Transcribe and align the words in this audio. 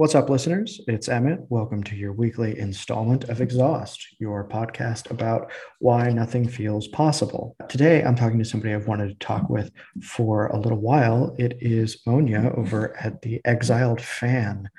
What's 0.00 0.14
up, 0.14 0.30
listeners? 0.30 0.80
It's 0.88 1.10
Emmet. 1.10 1.40
Welcome 1.50 1.82
to 1.82 1.94
your 1.94 2.14
weekly 2.14 2.58
installment 2.58 3.24
of 3.24 3.42
Exhaust, 3.42 4.16
your 4.18 4.48
podcast 4.48 5.10
about 5.10 5.52
why 5.78 6.08
nothing 6.08 6.48
feels 6.48 6.88
possible. 6.88 7.54
Today, 7.68 8.02
I'm 8.02 8.14
talking 8.16 8.38
to 8.38 8.44
somebody 8.46 8.72
I've 8.72 8.86
wanted 8.86 9.08
to 9.08 9.26
talk 9.26 9.50
with 9.50 9.70
for 10.02 10.46
a 10.46 10.58
little 10.58 10.78
while. 10.78 11.36
It 11.38 11.58
is 11.60 12.00
Monia 12.06 12.50
over 12.56 12.96
at 12.96 13.20
the 13.20 13.42
Exiled 13.44 14.00
Fan 14.00 14.70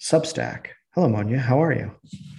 Substack. 0.00 0.68
Hello, 0.94 1.10
Monia. 1.10 1.40
How 1.40 1.62
are 1.62 1.74
you? 1.74 1.94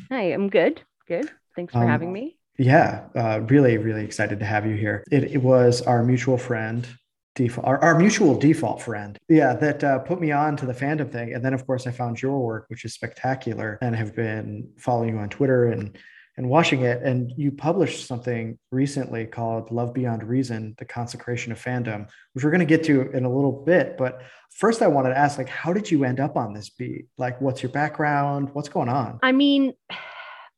Hi, 0.09 0.33
I'm 0.33 0.49
good. 0.49 0.81
Good. 1.07 1.29
Thanks 1.55 1.73
for 1.73 1.83
um, 1.83 1.87
having 1.87 2.11
me. 2.11 2.39
Yeah, 2.57 3.03
uh, 3.15 3.41
really, 3.41 3.77
really 3.77 4.03
excited 4.03 4.39
to 4.39 4.45
have 4.45 4.65
you 4.65 4.73
here. 4.73 5.03
It, 5.11 5.25
it 5.25 5.43
was 5.43 5.83
our 5.83 6.03
mutual 6.03 6.39
friend, 6.39 6.87
default 7.35 7.65
our, 7.65 7.79
our 7.79 7.97
mutual 7.97 8.37
default 8.37 8.81
friend. 8.81 9.17
Yeah 9.29 9.53
that 9.53 9.83
uh, 9.83 9.99
put 9.99 10.19
me 10.19 10.31
on 10.31 10.57
to 10.57 10.65
the 10.65 10.73
fandom 10.73 11.11
thing. 11.11 11.33
And 11.33 11.43
then 11.43 11.53
of 11.53 11.65
course 11.65 11.87
i 11.87 11.91
found 11.91 12.21
your 12.21 12.39
work 12.39 12.65
which 12.67 12.85
is 12.85 12.93
spectacular 12.93 13.77
and 13.81 13.95
have 13.95 14.15
been 14.15 14.69
following 14.77 15.09
you 15.09 15.17
on 15.17 15.29
twitter 15.29 15.67
and 15.67 15.97
and 16.37 16.49
watching 16.49 16.81
it. 16.81 17.03
And 17.03 17.31
you 17.35 17.51
published 17.51 18.07
something 18.07 18.57
recently 18.71 19.25
called 19.25 19.69
love 19.69 19.93
beyond 19.93 20.23
reason 20.23 20.75
the 20.77 20.85
consecration 20.85 21.51
of 21.51 21.61
fandom 21.61 22.07
which 22.33 22.43
we're 22.43 22.51
going 22.51 22.59
to 22.59 22.65
get 22.65 22.83
to 22.85 23.11
in 23.11 23.25
a 23.25 23.33
little 23.33 23.51
bit. 23.51 23.97
But 23.97 24.21
first 24.51 24.81
i 24.81 24.87
wanted 24.87 25.09
to 25.09 25.17
ask 25.17 25.37
like 25.37 25.49
how 25.49 25.73
did 25.73 25.89
you 25.89 26.03
end 26.03 26.19
up 26.19 26.35
on 26.35 26.53
this 26.53 26.69
beat? 26.69 27.05
Like 27.17 27.39
what's 27.39 27.63
your 27.63 27.71
background? 27.71 28.49
What's 28.53 28.69
going 28.69 28.89
on? 28.89 29.19
I 29.23 29.31
mean 29.31 29.73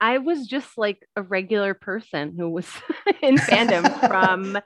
I 0.01 0.17
was 0.17 0.47
just 0.47 0.77
like 0.77 1.07
a 1.15 1.21
regular 1.21 1.73
person 1.73 2.35
who 2.37 2.49
was 2.49 2.67
in 3.21 3.37
fandom 3.37 3.85
from 4.07 4.57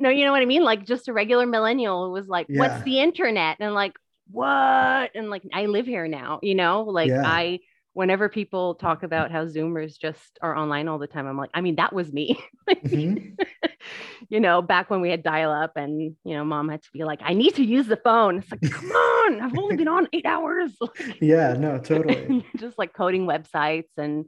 no, 0.00 0.08
you 0.08 0.24
know 0.24 0.32
what 0.32 0.42
I 0.42 0.46
mean? 0.46 0.64
Like 0.64 0.86
just 0.86 1.08
a 1.08 1.12
regular 1.12 1.46
millennial 1.46 2.10
was 2.10 2.26
like, 2.26 2.46
yeah. 2.48 2.58
what's 2.60 2.82
the 2.82 3.00
internet? 3.00 3.58
And 3.60 3.74
like, 3.74 3.92
what? 4.30 5.10
And 5.14 5.30
like, 5.30 5.42
I 5.52 5.66
live 5.66 5.86
here 5.86 6.08
now, 6.08 6.40
you 6.42 6.54
know, 6.54 6.82
like 6.82 7.08
yeah. 7.08 7.22
I, 7.24 7.60
whenever 7.92 8.30
people 8.30 8.74
talk 8.74 9.02
about 9.02 9.30
how 9.30 9.44
Zoomers 9.44 9.98
just 9.98 10.38
are 10.40 10.56
online 10.56 10.88
all 10.88 10.98
the 10.98 11.06
time, 11.06 11.26
I'm 11.26 11.36
like, 11.36 11.50
I 11.52 11.60
mean, 11.60 11.76
that 11.76 11.92
was 11.92 12.10
me. 12.10 12.42
mm-hmm. 12.70 13.34
you 14.30 14.40
know, 14.40 14.62
back 14.62 14.88
when 14.88 15.02
we 15.02 15.10
had 15.10 15.22
dial 15.22 15.52
up 15.52 15.76
and, 15.76 16.16
you 16.24 16.34
know, 16.34 16.44
mom 16.44 16.70
had 16.70 16.82
to 16.82 16.90
be 16.92 17.04
like, 17.04 17.20
I 17.22 17.34
need 17.34 17.54
to 17.56 17.64
use 17.64 17.86
the 17.86 17.98
phone. 17.98 18.38
It's 18.38 18.50
like, 18.50 18.62
come 18.62 18.90
on, 18.90 19.40
I've 19.42 19.58
only 19.58 19.76
been 19.76 19.88
on 19.88 20.08
eight 20.14 20.24
hours. 20.24 20.72
yeah, 21.20 21.52
no, 21.52 21.78
totally. 21.78 22.46
just 22.56 22.78
like 22.78 22.94
coding 22.94 23.26
websites 23.26 23.90
and 23.98 24.24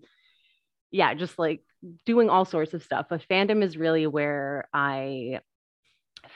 yeah, 0.91 1.15
just 1.15 1.39
like 1.39 1.63
doing 2.05 2.29
all 2.29 2.45
sorts 2.45 2.75
of 2.75 2.83
stuff. 2.83 3.07
But 3.09 3.27
fandom 3.29 3.63
is 3.63 3.79
really 3.79 4.07
where 4.07 4.69
I 4.75 5.41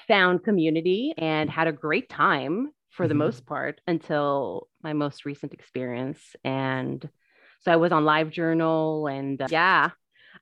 found 0.08 0.42
community 0.42 1.14
and 1.16 1.48
had 1.48 1.68
a 1.68 1.72
great 1.72 2.08
time 2.08 2.70
for 2.90 3.04
mm-hmm. 3.04 3.08
the 3.10 3.14
most 3.14 3.46
part 3.46 3.80
until 3.86 4.68
my 4.82 4.92
most 4.92 5.24
recent 5.24 5.52
experience. 5.52 6.20
And 6.44 7.08
so 7.60 7.72
I 7.72 7.76
was 7.76 7.92
on 7.92 8.04
LiveJournal 8.04 9.16
and 9.16 9.40
uh, 9.40 9.46
yeah. 9.50 9.90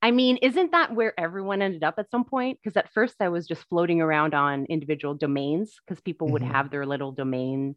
I 0.03 0.11
mean, 0.11 0.37
isn't 0.43 0.73
that 0.73 0.95
where 0.95 1.19
everyone 1.19 1.63
ended 1.63 1.83
up 1.83 1.95
at 1.99 2.11
some 2.11 2.25
point? 2.25 2.59
Because 2.63 2.77
at 2.77 2.93
first 2.93 3.17
I 3.21 3.29
was 3.29 3.47
just 3.47 3.65
floating 3.69 4.01
around 4.01 4.35
on 4.35 4.67
individual 4.67 5.15
domains 5.15 5.75
because 5.87 6.01
people 6.03 6.27
mm-hmm. 6.27 6.35
would 6.35 6.43
have 6.43 6.71
their 6.71 6.87
little 6.87 7.13
domain 7.13 7.77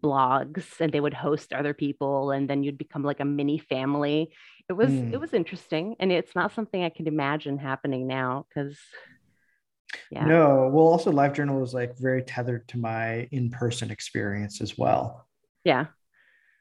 blogs 0.00 0.80
and 0.80 0.92
they 0.92 1.00
would 1.00 1.14
host 1.14 1.52
other 1.52 1.74
people 1.74 2.30
and 2.30 2.48
then 2.48 2.62
you'd 2.62 2.78
become 2.78 3.02
like 3.02 3.20
a 3.20 3.24
mini 3.24 3.58
family 3.58 4.32
it 4.68 4.72
was 4.72 4.88
mm. 4.88 5.12
it 5.12 5.20
was 5.20 5.34
interesting 5.34 5.94
and 6.00 6.10
it's 6.10 6.34
not 6.34 6.52
something 6.54 6.82
i 6.82 6.88
can 6.88 7.06
imagine 7.06 7.58
happening 7.58 8.06
now 8.06 8.46
because 8.48 8.78
yeah. 10.10 10.24
No, 10.24 10.70
well, 10.72 10.86
also 10.86 11.12
LiveJournal 11.12 11.62
is 11.62 11.74
like 11.74 11.98
very 11.98 12.22
tethered 12.22 12.68
to 12.68 12.78
my 12.78 13.28
in-person 13.32 13.90
experience 13.90 14.60
as 14.60 14.76
well. 14.78 15.26
Yeah. 15.64 15.86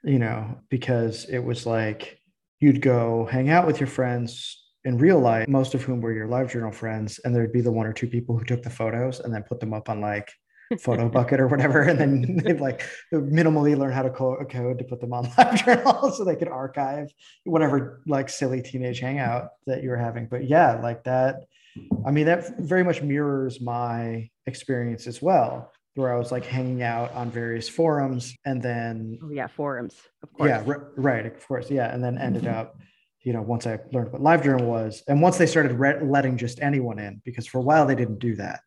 You 0.03 0.19
know, 0.19 0.59
because 0.69 1.25
it 1.25 1.39
was 1.39 1.65
like 1.65 2.19
you'd 2.59 2.81
go 2.81 3.27
hang 3.29 3.49
out 3.49 3.67
with 3.67 3.79
your 3.79 3.87
friends 3.87 4.57
in 4.83 4.97
real 4.97 5.19
life, 5.19 5.47
most 5.47 5.75
of 5.75 5.83
whom 5.83 6.01
were 6.01 6.13
your 6.13 6.27
LiveJournal 6.27 6.73
friends, 6.73 7.19
and 7.19 7.35
there'd 7.35 7.53
be 7.53 7.61
the 7.61 7.71
one 7.71 7.85
or 7.85 7.93
two 7.93 8.07
people 8.07 8.37
who 8.37 8.45
took 8.45 8.63
the 8.63 8.69
photos 8.69 9.19
and 9.19 9.33
then 9.33 9.43
put 9.43 9.59
them 9.59 9.73
up 9.73 9.89
on 9.89 10.01
like 10.01 10.31
Photobucket 10.73 11.39
or 11.39 11.47
whatever, 11.47 11.81
and 11.81 11.99
then 11.99 12.37
they'd 12.43 12.61
like 12.61 12.83
minimally 13.13 13.77
learn 13.77 13.91
how 13.91 14.01
to 14.01 14.09
code, 14.09 14.49
code 14.49 14.79
to 14.79 14.85
put 14.85 15.01
them 15.01 15.13
on 15.13 15.25
LiveJournal 15.31 16.13
so 16.13 16.23
they 16.23 16.35
could 16.35 16.47
archive 16.47 17.11
whatever 17.43 18.01
like 18.07 18.29
silly 18.29 18.61
teenage 18.61 18.99
hangout 18.99 19.49
that 19.67 19.83
you 19.83 19.89
were 19.89 19.97
having. 19.97 20.27
But 20.27 20.47
yeah, 20.47 20.79
like 20.81 21.03
that 21.03 21.43
I 22.05 22.11
mean, 22.11 22.25
that 22.25 22.59
very 22.59 22.83
much 22.83 23.01
mirrors 23.01 23.61
my 23.61 24.29
experience 24.45 25.07
as 25.07 25.21
well, 25.21 25.71
where 25.95 26.13
I 26.13 26.17
was 26.17 26.31
like 26.31 26.45
hanging 26.45 26.83
out 26.83 27.13
on 27.13 27.29
various 27.31 27.69
forums 27.69 28.35
and 28.45 28.61
then. 28.61 29.19
Oh, 29.23 29.29
yeah, 29.29 29.47
forums, 29.47 29.95
of 30.23 30.33
course. 30.33 30.49
Yeah, 30.49 30.63
r- 30.67 30.91
right, 30.95 31.25
of 31.25 31.47
course. 31.47 31.69
Yeah. 31.69 31.93
And 31.93 32.03
then 32.03 32.17
ended 32.17 32.43
mm-hmm. 32.43 32.59
up, 32.59 32.75
you 33.23 33.33
know, 33.33 33.41
once 33.41 33.67
I 33.67 33.79
learned 33.91 34.11
what 34.11 34.21
LiveJournal 34.21 34.65
was, 34.65 35.03
and 35.07 35.21
once 35.21 35.37
they 35.37 35.45
started 35.45 35.73
re- 35.73 36.01
letting 36.01 36.37
just 36.37 36.59
anyone 36.61 36.99
in, 36.99 37.21
because 37.23 37.47
for 37.47 37.59
a 37.59 37.63
while 37.63 37.85
they 37.85 37.95
didn't 37.95 38.19
do 38.19 38.35
that. 38.35 38.61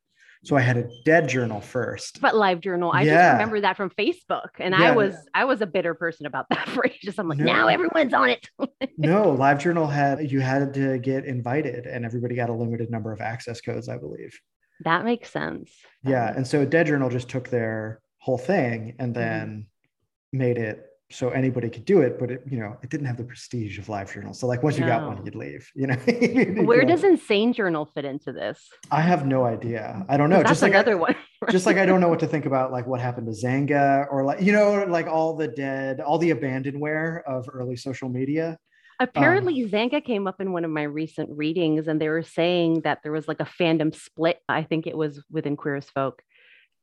So 0.44 0.56
I 0.56 0.60
had 0.60 0.76
a 0.76 0.88
dead 1.04 1.28
journal 1.28 1.60
first. 1.60 2.20
But 2.20 2.36
live 2.36 2.60
journal. 2.60 2.92
I 2.92 3.02
yeah. 3.02 3.14
just 3.14 3.32
remember 3.32 3.60
that 3.62 3.76
from 3.76 3.90
Facebook. 3.90 4.50
And 4.58 4.74
yeah. 4.78 4.88
I 4.88 4.90
was 4.92 5.16
I 5.34 5.44
was 5.44 5.62
a 5.62 5.66
bitter 5.66 5.94
person 5.94 6.26
about 6.26 6.46
that 6.50 6.68
for 6.68 6.86
ages. 6.86 7.18
I'm 7.18 7.28
like, 7.28 7.38
no. 7.38 7.44
now 7.44 7.68
everyone's 7.68 8.12
on 8.12 8.30
it. 8.30 8.48
no, 8.98 9.30
live 9.30 9.58
journal 9.58 9.86
had 9.86 10.30
you 10.30 10.40
had 10.40 10.74
to 10.74 10.98
get 10.98 11.24
invited 11.24 11.86
and 11.86 12.04
everybody 12.04 12.34
got 12.34 12.50
a 12.50 12.54
limited 12.54 12.90
number 12.90 13.12
of 13.12 13.20
access 13.20 13.60
codes, 13.60 13.88
I 13.88 13.96
believe. 13.96 14.38
That 14.84 15.04
makes 15.04 15.30
sense. 15.30 15.72
Yeah. 16.02 16.32
And 16.34 16.46
so 16.46 16.64
Dead 16.64 16.86
Journal 16.86 17.08
just 17.08 17.28
took 17.28 17.48
their 17.48 18.00
whole 18.18 18.38
thing 18.38 18.96
and 18.98 19.14
mm-hmm. 19.14 19.20
then 19.22 19.48
mm-hmm. 19.48 20.38
made 20.38 20.58
it 20.58 20.86
so 21.14 21.30
anybody 21.30 21.70
could 21.70 21.84
do 21.84 22.00
it, 22.00 22.18
but 22.18 22.30
it, 22.30 22.42
you 22.50 22.58
know, 22.58 22.76
it 22.82 22.90
didn't 22.90 23.06
have 23.06 23.16
the 23.16 23.24
prestige 23.24 23.78
of 23.78 23.86
LiveJournal. 23.86 24.34
So 24.34 24.48
like 24.48 24.64
once 24.64 24.78
no. 24.78 24.84
you 24.84 24.92
got 24.92 25.06
one, 25.06 25.24
you'd 25.24 25.36
leave, 25.36 25.70
you 25.74 25.86
know. 25.86 25.94
Where 26.64 26.84
does 26.84 27.04
Insane 27.04 27.52
Journal 27.52 27.86
fit 27.86 28.04
into 28.04 28.32
this? 28.32 28.68
I 28.90 29.00
have 29.00 29.24
no 29.24 29.44
idea. 29.44 30.04
I 30.08 30.16
don't 30.16 30.28
know. 30.28 30.42
Just 30.42 30.60
like 30.60 30.72
another 30.72 30.92
I, 30.92 31.00
one. 31.00 31.16
Right? 31.40 31.52
Just 31.52 31.66
like 31.66 31.76
I 31.76 31.86
don't 31.86 32.00
know 32.00 32.08
what 32.08 32.18
to 32.20 32.26
think 32.26 32.46
about 32.46 32.72
like 32.72 32.86
what 32.86 33.00
happened 33.00 33.28
to 33.28 33.32
Xanga 33.32 34.06
or 34.10 34.24
like, 34.24 34.40
you 34.42 34.52
know, 34.52 34.84
like 34.88 35.06
all 35.06 35.36
the 35.36 35.46
dead, 35.46 36.00
all 36.00 36.18
the 36.18 36.30
abandonware 36.30 37.22
of 37.24 37.48
early 37.52 37.76
social 37.76 38.08
media. 38.08 38.58
Apparently, 39.00 39.62
um, 39.62 39.70
Xanga 39.70 40.04
came 40.04 40.26
up 40.26 40.40
in 40.40 40.52
one 40.52 40.64
of 40.64 40.70
my 40.70 40.84
recent 40.84 41.28
readings, 41.36 41.88
and 41.88 42.00
they 42.00 42.08
were 42.08 42.22
saying 42.22 42.82
that 42.82 43.00
there 43.02 43.10
was 43.12 43.26
like 43.26 43.40
a 43.40 43.44
fandom 43.44 43.94
split. 43.94 44.38
I 44.48 44.62
think 44.62 44.86
it 44.86 44.96
was 44.96 45.22
within 45.30 45.56
Queer 45.56 45.76
as 45.76 45.90
Folk, 45.90 46.22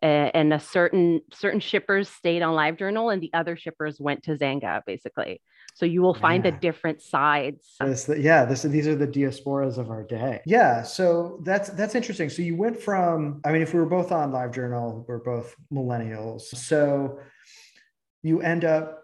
and 0.01 0.53
a 0.53 0.59
certain 0.59 1.21
certain 1.33 1.59
shippers 1.59 2.09
stayed 2.09 2.41
on 2.41 2.55
LiveJournal 2.55 3.13
and 3.13 3.21
the 3.21 3.31
other 3.33 3.55
shippers 3.55 3.99
went 3.99 4.23
to 4.23 4.37
Xanga 4.37 4.81
basically. 4.85 5.41
So 5.73 5.85
you 5.85 6.01
will 6.01 6.13
find 6.13 6.43
yeah. 6.43 6.51
the 6.51 6.57
different 6.57 7.01
sides. 7.01 7.75
This, 7.79 8.09
yeah, 8.17 8.45
this 8.45 8.63
these 8.63 8.87
are 8.87 8.95
the 8.95 9.07
diasporas 9.07 9.77
of 9.77 9.89
our 9.89 10.03
day. 10.03 10.41
Yeah, 10.45 10.83
so 10.83 11.39
that's 11.43 11.69
that's 11.69 11.95
interesting. 11.95 12.29
So 12.29 12.41
you 12.41 12.55
went 12.57 12.79
from, 12.79 13.41
I 13.45 13.51
mean, 13.51 13.61
if 13.61 13.73
we 13.73 13.79
were 13.79 13.85
both 13.85 14.11
on 14.11 14.31
LiveJournal, 14.31 15.05
we're 15.07 15.19
both 15.19 15.55
millennials. 15.71 16.41
So 16.41 17.19
you 18.21 18.41
end 18.41 18.65
up 18.65 19.01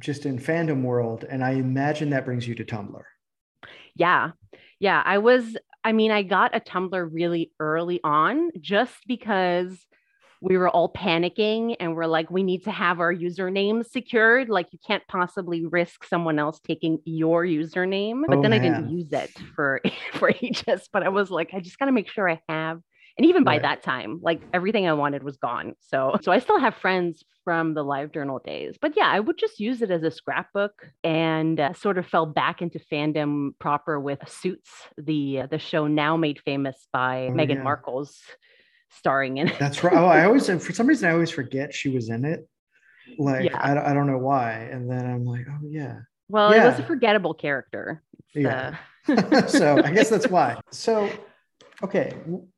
just 0.00 0.26
in 0.26 0.38
fandom 0.38 0.82
world, 0.82 1.24
and 1.28 1.44
I 1.44 1.52
imagine 1.52 2.10
that 2.10 2.24
brings 2.24 2.48
you 2.48 2.54
to 2.56 2.64
Tumblr. 2.64 3.02
Yeah, 3.94 4.30
yeah. 4.78 5.02
I 5.04 5.18
was. 5.18 5.56
I 5.84 5.92
mean, 5.92 6.10
I 6.10 6.22
got 6.22 6.56
a 6.56 6.60
Tumblr 6.60 7.08
really 7.12 7.52
early 7.60 8.00
on, 8.02 8.50
just 8.60 8.96
because 9.06 9.86
we 10.40 10.56
were 10.58 10.68
all 10.68 10.92
panicking 10.92 11.76
and 11.80 11.94
we're 11.94 12.06
like, 12.06 12.30
we 12.30 12.42
need 12.42 12.64
to 12.64 12.70
have 12.70 13.00
our 13.00 13.14
username 13.14 13.84
secured. 13.88 14.48
Like, 14.48 14.68
you 14.72 14.78
can't 14.86 15.06
possibly 15.08 15.64
risk 15.66 16.04
someone 16.04 16.38
else 16.38 16.60
taking 16.60 16.98
your 17.04 17.44
username. 17.44 18.22
But 18.26 18.38
oh, 18.38 18.42
then 18.42 18.50
man. 18.50 18.60
I 18.60 18.64
didn't 18.64 18.90
use 18.90 19.12
it 19.12 19.30
for 19.54 19.80
for 20.14 20.32
ages. 20.42 20.88
But 20.92 21.02
I 21.02 21.08
was 21.08 21.30
like, 21.30 21.50
I 21.52 21.60
just 21.60 21.78
got 21.78 21.86
to 21.86 21.92
make 21.92 22.10
sure 22.10 22.28
I 22.28 22.40
have. 22.48 22.80
And 23.18 23.26
even 23.26 23.44
by 23.44 23.52
right. 23.52 23.62
that 23.62 23.82
time, 23.82 24.20
like 24.22 24.42
everything 24.52 24.86
I 24.86 24.92
wanted 24.92 25.22
was 25.22 25.38
gone. 25.38 25.74
So, 25.80 26.16
so 26.20 26.32
I 26.32 26.38
still 26.38 26.58
have 26.58 26.74
friends 26.74 27.24
from 27.44 27.72
the 27.72 27.82
live 27.82 28.12
journal 28.12 28.40
days. 28.44 28.76
But 28.78 28.94
yeah, 28.94 29.06
I 29.06 29.20
would 29.20 29.38
just 29.38 29.58
use 29.58 29.80
it 29.80 29.90
as 29.90 30.02
a 30.02 30.10
scrapbook 30.10 30.90
and 31.02 31.58
uh, 31.58 31.72
sort 31.72 31.96
of 31.96 32.06
fell 32.06 32.26
back 32.26 32.60
into 32.60 32.78
fandom 32.92 33.52
proper 33.58 33.98
with 33.98 34.18
Suits, 34.28 34.70
the 34.98 35.42
uh, 35.42 35.46
the 35.46 35.58
show 35.58 35.86
now 35.86 36.18
made 36.18 36.40
famous 36.40 36.88
by 36.92 37.28
oh, 37.28 37.30
Meghan 37.30 37.56
yeah. 37.56 37.62
Markle's 37.62 38.20
starring 38.90 39.38
in 39.38 39.48
it. 39.48 39.58
That's 39.58 39.82
right. 39.84 39.94
Oh, 39.94 40.06
I 40.06 40.24
always, 40.24 40.46
for 40.64 40.72
some 40.72 40.86
reason, 40.86 41.08
I 41.08 41.12
always 41.12 41.30
forget 41.30 41.74
she 41.74 41.88
was 41.88 42.08
in 42.08 42.24
it. 42.24 42.48
Like, 43.18 43.50
yeah. 43.50 43.58
I, 43.58 43.90
I 43.90 43.94
don't 43.94 44.06
know 44.06 44.18
why. 44.18 44.52
And 44.52 44.90
then 44.90 45.06
I'm 45.06 45.24
like, 45.24 45.46
oh, 45.48 45.66
yeah. 45.68 46.00
Well, 46.28 46.54
yeah. 46.54 46.64
it 46.64 46.70
was 46.70 46.78
a 46.80 46.84
forgettable 46.84 47.34
character. 47.34 48.02
It's, 48.18 48.44
yeah. 48.44 48.76
Uh... 49.08 49.46
so 49.46 49.78
I 49.84 49.92
guess 49.92 50.08
that's 50.08 50.28
why. 50.28 50.58
So, 50.70 51.08
okay, 51.82 52.14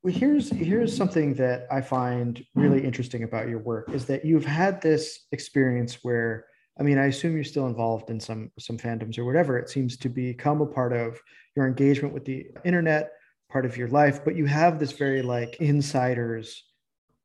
here's 0.07 0.51
here's 0.51 0.97
something 0.97 1.35
that 1.35 1.67
I 1.71 1.81
find 1.81 2.43
really 2.55 2.85
interesting 2.85 3.25
about 3.25 3.49
your 3.49 3.59
work 3.59 3.91
is 3.91 4.07
that 4.07 4.25
you've 4.25 4.47
had 4.47 4.81
this 4.81 5.27
experience 5.33 5.99
where 6.03 6.47
I 6.81 6.85
mean, 6.85 6.99
I 6.99 7.07
assume 7.07 7.35
you're 7.35 7.45
still 7.45 7.67
involved 7.67 8.09
in 8.11 8.21
some 8.21 8.51
some 8.59 8.79
fandoms 8.79 9.19
or 9.19 9.25
whatever. 9.25 9.59
It 9.59 9.69
seems 9.69 9.97
to 9.99 10.09
become 10.09 10.61
a 10.61 10.67
part 10.67 10.93
of 10.93 11.21
your 11.57 11.67
engagement 11.67 12.15
with 12.15 12.25
the 12.25 12.47
internet 12.65 13.11
part 13.49 13.65
of 13.65 13.77
your 13.77 13.89
life, 13.89 14.25
but 14.25 14.37
you 14.37 14.47
have 14.47 14.79
this 14.79 14.93
very 14.93 15.23
like 15.23 15.56
insider's 15.61 16.65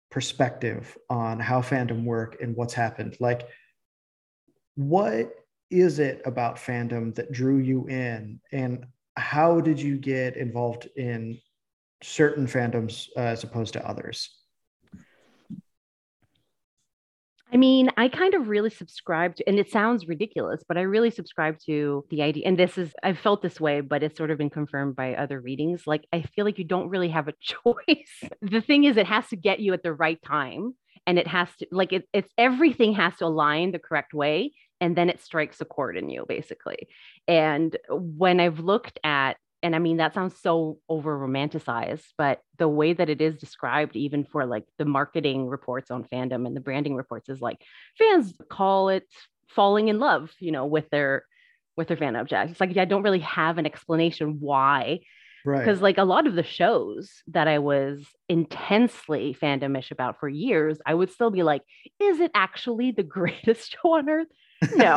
perspective 0.09 0.97
on 1.09 1.39
how 1.39 1.61
fandom 1.61 2.03
work 2.05 2.37
and 2.41 2.55
what's 2.55 2.73
happened. 2.73 3.17
Like, 3.19 3.47
what 4.75 5.33
is 5.69 5.99
it 5.99 6.21
about 6.25 6.57
fandom 6.57 7.13
that 7.15 7.31
drew 7.31 7.57
you 7.57 7.87
in? 7.87 8.39
And 8.51 8.85
how 9.17 9.59
did 9.59 9.81
you 9.81 9.97
get 9.97 10.37
involved 10.37 10.87
in 10.95 11.39
certain 12.01 12.47
fandoms 12.47 13.07
uh, 13.17 13.21
as 13.21 13.43
opposed 13.43 13.73
to 13.73 13.87
others? 13.87 14.42
I 17.53 17.57
mean, 17.57 17.89
I 17.97 18.07
kind 18.07 18.33
of 18.33 18.47
really 18.47 18.71
subscribe 18.71 19.35
to, 19.35 19.47
and 19.47 19.59
it 19.59 19.69
sounds 19.69 20.07
ridiculous, 20.07 20.63
but 20.67 20.75
I 20.75 20.81
really 20.81 21.11
subscribe 21.11 21.59
to 21.67 22.03
the 22.09 22.23
idea. 22.23 22.47
And 22.47 22.57
this 22.57 22.79
is, 22.79 22.93
I've 23.03 23.19
felt 23.19 23.43
this 23.43 23.61
way, 23.61 23.81
but 23.81 24.01
it's 24.01 24.17
sort 24.17 24.31
of 24.31 24.39
been 24.39 24.49
confirmed 24.49 24.95
by 24.95 25.13
other 25.13 25.39
readings. 25.39 25.83
Like, 25.85 26.07
I 26.11 26.23
feel 26.23 26.45
like 26.45 26.57
you 26.57 26.63
don't 26.63 26.89
really 26.89 27.09
have 27.09 27.27
a 27.27 27.33
choice. 27.41 28.31
the 28.41 28.61
thing 28.61 28.85
is, 28.85 28.97
it 28.97 29.05
has 29.05 29.27
to 29.27 29.35
get 29.35 29.59
you 29.59 29.73
at 29.73 29.83
the 29.83 29.93
right 29.93 30.19
time. 30.23 30.73
And 31.05 31.19
it 31.19 31.27
has 31.27 31.49
to, 31.59 31.67
like, 31.69 31.93
it, 31.93 32.07
it's 32.11 32.31
everything 32.37 32.93
has 32.93 33.17
to 33.17 33.25
align 33.25 33.71
the 33.71 33.79
correct 33.79 34.13
way. 34.15 34.53
And 34.81 34.95
then 34.95 35.09
it 35.09 35.21
strikes 35.21 35.61
a 35.61 35.65
chord 35.65 35.95
in 35.95 36.09
you, 36.09 36.25
basically. 36.27 36.87
And 37.27 37.77
when 37.89 38.39
I've 38.39 38.59
looked 38.59 38.99
at 39.03 39.37
and 39.63 39.75
I 39.75 39.79
mean 39.79 39.97
that 39.97 40.13
sounds 40.13 40.35
so 40.39 40.77
over 40.89 41.17
romanticized, 41.17 42.05
but 42.17 42.41
the 42.59 42.67
way 42.67 42.91
that 42.93 43.09
it 43.09 43.21
is 43.21 43.37
described, 43.37 43.95
even 43.95 44.25
for 44.25 44.45
like 44.45 44.65
the 44.77 44.85
marketing 44.85 45.47
reports 45.47 45.89
on 45.89 46.03
fandom 46.03 46.45
and 46.45 46.55
the 46.55 46.59
branding 46.59 46.95
reports, 46.95 47.29
is 47.29 47.41
like 47.41 47.59
fans 47.97 48.33
call 48.49 48.89
it 48.89 49.07
falling 49.47 49.87
in 49.87 49.99
love, 49.99 50.31
you 50.39 50.51
know, 50.51 50.65
with 50.65 50.89
their 50.89 51.23
with 51.77 51.87
their 51.87 51.97
fan 51.97 52.17
object. 52.17 52.51
It's 52.51 52.59
like 52.59 52.77
I 52.77 52.85
don't 52.85 53.03
really 53.03 53.19
have 53.19 53.57
an 53.57 53.65
explanation 53.65 54.37
why. 54.41 54.99
Right. 55.45 55.59
Because 55.59 55.81
like 55.81 55.97
a 55.97 56.03
lot 56.03 56.27
of 56.27 56.35
the 56.35 56.43
shows 56.43 57.21
that 57.27 57.47
I 57.47 57.59
was 57.59 58.05
intensely 58.29 59.35
fandomish 59.41 59.91
about 59.91 60.19
for 60.19 60.29
years, 60.29 60.79
I 60.85 60.93
would 60.93 61.11
still 61.11 61.31
be 61.31 61.43
like, 61.43 61.61
is 61.99 62.19
it 62.19 62.31
actually 62.33 62.91
the 62.91 63.03
greatest 63.17 63.71
show 63.71 63.93
on 63.93 64.09
earth? 64.09 64.27
No. 64.75 64.93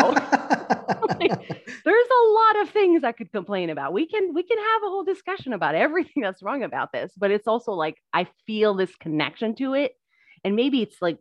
like, 1.21 1.31
there's 1.85 2.09
a 2.09 2.29
lot 2.29 2.63
of 2.63 2.71
things 2.71 3.05
I 3.05 3.13
could 3.13 3.33
complain 3.33 3.71
about. 3.71 3.93
We 3.93 4.07
can 4.07 4.35
we 4.35 4.43
can 4.43 4.59
have 4.59 4.83
a 4.85 4.89
whole 4.89 5.05
discussion 5.05 5.53
about 5.53 5.75
everything 5.75 6.23
that's 6.23 6.43
wrong 6.43 6.63
about 6.63 6.93
this, 6.93 7.13
but 7.17 7.31
it's 7.31 7.47
also 7.47 7.73
like 7.73 7.97
I 8.13 8.27
feel 8.47 8.75
this 8.75 8.95
connection 8.97 9.55
to 9.57 9.75
it. 9.75 9.93
And 10.45 10.55
maybe 10.57 10.83
it's 10.83 11.01
like 11.01 11.19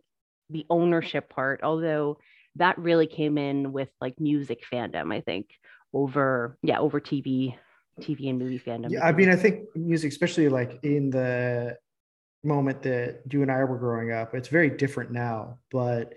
the 0.49 0.65
ownership 0.69 1.29
part, 1.29 1.61
although 1.63 2.19
that 2.55 2.77
really 2.77 3.07
came 3.07 3.37
in 3.37 3.73
with 3.73 3.89
like 3.99 4.19
music 4.19 4.63
fandom, 4.71 5.13
I 5.13 5.21
think, 5.21 5.49
over 5.93 6.57
yeah, 6.61 6.79
over 6.79 6.99
TV, 6.99 7.55
TV 7.99 8.29
and 8.29 8.39
movie 8.39 8.59
fandom. 8.59 8.91
Yeah, 8.91 9.05
I 9.05 9.11
mean, 9.11 9.29
I 9.29 9.35
think 9.35 9.65
music, 9.75 10.11
especially 10.11 10.49
like 10.49 10.79
in 10.83 11.09
the 11.09 11.77
moment 12.43 12.83
that 12.83 13.21
you 13.31 13.41
and 13.41 13.51
I 13.51 13.63
were 13.63 13.77
growing 13.77 14.11
up, 14.11 14.35
it's 14.35 14.47
very 14.47 14.69
different 14.69 15.11
now, 15.11 15.57
but 15.71 16.13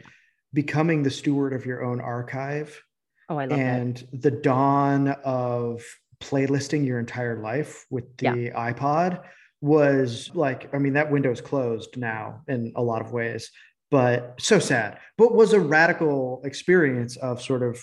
becoming 0.52 1.02
the 1.02 1.10
steward 1.10 1.52
of 1.52 1.66
your 1.66 1.82
own 1.84 2.00
archive 2.00 2.82
Oh, 3.28 3.36
I 3.36 3.44
love 3.44 3.58
it. 3.58 3.62
and 3.62 3.96
that. 3.96 4.22
the 4.22 4.30
dawn 4.30 5.08
of 5.24 5.82
playlisting 6.20 6.86
your 6.86 6.98
entire 6.98 7.40
life 7.42 7.84
with 7.90 8.16
the 8.16 8.24
yeah. 8.24 8.72
iPod 8.72 9.22
was 9.60 10.30
like, 10.34 10.72
I 10.74 10.78
mean, 10.78 10.94
that 10.94 11.10
window's 11.10 11.40
closed 11.40 11.96
now 11.96 12.40
in 12.48 12.72
a 12.76 12.82
lot 12.82 13.02
of 13.02 13.12
ways, 13.12 13.50
but 13.90 14.34
so 14.40 14.58
sad. 14.58 14.98
But 15.18 15.34
was 15.34 15.52
a 15.52 15.60
radical 15.60 16.40
experience 16.44 17.16
of 17.16 17.42
sort 17.42 17.62
of 17.62 17.78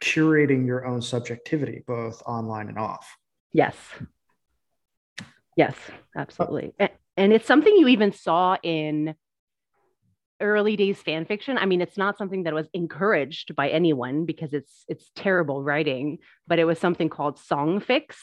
curating 0.00 0.66
your 0.66 0.86
own 0.86 1.02
subjectivity, 1.02 1.82
both 1.86 2.22
online 2.26 2.68
and 2.68 2.78
off. 2.78 3.06
Yes. 3.52 3.76
Yes, 5.56 5.76
absolutely. 6.16 6.74
And 7.16 7.32
it's 7.32 7.46
something 7.46 7.76
you 7.76 7.88
even 7.88 8.12
saw 8.12 8.56
in 8.62 9.14
early 10.42 10.76
days 10.76 11.00
fan 11.00 11.24
fiction 11.24 11.56
i 11.56 11.64
mean 11.64 11.80
it's 11.80 11.96
not 11.96 12.18
something 12.18 12.42
that 12.42 12.54
was 12.54 12.68
encouraged 12.74 13.54
by 13.54 13.68
anyone 13.68 14.24
because 14.24 14.52
it's 14.52 14.84
it's 14.88 15.10
terrible 15.14 15.62
writing 15.62 16.18
but 16.46 16.58
it 16.58 16.64
was 16.64 16.78
something 16.78 17.08
called 17.08 17.38
songfics 17.38 18.16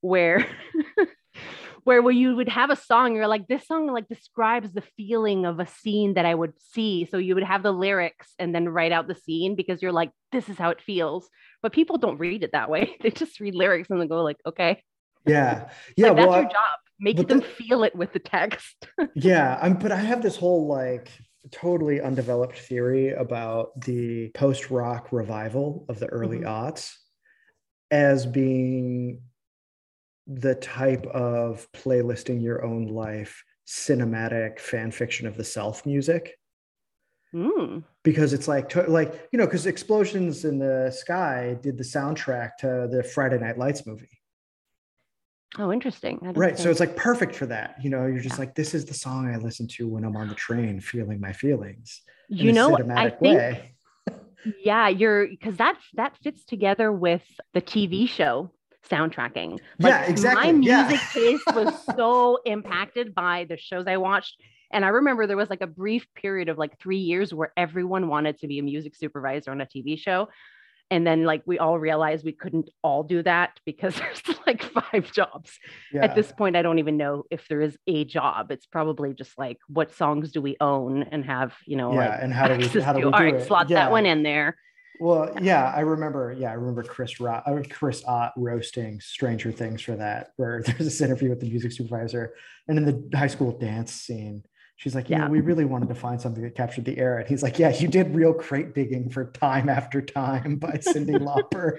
where 0.00 0.46
where 1.84 2.02
where 2.02 2.12
you 2.12 2.36
would 2.36 2.48
have 2.48 2.70
a 2.70 2.76
song 2.76 3.14
you're 3.14 3.26
like 3.26 3.46
this 3.48 3.66
song 3.66 3.86
like 3.86 4.08
describes 4.08 4.72
the 4.72 4.82
feeling 4.96 5.46
of 5.46 5.60
a 5.60 5.66
scene 5.66 6.14
that 6.14 6.26
i 6.26 6.34
would 6.34 6.52
see. 6.72 7.06
So 7.10 7.18
you 7.18 7.34
would 7.34 7.44
have 7.44 7.62
the 7.62 7.72
lyrics 7.72 8.34
and 8.38 8.54
then 8.54 8.68
write 8.68 8.92
out 8.92 9.08
the 9.08 9.14
scene 9.14 9.54
because 9.54 9.82
you're 9.82 9.92
like 9.92 10.10
this 10.32 10.48
is 10.48 10.56
how 10.56 10.70
it 10.70 10.80
feels. 10.80 11.28
But 11.62 11.72
people 11.72 11.98
don't 11.98 12.18
read 12.18 12.44
it 12.44 12.52
that 12.52 12.70
way. 12.70 12.96
They 13.02 13.10
just 13.10 13.40
read 13.40 13.54
lyrics 13.54 13.90
and 13.90 14.00
they 14.00 14.06
go 14.06 14.22
like 14.22 14.38
okay. 14.46 14.82
Yeah. 15.26 15.70
Yeah 15.96 16.08
like, 16.08 16.16
well, 16.16 16.30
that's 16.30 16.42
your 16.42 16.52
job 16.52 16.78
make 17.02 17.28
them 17.28 17.40
the, 17.40 17.44
feel 17.44 17.82
it 17.82 17.96
with 17.96 18.12
the 18.12 18.18
text. 18.18 18.86
Yeah 19.14 19.58
i'm 19.62 19.74
but 19.74 19.92
i 19.92 19.96
have 19.96 20.22
this 20.22 20.36
whole 20.36 20.66
like 20.66 21.10
totally 21.50 22.00
undeveloped 22.00 22.58
theory 22.58 23.12
about 23.12 23.78
the 23.80 24.30
post 24.34 24.70
rock 24.70 25.08
revival 25.10 25.86
of 25.88 25.98
the 25.98 26.06
early 26.06 26.38
mm-hmm. 26.38 26.48
aughts 26.48 26.94
as 27.90 28.26
being 28.26 29.20
the 30.26 30.54
type 30.56 31.06
of 31.06 31.66
playlisting 31.72 32.42
your 32.42 32.64
own 32.64 32.86
life 32.86 33.42
cinematic 33.66 34.58
fan 34.58 34.90
fiction 34.90 35.26
of 35.26 35.36
the 35.36 35.44
self 35.44 35.86
music 35.86 36.36
mm. 37.34 37.82
because 38.02 38.32
it's 38.32 38.48
like 38.48 38.74
like 38.88 39.28
you 39.32 39.38
know 39.38 39.46
because 39.46 39.66
explosions 39.66 40.44
in 40.44 40.58
the 40.58 40.90
sky 40.90 41.56
did 41.62 41.78
the 41.78 41.84
soundtrack 41.84 42.50
to 42.58 42.88
the 42.90 43.02
friday 43.02 43.38
night 43.38 43.58
lights 43.58 43.86
movie 43.86 44.19
Oh, 45.58 45.72
interesting. 45.72 46.18
Right. 46.22 46.58
So 46.58 46.70
it's 46.70 46.80
like 46.80 46.96
perfect 46.96 47.34
for 47.34 47.46
that. 47.46 47.76
You 47.82 47.90
know, 47.90 48.06
you're 48.06 48.20
just 48.20 48.38
like, 48.38 48.54
this 48.54 48.72
is 48.72 48.84
the 48.84 48.94
song 48.94 49.32
I 49.32 49.36
listen 49.36 49.66
to 49.68 49.88
when 49.88 50.04
I'm 50.04 50.16
on 50.16 50.28
the 50.28 50.34
train 50.34 50.80
feeling 50.80 51.20
my 51.20 51.32
feelings. 51.32 52.02
You 52.28 52.52
know, 52.52 52.76
I 52.94 53.10
think, 53.10 53.36
way. 53.36 53.74
yeah, 54.64 54.88
you're 54.88 55.26
because 55.26 55.56
that's 55.56 55.82
that 55.94 56.16
fits 56.22 56.44
together 56.44 56.92
with 56.92 57.22
the 57.52 57.60
TV 57.60 58.08
show 58.08 58.52
soundtracking. 58.88 59.58
Like, 59.80 59.90
yeah, 59.90 60.02
exactly. 60.04 60.52
My 60.52 60.52
music 60.52 61.00
yeah. 61.14 61.22
taste 61.22 61.42
was 61.48 61.74
so 61.96 62.38
impacted 62.44 63.14
by 63.14 63.46
the 63.48 63.56
shows 63.56 63.88
I 63.88 63.96
watched. 63.96 64.40
And 64.72 64.84
I 64.84 64.88
remember 64.88 65.26
there 65.26 65.36
was 65.36 65.50
like 65.50 65.62
a 65.62 65.66
brief 65.66 66.06
period 66.14 66.48
of 66.48 66.56
like 66.56 66.78
three 66.78 66.98
years 66.98 67.34
where 67.34 67.52
everyone 67.56 68.06
wanted 68.06 68.38
to 68.38 68.46
be 68.46 68.60
a 68.60 68.62
music 68.62 68.94
supervisor 68.94 69.50
on 69.50 69.60
a 69.60 69.66
TV 69.66 69.98
show 69.98 70.28
and 70.90 71.06
then 71.06 71.24
like 71.24 71.42
we 71.46 71.58
all 71.58 71.78
realized 71.78 72.24
we 72.24 72.32
couldn't 72.32 72.68
all 72.82 73.02
do 73.02 73.22
that 73.22 73.58
because 73.64 73.94
there's 73.98 74.22
like 74.46 74.62
five 74.62 75.10
jobs 75.12 75.58
yeah. 75.92 76.04
at 76.04 76.14
this 76.14 76.32
point 76.32 76.56
i 76.56 76.62
don't 76.62 76.78
even 76.78 76.96
know 76.96 77.24
if 77.30 77.46
there 77.48 77.60
is 77.60 77.78
a 77.86 78.04
job 78.04 78.50
it's 78.50 78.66
probably 78.66 79.14
just 79.14 79.38
like 79.38 79.58
what 79.68 79.94
songs 79.94 80.32
do 80.32 80.42
we 80.42 80.56
own 80.60 81.02
and 81.04 81.24
have 81.24 81.54
you 81.66 81.76
know 81.76 81.92
yeah 81.92 82.10
like 82.10 82.18
and 82.22 82.32
how 82.32 82.48
do 82.48 82.56
we 82.56 82.80
how 82.80 82.92
do 82.92 82.98
we 82.98 83.04
all 83.04 83.12
do 83.12 83.24
right 83.24 83.34
it? 83.34 83.46
slot 83.46 83.70
yeah. 83.70 83.76
that 83.84 83.90
one 83.90 84.06
in 84.06 84.22
there 84.22 84.56
well 84.98 85.32
yeah 85.40 85.72
i 85.74 85.80
remember 85.80 86.34
yeah 86.38 86.50
i 86.50 86.54
remember 86.54 86.82
chris 86.82 87.20
Ro- 87.20 87.42
uh, 87.46 87.62
chris 87.70 88.02
ott 88.06 88.32
roasting 88.36 89.00
stranger 89.00 89.52
things 89.52 89.82
for 89.82 89.96
that 89.96 90.30
where 90.36 90.62
there's 90.66 90.78
this 90.78 91.00
interview 91.00 91.30
with 91.30 91.40
the 91.40 91.48
music 91.48 91.72
supervisor 91.72 92.34
and 92.68 92.78
in 92.78 92.84
the 92.84 93.16
high 93.16 93.28
school 93.28 93.56
dance 93.56 93.92
scene 93.92 94.42
She's 94.80 94.94
like, 94.94 95.10
yeah, 95.10 95.28
we 95.28 95.42
really 95.42 95.66
wanted 95.66 95.90
to 95.90 95.94
find 95.94 96.18
something 96.18 96.42
that 96.42 96.54
captured 96.54 96.86
the 96.86 96.96
era. 96.96 97.20
And 97.20 97.28
he's 97.28 97.42
like, 97.42 97.58
yeah, 97.58 97.68
you 97.68 97.86
did 97.86 98.14
real 98.14 98.32
crate 98.32 98.74
digging 98.74 99.10
for 99.10 99.26
Time 99.26 99.68
After 99.68 100.00
Time 100.00 100.56
by 100.56 100.78
Cindy 100.80 101.12
Lauper. 101.18 101.76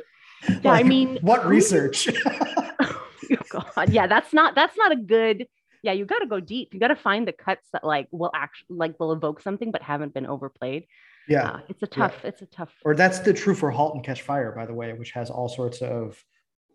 yeah, 0.48 0.60
like, 0.64 0.86
I 0.86 0.88
mean, 0.88 1.18
what 1.22 1.44
research? 1.48 2.08
oh 2.28 3.08
God, 3.50 3.90
yeah, 3.90 4.06
that's 4.06 4.32
not 4.34 4.54
that's 4.54 4.78
not 4.78 4.92
a 4.92 4.96
good. 4.96 5.48
Yeah, 5.82 5.94
you 5.94 6.06
got 6.06 6.20
to 6.20 6.28
go 6.28 6.40
deep. 6.40 6.76
You 6.76 6.80
got 6.80 6.90
to 6.90 6.96
find 6.96 7.28
the 7.28 7.32
cuts 7.32 7.68
that 7.74 7.84
like 7.84 8.08
will 8.12 8.30
actually 8.36 8.78
like 8.78 9.00
will 9.00 9.14
evoke 9.14 9.42
something 9.42 9.72
but 9.72 9.82
haven't 9.82 10.14
been 10.14 10.28
overplayed. 10.28 10.86
Yeah, 11.28 11.48
uh, 11.48 11.60
it's 11.70 11.82
a 11.82 11.88
tough. 11.88 12.14
Yeah. 12.22 12.30
It's 12.30 12.44
a 12.44 12.46
tough. 12.46 12.72
Or 12.86 12.94
that's 12.94 13.18
the 13.18 13.34
true 13.34 13.56
for 13.56 13.72
*Halt 13.72 13.96
and 13.96 14.04
Catch 14.04 14.22
Fire*, 14.22 14.52
by 14.52 14.68
the 14.68 14.76
way, 14.76 14.94
which 14.94 15.10
has 15.14 15.32
all 15.32 15.50
sorts 15.50 15.82
of 15.82 16.24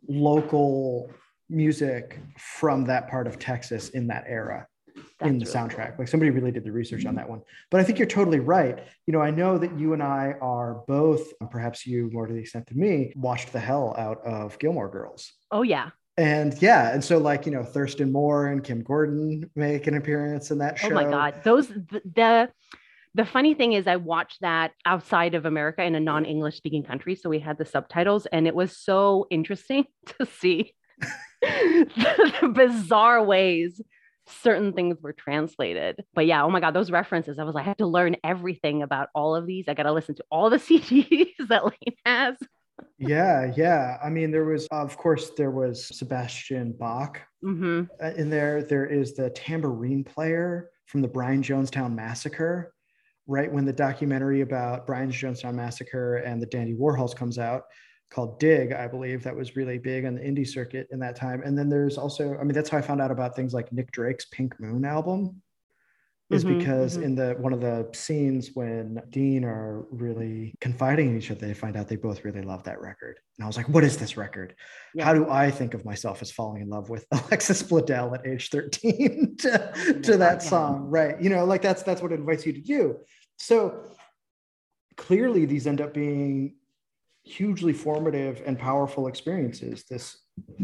local 0.08 1.08
music 1.48 2.18
from 2.36 2.84
that 2.86 3.08
part 3.08 3.28
of 3.28 3.38
Texas 3.38 3.90
in 3.90 4.08
that 4.08 4.24
era. 4.26 4.66
That's 5.18 5.30
in 5.30 5.38
the 5.38 5.46
really 5.46 5.56
soundtrack. 5.56 5.88
Cool. 5.90 5.96
Like 6.00 6.08
somebody 6.08 6.30
really 6.30 6.52
did 6.52 6.64
the 6.64 6.72
research 6.72 7.00
mm-hmm. 7.00 7.08
on 7.10 7.14
that 7.16 7.28
one. 7.28 7.40
But 7.70 7.80
I 7.80 7.84
think 7.84 7.98
you're 7.98 8.08
totally 8.08 8.40
right. 8.40 8.78
You 9.06 9.12
know, 9.12 9.20
I 9.20 9.30
know 9.30 9.56
that 9.58 9.78
you 9.78 9.94
and 9.94 10.02
I 10.02 10.34
are 10.42 10.82
both, 10.86 11.32
perhaps 11.50 11.86
you 11.86 12.10
more 12.12 12.26
to 12.26 12.32
the 12.34 12.40
extent 12.40 12.70
of 12.70 12.76
me, 12.76 13.12
watched 13.16 13.52
the 13.52 13.60
hell 13.60 13.94
out 13.96 14.24
of 14.24 14.58
Gilmore 14.58 14.90
Girls. 14.90 15.32
Oh 15.50 15.62
yeah. 15.62 15.90
And 16.18 16.60
yeah, 16.62 16.92
and 16.92 17.04
so 17.04 17.18
like 17.18 17.44
you 17.46 17.52
know, 17.52 17.62
Thurston 17.62 18.10
Moore 18.10 18.48
and 18.48 18.64
Kim 18.64 18.82
Gordon 18.82 19.50
make 19.54 19.86
an 19.86 19.96
appearance 19.96 20.50
in 20.50 20.58
that 20.58 20.78
show. 20.78 20.88
Oh 20.88 20.94
my 20.94 21.04
god, 21.04 21.34
those 21.44 21.68
the, 21.68 22.00
the 22.14 22.48
the 23.16 23.24
funny 23.24 23.54
thing 23.54 23.72
is 23.72 23.86
i 23.86 23.96
watched 23.96 24.42
that 24.42 24.72
outside 24.84 25.34
of 25.34 25.46
america 25.46 25.82
in 25.82 25.94
a 25.94 26.00
non-english 26.00 26.54
speaking 26.54 26.82
country 26.82 27.16
so 27.16 27.30
we 27.30 27.38
had 27.38 27.56
the 27.56 27.64
subtitles 27.64 28.26
and 28.26 28.46
it 28.46 28.54
was 28.54 28.76
so 28.76 29.26
interesting 29.30 29.86
to 30.06 30.26
see 30.26 30.74
the 31.40 32.52
bizarre 32.54 33.24
ways 33.24 33.80
certain 34.28 34.72
things 34.72 35.00
were 35.00 35.12
translated. 35.12 36.04
But 36.14 36.26
yeah, 36.26 36.44
oh 36.44 36.50
my 36.50 36.60
God, 36.60 36.74
those 36.74 36.90
references. 36.90 37.38
I 37.38 37.44
was 37.44 37.54
like, 37.54 37.64
I 37.64 37.68
have 37.68 37.76
to 37.78 37.86
learn 37.86 38.16
everything 38.24 38.82
about 38.82 39.08
all 39.14 39.34
of 39.34 39.46
these. 39.46 39.66
I 39.68 39.74
got 39.74 39.84
to 39.84 39.92
listen 39.92 40.14
to 40.16 40.24
all 40.30 40.50
the 40.50 40.56
CDs 40.58 41.34
that 41.48 41.64
Lane 41.64 41.96
has. 42.04 42.36
yeah, 42.98 43.52
yeah. 43.56 43.98
I 44.02 44.10
mean, 44.10 44.30
there 44.30 44.44
was, 44.44 44.66
of 44.70 44.96
course, 44.96 45.30
there 45.36 45.50
was 45.50 45.96
Sebastian 45.96 46.72
Bach 46.72 47.20
mm-hmm. 47.44 47.84
Uh, 48.02 48.10
in 48.16 48.30
there. 48.30 48.62
There 48.62 48.86
is 48.86 49.14
the 49.14 49.30
tambourine 49.30 50.04
player 50.04 50.70
from 50.86 51.02
the 51.02 51.08
Brian 51.08 51.42
Jonestown 51.42 51.94
Massacre, 51.94 52.72
right 53.26 53.50
when 53.50 53.64
the 53.64 53.72
documentary 53.72 54.40
about 54.40 54.86
Brian's 54.86 55.16
Jonestown 55.16 55.54
Massacre 55.54 56.16
and 56.18 56.40
the 56.40 56.46
Dandy 56.46 56.74
Warhols 56.74 57.14
comes 57.14 57.38
out, 57.38 57.64
called 58.10 58.38
Dig, 58.38 58.72
I 58.72 58.86
believe, 58.86 59.22
that 59.24 59.34
was 59.34 59.56
really 59.56 59.78
big 59.78 60.04
on 60.04 60.14
the 60.14 60.20
indie 60.20 60.46
circuit 60.46 60.88
in 60.90 60.98
that 61.00 61.16
time. 61.16 61.42
And 61.44 61.58
then 61.58 61.68
there's 61.68 61.98
also, 61.98 62.36
I 62.38 62.44
mean, 62.44 62.54
that's 62.54 62.70
how 62.70 62.78
I 62.78 62.82
found 62.82 63.00
out 63.00 63.10
about 63.10 63.34
things 63.34 63.52
like 63.52 63.72
Nick 63.72 63.90
Drake's 63.92 64.26
Pink 64.26 64.58
Moon 64.60 64.84
album, 64.84 65.42
is 66.30 66.44
mm-hmm, 66.44 66.58
because 66.58 66.94
mm-hmm. 66.94 67.04
in 67.04 67.14
the 67.14 67.34
one 67.38 67.52
of 67.52 67.60
the 67.60 67.88
scenes 67.92 68.50
when 68.54 69.00
Dean 69.10 69.44
are 69.44 69.86
really 69.90 70.54
confiding 70.60 71.10
in 71.10 71.18
each 71.18 71.30
other, 71.30 71.46
they 71.46 71.54
find 71.54 71.76
out 71.76 71.88
they 71.88 71.96
both 71.96 72.24
really 72.24 72.42
love 72.42 72.64
that 72.64 72.80
record. 72.80 73.18
And 73.38 73.44
I 73.44 73.46
was 73.46 73.56
like, 73.56 73.68
what 73.68 73.84
is 73.84 73.96
this 73.96 74.16
record? 74.16 74.54
Yeah. 74.94 75.04
How 75.04 75.14
do 75.14 75.30
I 75.30 75.50
think 75.50 75.74
of 75.74 75.84
myself 75.84 76.22
as 76.22 76.32
falling 76.32 76.62
in 76.62 76.68
love 76.68 76.90
with 76.90 77.06
Alexis 77.12 77.62
Bledel 77.62 78.18
at 78.18 78.26
age 78.26 78.50
13 78.50 79.36
to, 79.40 79.72
oh 79.76 79.92
to 80.00 80.16
that 80.16 80.42
song? 80.42 80.86
Right. 80.88 81.20
You 81.20 81.30
know, 81.30 81.44
like 81.44 81.62
that's 81.62 81.82
that's 81.82 82.02
what 82.02 82.12
it 82.12 82.18
invites 82.18 82.44
you 82.44 82.52
to 82.52 82.60
do. 82.60 82.96
So 83.38 83.84
clearly 84.96 85.44
these 85.44 85.66
end 85.66 85.80
up 85.80 85.94
being 85.94 86.56
hugely 87.26 87.72
formative 87.72 88.42
and 88.46 88.58
powerful 88.58 89.08
experiences 89.08 89.84
this 89.90 90.18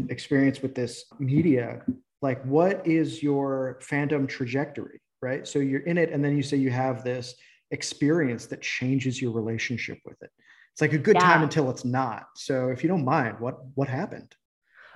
experience 0.09 0.61
with 0.61 0.73
this 0.73 1.05
media. 1.19 1.81
Like 2.21 2.43
what 2.45 2.87
is 2.87 3.21
your 3.21 3.79
fandom 3.81 4.27
trajectory 4.27 5.01
right? 5.23 5.47
So 5.47 5.59
you're 5.59 5.81
in 5.81 5.97
it 5.97 6.11
and 6.11 6.23
then 6.23 6.35
you 6.35 6.43
say 6.43 6.57
you 6.57 6.69
have 6.69 7.03
this 7.03 7.33
experience 7.71 8.45
that 8.47 8.61
changes 8.61 9.21
your 9.21 9.31
relationship 9.31 9.97
with 10.05 10.21
it. 10.21 10.29
It's 10.73 10.81
like 10.81 10.93
a 10.93 10.97
good 10.97 11.15
yeah. 11.15 11.21
time 11.21 11.43
until 11.43 11.71
it's 11.71 11.85
not. 11.85 12.25
So 12.35 12.67
if 12.67 12.83
you 12.83 12.89
don't 12.89 13.05
mind 13.05 13.39
what 13.39 13.55
what 13.75 13.87
happened? 13.87 14.35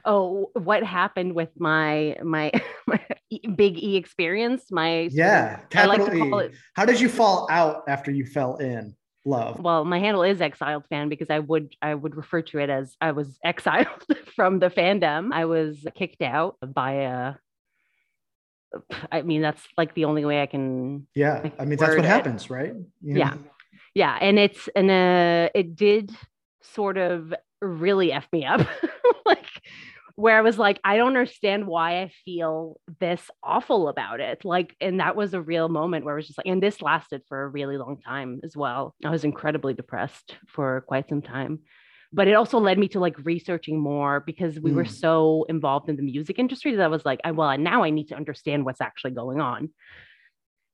Oh 0.05 0.51
what 0.53 0.83
happened 0.83 1.33
with 1.33 1.50
my 1.57 2.17
my, 2.24 2.51
my 2.88 3.00
big 3.55 3.81
e 3.81 3.95
experience? 3.95 4.65
My 4.69 5.09
yeah 5.12 5.62
capital 5.69 6.05
like 6.05 6.45
e. 6.45 6.47
It, 6.47 6.55
how 6.75 6.86
did 6.86 7.00
you 7.00 7.09
fall 7.09 7.47
out 7.50 7.83
after 7.88 8.12
you 8.12 8.25
fell 8.25 8.57
in 8.57 8.95
love. 9.27 9.60
Well, 9.60 9.86
my 9.86 10.00
handle 10.00 10.24
is 10.24 10.41
exiled 10.41 10.86
fan 10.89 11.10
because 11.10 11.29
I 11.29 11.39
would 11.39 11.75
I 11.81 11.93
would 11.93 12.15
refer 12.15 12.41
to 12.43 12.60
it 12.60 12.69
as 12.69 12.96
I 13.01 13.12
was 13.12 13.38
exiled 13.43 14.05
from 14.36 14.60
the 14.60 14.69
fandom. 14.69 15.31
I 15.34 15.46
was 15.46 15.86
kicked 15.96 16.22
out 16.22 16.57
by 16.62 16.91
a 16.93 17.34
I 19.12 19.22
mean 19.22 19.41
that's 19.41 19.62
like 19.77 19.93
the 19.93 20.05
only 20.05 20.25
way 20.25 20.41
I 20.41 20.46
can 20.46 21.07
Yeah. 21.15 21.50
I 21.60 21.65
mean 21.65 21.77
that's 21.77 21.96
what 21.96 22.05
it. 22.05 22.05
happens, 22.05 22.50
right? 22.50 22.74
You 23.01 23.13
know? 23.13 23.19
Yeah. 23.19 23.34
Yeah, 23.93 24.17
and 24.22 24.38
it's 24.38 24.69
and 24.75 24.91
uh 24.91 25.50
it 25.55 25.75
did 25.75 26.12
sort 26.62 26.98
of 26.98 27.34
really 27.62 28.12
f 28.12 28.27
me 28.31 28.46
up. 28.46 28.62
like 29.25 29.48
where 30.17 30.36
I 30.36 30.41
was 30.41 30.57
like, 30.57 30.79
I 30.83 30.97
don't 30.97 31.09
understand 31.09 31.67
why 31.67 32.01
I 32.01 32.12
feel 32.25 32.81
this 33.00 33.21
awful 33.43 33.88
about 33.88 34.19
it. 34.19 34.43
Like, 34.43 34.75
and 34.81 35.00
that 35.00 35.15
was 35.15 35.36
a 35.36 35.41
real 35.41 35.69
moment 35.69 36.05
where 36.05 36.15
I 36.15 36.17
was 36.17 36.25
just 36.25 36.39
like, 36.39 36.47
and 36.47 36.62
this 36.62 36.81
lasted 36.81 37.21
for 37.29 37.43
a 37.43 37.47
really 37.47 37.77
long 37.77 38.01
time 38.01 38.39
as 38.43 38.57
well. 38.57 38.95
I 39.05 39.12
was 39.12 39.24
incredibly 39.24 39.75
depressed 39.75 40.36
for 40.47 40.83
quite 40.88 41.07
some 41.07 41.21
time. 41.21 41.59
But 42.12 42.27
it 42.27 42.33
also 42.33 42.57
led 42.59 42.79
me 42.79 42.88
to 42.89 43.00
like 43.00 43.15
researching 43.25 43.79
more 43.79 44.24
because 44.25 44.59
we 44.59 44.71
mm. 44.71 44.75
were 44.77 44.86
so 44.86 45.45
involved 45.50 45.88
in 45.88 45.97
the 45.97 46.01
music 46.01 46.39
industry 46.39 46.75
that 46.75 46.83
I 46.83 46.88
was 46.88 47.05
like, 47.05 47.19
I, 47.24 47.29
well, 47.29 47.55
now 47.55 47.83
I 47.83 47.91
need 47.91 48.07
to 48.07 48.15
understand 48.15 48.65
what's 48.65 48.81
actually 48.81 49.12
going 49.12 49.39
on. 49.39 49.69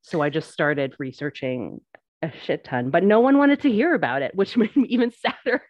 So 0.03 0.21
I 0.21 0.29
just 0.29 0.53
started 0.53 0.95
researching 0.99 1.81
a 2.23 2.33
shit 2.45 2.63
ton, 2.63 2.89
but 2.89 3.03
no 3.03 3.19
one 3.19 3.37
wanted 3.37 3.61
to 3.61 3.71
hear 3.71 3.93
about 3.93 4.21
it, 4.21 4.33
which 4.35 4.57
made 4.57 4.75
me 4.75 4.87
even 4.89 5.11
sadder. 5.11 5.61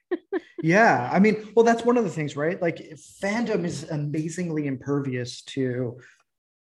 yeah. 0.61 1.09
I 1.11 1.19
mean, 1.19 1.49
well, 1.55 1.65
that's 1.65 1.83
one 1.83 1.97
of 1.97 2.03
the 2.03 2.09
things, 2.09 2.35
right? 2.35 2.61
Like 2.61 2.77
fandom 3.21 3.65
is 3.65 3.89
amazingly 3.89 4.67
impervious 4.67 5.41
to 5.43 5.99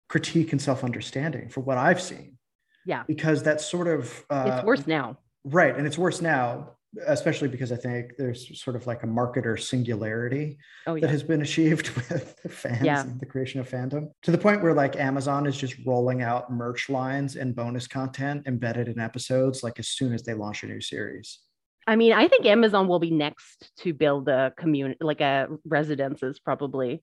critique 0.08 0.52
and 0.52 0.61
self 0.61 0.85
understanding 0.85 1.49
for 1.49 1.61
what 1.61 1.78
I've 1.78 2.00
seen. 2.00 2.38
Yeah. 2.85 3.04
Because 3.06 3.42
that's 3.42 3.64
sort 3.64 3.88
of. 3.88 4.25
Uh, 4.30 4.54
it's 4.56 4.64
worse 4.64 4.87
now. 4.87 5.18
Right. 5.44 5.76
And 5.76 5.87
it's 5.87 5.99
worse 5.99 6.20
now 6.20 6.77
especially 7.07 7.49
because 7.49 7.71
I 7.71 7.76
think 7.76 8.16
there's 8.16 8.61
sort 8.61 8.76
of 8.76 8.87
like 8.87 9.02
a 9.02 9.07
marketer 9.07 9.61
singularity 9.61 10.59
oh, 10.87 10.95
yeah. 10.95 11.02
that 11.02 11.11
has 11.11 11.23
been 11.23 11.42
achieved 11.49 11.90
with 11.90 12.38
fans 12.49 12.83
yeah. 12.83 13.02
and 13.02 13.21
the 13.21 13.26
creation 13.26 13.61
of 13.61 13.68
fandom 13.68 14.11
to 14.23 14.30
the 14.30 14.38
point 14.38 14.62
where 14.62 14.75
like 14.75 14.97
Amazon 14.97 15.47
is 15.47 15.57
just 15.57 15.75
rolling 15.87 16.23
out 16.23 16.50
merch 16.50 16.88
lines 16.88 17.37
and 17.37 17.54
bonus 17.54 17.87
content 17.87 18.47
embedded 18.47 18.88
in 18.88 18.99
episodes 18.99 19.62
like 19.62 19.78
as 19.78 19.88
soon 19.88 20.14
as 20.14 20.23
they 20.23 20.35
launch 20.35 20.62
a 20.62 20.66
new 20.66 20.80
series. 20.80 21.40
I 21.87 21.97
mean, 21.97 22.12
I 22.12 22.28
think 22.28 22.45
Amazon 22.45 22.87
will 22.87 22.99
be 22.99 23.11
next 23.11 23.71
to 23.78 23.95
build 23.95 24.28
a 24.28 24.52
community, 24.57 24.99
like 25.00 25.21
a 25.21 25.49
residences 25.64 26.38
probably. 26.38 27.02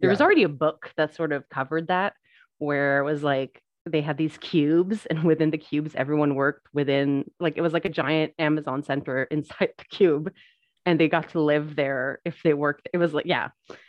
There 0.00 0.10
yeah. 0.10 0.12
was 0.12 0.20
already 0.20 0.42
a 0.42 0.48
book 0.48 0.92
that 0.96 1.14
sort 1.14 1.32
of 1.32 1.48
covered 1.48 1.88
that 1.88 2.14
where 2.58 2.98
it 2.98 3.04
was 3.04 3.22
like 3.22 3.62
they 3.86 4.00
had 4.00 4.16
these 4.16 4.36
cubes 4.38 5.06
and 5.06 5.22
within 5.24 5.50
the 5.50 5.58
cubes 5.58 5.94
everyone 5.94 6.34
worked 6.34 6.66
within 6.72 7.24
like 7.38 7.56
it 7.56 7.60
was 7.60 7.72
like 7.72 7.84
a 7.84 7.90
giant 7.90 8.32
amazon 8.38 8.82
center 8.82 9.24
inside 9.30 9.72
the 9.78 9.84
cube 9.84 10.32
and 10.86 11.00
they 11.00 11.08
got 11.08 11.30
to 11.30 11.40
live 11.40 11.76
there 11.76 12.20
if 12.24 12.42
they 12.42 12.54
worked 12.54 12.88
it 12.92 12.98
was 12.98 13.14
like 13.14 13.26
yeah 13.26 13.48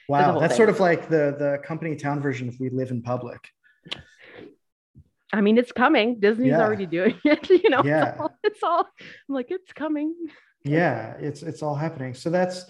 wow 0.10 0.40
that's 0.40 0.54
thing. 0.54 0.58
sort 0.58 0.70
of 0.70 0.80
like 0.80 1.10
the 1.10 1.36
the 1.38 1.60
company 1.64 1.96
town 1.96 2.22
version 2.22 2.48
if 2.48 2.56
we 2.60 2.70
live 2.70 2.92
in 2.92 3.02
public 3.02 3.50
i 5.34 5.42
mean 5.42 5.58
it's 5.58 5.72
coming 5.72 6.20
disney's 6.20 6.50
yeah. 6.50 6.62
already 6.62 6.86
doing 6.86 7.16
it 7.26 7.50
you 7.50 7.70
know 7.70 7.82
yeah. 7.84 8.10
it's, 8.10 8.20
all, 8.20 8.32
it's 8.44 8.64
all 8.64 8.88
i'm 9.00 9.36
like 9.36 9.48
it's 9.50 9.74
coming 9.74 10.14
yeah 10.64 11.16
it's 11.20 11.44
it's 11.44 11.62
all 11.62 11.76
happening 11.76 12.14
so 12.14 12.30
that's 12.30 12.66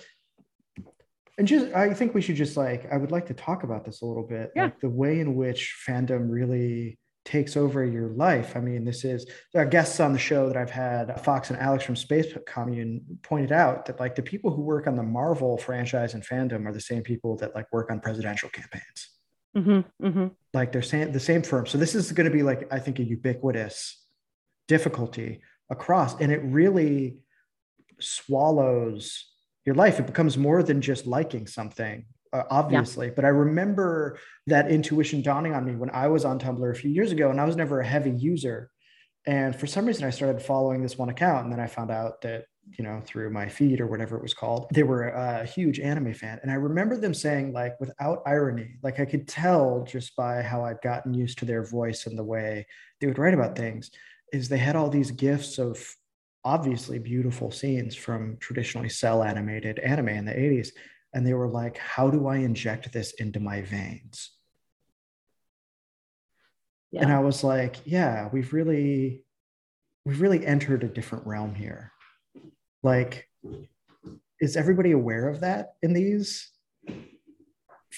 and 1.38 1.48
just 1.48 1.74
i 1.74 1.94
think 1.94 2.14
we 2.14 2.22
should 2.22 2.36
just 2.36 2.58
like 2.58 2.92
i 2.92 2.98
would 2.98 3.12
like 3.12 3.26
to 3.26 3.34
talk 3.34 3.64
about 3.64 3.86
this 3.86 4.02
a 4.02 4.06
little 4.06 4.26
bit 4.26 4.52
yeah. 4.56 4.66
like 4.66 4.80
the 4.80 4.90
way 4.90 5.20
in 5.20 5.36
which 5.36 5.76
fandom 5.88 6.30
really 6.30 6.98
takes 7.26 7.58
over 7.58 7.84
your 7.84 8.10
life. 8.10 8.56
I 8.56 8.60
mean, 8.60 8.86
this 8.86 9.04
is 9.04 9.26
our 9.56 9.66
guests 9.66 10.00
on 10.00 10.14
the 10.14 10.20
show 10.20 10.48
that 10.48 10.56
I've 10.56 10.70
had, 10.70 11.20
Fox 11.22 11.50
and 11.50 11.60
Alex 11.60 11.84
from 11.84 11.96
Space 11.96 12.28
Commune, 12.46 13.02
pointed 13.24 13.52
out 13.52 13.88
that 13.88 14.00
like 14.00 14.16
the 14.16 14.22
people 14.22 14.52
who 14.52 14.62
work 14.62 14.88
on 14.88 14.96
the 14.96 15.04
Marvel 15.04 15.58
franchise 15.58 16.14
and 16.14 16.26
fandom 16.26 16.66
are 16.68 16.72
the 16.72 16.80
same 16.80 17.02
people 17.02 17.36
that 17.38 17.56
like 17.56 17.66
work 17.74 17.92
on 17.92 18.00
presidential 18.00 18.50
campaigns. 18.50 19.10
Mm-hmm, 19.58 20.06
mm-hmm. 20.06 20.28
Like 20.54 20.72
they're 20.72 20.82
saying 20.82 21.12
the 21.12 21.20
same 21.20 21.42
firm. 21.42 21.66
So 21.66 21.78
this 21.78 21.96
is 21.96 22.12
going 22.12 22.30
to 22.30 22.32
be 22.32 22.44
like 22.44 22.72
I 22.72 22.80
think 22.80 23.00
a 23.00 23.04
ubiquitous 23.04 24.02
difficulty 24.68 25.42
across, 25.70 26.20
and 26.20 26.32
it 26.32 26.42
really 26.44 27.18
swallows 28.00 29.26
your 29.66 29.76
life. 29.76 30.00
It 30.00 30.06
becomes 30.06 30.38
more 30.38 30.62
than 30.62 30.80
just 30.80 31.08
liking 31.08 31.48
something 31.48 32.06
uh, 32.36 32.44
obviously. 32.50 33.08
Yeah. 33.08 33.14
But 33.16 33.26
I 33.26 33.30
remember 33.30 34.18
that 34.48 34.70
intuition 34.70 35.22
dawning 35.22 35.54
on 35.54 35.66
me 35.66 35.76
when 35.76 35.90
I 35.92 36.08
was 36.08 36.26
on 36.26 36.40
Tumblr 36.40 36.72
a 36.72 36.76
few 36.76 36.92
years 36.92 37.12
ago, 37.12 37.30
and 37.30 37.40
I 37.40 37.46
was 37.46 37.56
never 37.56 37.80
a 37.80 37.86
heavy 37.86 38.12
user. 38.12 38.70
And 39.26 39.56
for 39.56 39.68
some 39.68 39.86
reason, 39.86 40.06
I 40.06 40.12
started 40.12 40.42
following 40.42 40.84
this 40.84 40.98
one 40.98 41.10
account, 41.10 41.46
and 41.46 41.54
then 41.54 41.60
I 41.60 41.68
found 41.68 41.92
out 41.92 42.22
that 42.22 42.46
you 42.78 42.84
know 42.84 43.02
through 43.06 43.30
my 43.30 43.48
feed 43.48 43.80
or 43.80 43.88
whatever 43.88 44.18
it 44.18 44.24
was 44.24 44.34
called 44.34 44.66
they 44.72 44.84
were 44.84 45.10
a 45.10 45.46
huge 45.46 45.80
anime 45.80 46.14
fan 46.14 46.40
and 46.42 46.50
i 46.50 46.56
remember 46.56 46.98
them 46.98 47.14
saying 47.14 47.54
like 47.54 47.80
without 47.80 48.24
irony 48.26 48.76
like 48.82 49.00
i 49.00 49.06
could 49.06 49.28
tell 49.28 49.86
just 49.88 50.16
by 50.16 50.42
how 50.42 50.66
i'd 50.66 50.82
gotten 50.82 51.14
used 51.14 51.38
to 51.38 51.46
their 51.46 51.64
voice 51.64 52.08
and 52.08 52.18
the 52.18 52.24
way 52.24 52.66
they 53.00 53.08
would 53.08 53.20
write 53.20 53.36
about 53.36 53.56
things 53.56 53.92
is 54.34 54.50
they 54.50 54.58
had 54.58 54.76
all 54.76 54.90
these 54.90 55.12
gifts 55.12 55.60
of 55.60 55.88
obviously 56.44 56.98
beautiful 56.98 57.52
scenes 57.52 57.96
from 57.96 58.36
traditionally 58.40 58.90
cel 58.90 59.24
animated 59.24 59.78
anime 59.80 60.10
in 60.10 60.26
the 60.26 60.34
80s 60.34 60.70
and 61.16 61.26
they 61.26 61.34
were 61.34 61.48
like, 61.48 61.78
How 61.78 62.12
do 62.12 62.28
I 62.28 62.38
inject 62.38 62.92
this 62.92 63.14
into 63.14 63.40
my 63.40 63.62
veins? 63.62 64.32
Yeah. 66.92 67.04
And 67.04 67.12
I 67.12 67.20
was 67.20 67.44
like, 67.44 67.78
Yeah, 67.86 68.30
we've 68.32 68.54
really, 68.54 69.24
we've 70.06 70.22
really 70.22 70.46
entered 70.46 70.84
a 70.84 70.90
different 70.90 71.26
realm 71.26 71.56
here. 71.56 71.94
Like, 72.84 73.28
is 74.40 74.58
everybody 74.58 74.92
aware 74.92 75.30
of 75.30 75.40
that 75.40 75.76
in 75.82 75.94
these 75.94 76.52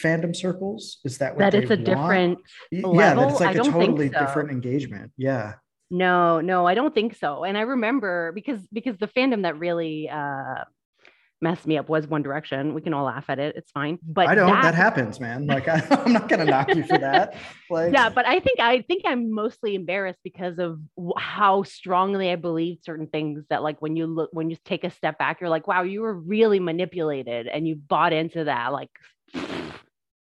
fandom 0.01 0.35
circles? 0.35 0.99
Is 1.03 1.17
that 1.17 1.35
what 1.35 1.39
that 1.39 1.55
it's 1.55 1.71
a 1.71 1.75
want? 1.75 1.85
different 1.85 2.39
level? 2.71 2.95
Yeah, 2.95 3.15
that 3.15 3.31
it's 3.31 3.39
like 3.41 3.55
a 3.55 3.63
totally 3.63 4.11
so. 4.11 4.19
different 4.19 4.51
engagement. 4.51 5.11
Yeah. 5.17 5.55
No, 5.89 6.39
no, 6.39 6.67
I 6.67 6.75
don't 6.75 6.93
think 6.93 7.15
so. 7.15 7.45
And 7.45 7.57
I 7.57 7.61
remember 7.61 8.31
because 8.33 8.59
because 8.71 8.97
the 8.97 9.07
fandom 9.07 9.41
that 9.41 9.57
really 9.57 10.07
uh 10.07 10.65
messed 11.41 11.67
me 11.67 11.77
up 11.77 11.89
was 11.89 12.07
One 12.07 12.23
Direction. 12.23 12.73
We 12.73 12.81
can 12.81 12.93
all 12.93 13.05
laugh 13.05 13.25
at 13.29 13.39
it. 13.39 13.55
It's 13.55 13.71
fine. 13.71 13.99
But 14.03 14.27
I 14.27 14.35
don't. 14.35 14.49
That, 14.49 14.63
that 14.63 14.75
happens, 14.75 15.19
man. 15.19 15.45
Like 15.45 15.67
I, 15.67 15.81
am 16.05 16.13
not 16.13 16.29
gonna 16.29 16.45
knock 16.45 16.73
you 16.75 16.83
for 16.83 16.97
that. 16.97 17.35
Like 17.69 17.93
yeah, 17.93 18.09
but 18.09 18.25
I 18.25 18.39
think 18.39 18.59
I 18.59 18.81
think 18.81 19.03
I'm 19.05 19.31
mostly 19.31 19.75
embarrassed 19.75 20.19
because 20.23 20.57
of 20.59 20.79
how 21.17 21.63
strongly 21.63 22.31
I 22.31 22.35
believe 22.35 22.79
certain 22.83 23.07
things 23.07 23.43
that 23.49 23.63
like 23.63 23.81
when 23.81 23.95
you 23.95 24.07
look 24.07 24.29
when 24.33 24.49
you 24.49 24.57
take 24.63 24.83
a 24.83 24.89
step 24.89 25.17
back, 25.17 25.41
you're 25.41 25.49
like, 25.49 25.67
wow, 25.67 25.83
you 25.83 26.01
were 26.01 26.13
really 26.13 26.59
manipulated 26.59 27.47
and 27.47 27.67
you 27.67 27.75
bought 27.75 28.13
into 28.13 28.45
that. 28.45 28.71
Like 28.73 28.89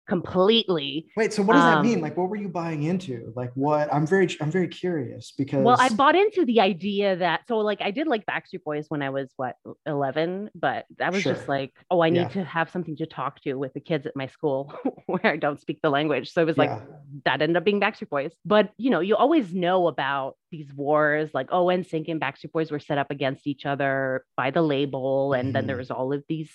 completely. 0.10 1.08
Wait, 1.16 1.32
so 1.34 1.42
what 1.44 1.54
does 1.54 1.63
that 1.66 1.78
Um, 1.78 1.84
mean? 1.84 2.01
Like, 2.01 2.18
what 2.18 2.30
were 2.30 2.36
you 2.36 2.50
buying 2.50 2.84
into? 2.84 3.32
Like, 3.36 3.51
what? 3.56 3.94
I'm 3.94 4.06
very, 4.06 4.28
I'm 4.42 4.51
very 4.51 4.68
curious 4.68 5.32
because. 5.38 5.63
Well, 5.63 5.78
I 5.80 5.89
bought 5.89 6.16
into 6.16 6.46
the 6.46 6.60
idea 6.60 7.16
that 7.18 7.42
so 7.48 7.58
like 7.60 7.82
I 7.82 7.92
did 7.92 8.08
like 8.08 8.25
Backstreet 8.25 8.63
Boys 8.63 8.86
when 8.89 9.01
I 9.01 9.10
was 9.10 9.32
what 9.38 9.56
11, 9.86 10.50
but 10.56 10.86
that 10.98 11.13
was 11.13 11.24
Sure. 11.24 11.34
just 11.36 11.48
like, 11.48 11.74
oh, 11.92 12.01
I 12.01 12.10
need 12.10 12.20
Yeah. 12.20 12.28
to 12.30 12.44
have 12.44 12.70
something 12.70 12.96
to 12.98 13.06
talk 13.06 13.42
to 13.44 13.54
with 13.56 13.74
the 13.74 13.80
kids 13.80 14.06
at 14.06 14.16
my 14.16 14.28
school 14.28 14.74
where 15.06 15.25
I 15.28 15.38
don't 15.38 15.60
speak 15.60 15.80
the 15.82 15.89
language. 15.89 16.32
So 16.32 16.42
it 16.42 16.46
was 16.46 16.58
like 16.58 16.70
Yeah. 16.70 16.82
that 17.25 17.42
ended 17.42 17.58
up 17.58 17.63
being 17.63 17.80
Backstreet 17.80 18.10
Boys. 18.10 18.32
But 18.46 18.72
you 18.78 18.89
know, 18.89 19.00
you 19.00 19.16
always 19.16 19.54
know 19.54 19.88
about 19.88 20.36
these 20.51 20.74
wars, 20.74 21.30
like 21.34 21.50
oh, 21.51 21.66
NSYNC 21.68 22.10
and 22.10 22.20
Backstreet 22.22 22.51
Boys 22.51 22.72
were 22.72 22.80
set 22.80 22.98
up 22.98 23.12
against 23.12 23.46
each 23.48 23.66
other 23.66 24.25
by 24.36 24.51
the 24.51 24.62
label, 24.62 25.34
and 25.34 25.54
then 25.54 25.63
Mhm. 25.63 25.68
there 25.68 25.78
was 25.78 25.92
all 25.92 26.12
of 26.13 26.24
these, 26.28 26.51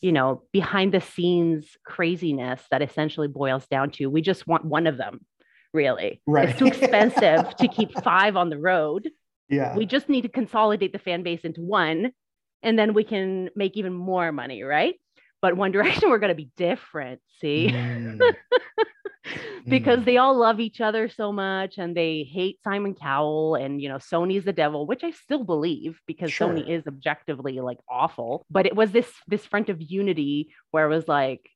you 0.00 0.12
know, 0.12 0.42
behind 0.52 0.92
the 0.94 1.00
scenes 1.00 1.66
craziness 1.84 2.62
that 2.70 2.82
essentially 2.82 3.28
boils 3.28 3.66
down 3.66 3.90
to 3.92 4.06
we 4.06 4.22
just 4.22 4.46
want 4.46 4.64
one 4.64 4.86
of 4.86 4.96
them. 4.96 5.20
Really, 5.72 6.20
Right. 6.26 6.48
it's 6.48 6.58
too 6.58 6.66
expensive 6.66 7.54
to 7.56 7.68
keep 7.68 7.92
five 8.02 8.36
on 8.36 8.50
the 8.50 8.58
road. 8.58 9.08
yeah. 9.48 9.76
We 9.76 9.86
just 9.86 10.08
need 10.08 10.22
to 10.22 10.28
consolidate 10.28 10.92
the 10.92 10.98
fan 10.98 11.22
base 11.22 11.42
into 11.42 11.60
one, 11.62 12.12
and 12.62 12.78
then 12.78 12.92
we 12.94 13.04
can 13.04 13.50
make 13.54 13.76
even 13.76 13.92
more 13.92 14.32
money, 14.32 14.62
right? 14.62 14.94
But 15.42 15.56
One 15.56 15.70
Direction, 15.72 16.10
we're 16.10 16.18
going 16.18 16.30
to 16.30 16.34
be 16.34 16.50
different. 16.56 17.20
See, 17.40 17.68
Mm. 17.72 18.20
because 19.68 20.00
Mm. 20.00 20.04
they 20.04 20.16
all 20.16 20.36
love 20.36 20.60
each 20.60 20.80
other 20.80 21.08
so 21.08 21.32
much 21.32 21.78
and 21.78 21.96
they 21.96 22.22
hate 22.22 22.58
Simon 22.64 22.94
Cowell 22.94 23.54
and 23.54 23.80
you 23.80 23.88
know 23.88 23.96
Sony's 23.98 24.44
the 24.44 24.52
devil 24.52 24.86
which 24.86 25.04
I 25.04 25.10
still 25.10 25.44
believe 25.44 26.00
because 26.06 26.30
Sony 26.30 26.68
is 26.68 26.86
objectively 26.86 27.60
like 27.60 27.78
awful. 27.88 28.44
But 28.50 28.66
it 28.66 28.74
was 28.74 28.92
this 28.92 29.10
this 29.28 29.44
front 29.46 29.68
of 29.68 29.80
unity 29.80 30.50
where 30.70 30.86
it 30.86 30.94
was 30.94 31.06
like 31.08 31.48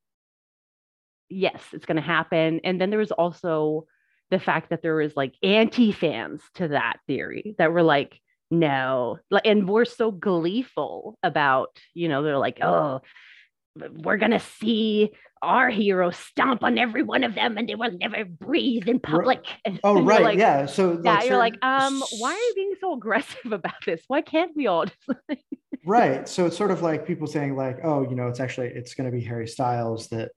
yes 1.31 1.63
it's 1.73 1.87
going 1.87 1.97
to 1.97 2.03
happen. 2.03 2.61
And 2.65 2.81
then 2.81 2.91
there 2.91 2.99
was 2.99 3.13
also 3.13 3.87
the 4.31 4.39
fact 4.39 4.71
that 4.71 4.83
there 4.83 4.97
was 4.97 5.17
like 5.17 5.35
anti 5.43 5.93
fans 5.93 6.43
to 6.55 6.69
that 6.69 6.99
theory 7.07 7.55
that 7.59 7.73
were 7.73 7.83
like 7.83 8.19
no. 8.51 9.19
Like 9.31 9.47
and 9.47 9.69
we're 9.69 9.85
so 9.87 10.11
gleeful 10.11 11.19
about 11.23 11.79
you 11.95 12.09
know 12.09 12.23
they're 12.23 12.39
like 12.39 12.59
oh 12.63 13.01
we're 13.77 14.19
gonna 14.19 14.41
see 14.41 15.11
our 15.45 15.71
heroes 15.71 16.17
stomp 16.17 16.65
on 16.65 16.79
every 16.79 17.03
one 17.03 17.23
of 17.25 17.35
them 17.35 17.57
and 17.59 17.69
they 17.69 17.75
will 17.75 17.93
never 17.93 18.25
breathe 18.25 18.89
in 18.89 18.99
public. 19.01 19.45
And 19.65 19.81
Oh, 19.85 19.97
you're 19.97 20.05
right. 20.05 20.23
like- 20.23 20.39
yeah. 20.39 20.67
So, 20.67 21.01
Yeah, 21.03 21.23
you're 21.23 21.39
like, 21.39 21.57
um, 21.65 22.03
why 22.19 22.33
are 22.33 22.37
you 22.49 22.53
being 22.55 22.75
so 22.81 22.95
aggressive 22.99 23.53
about 23.53 23.85
this? 23.87 24.03
Why 24.09 24.23
can't 24.23 24.53
we 24.57 24.67
all 24.67 24.87
just 24.87 24.99
right 25.87 26.27
so 26.27 26.47
it's 26.47 26.57
sort 26.57 26.71
of 26.71 26.81
like 26.81 27.07
people 27.07 27.27
saying 27.27 27.55
like 27.55 27.79
oh 27.85 28.09
you 28.09 28.17
know 28.17 28.27
it's 28.29 28.41
actually 28.41 28.69
it's 28.69 28.95
going 28.95 29.05
to 29.05 29.15
be 29.15 29.23
harry 29.23 29.47
styles 29.47 30.09
that 30.09 30.31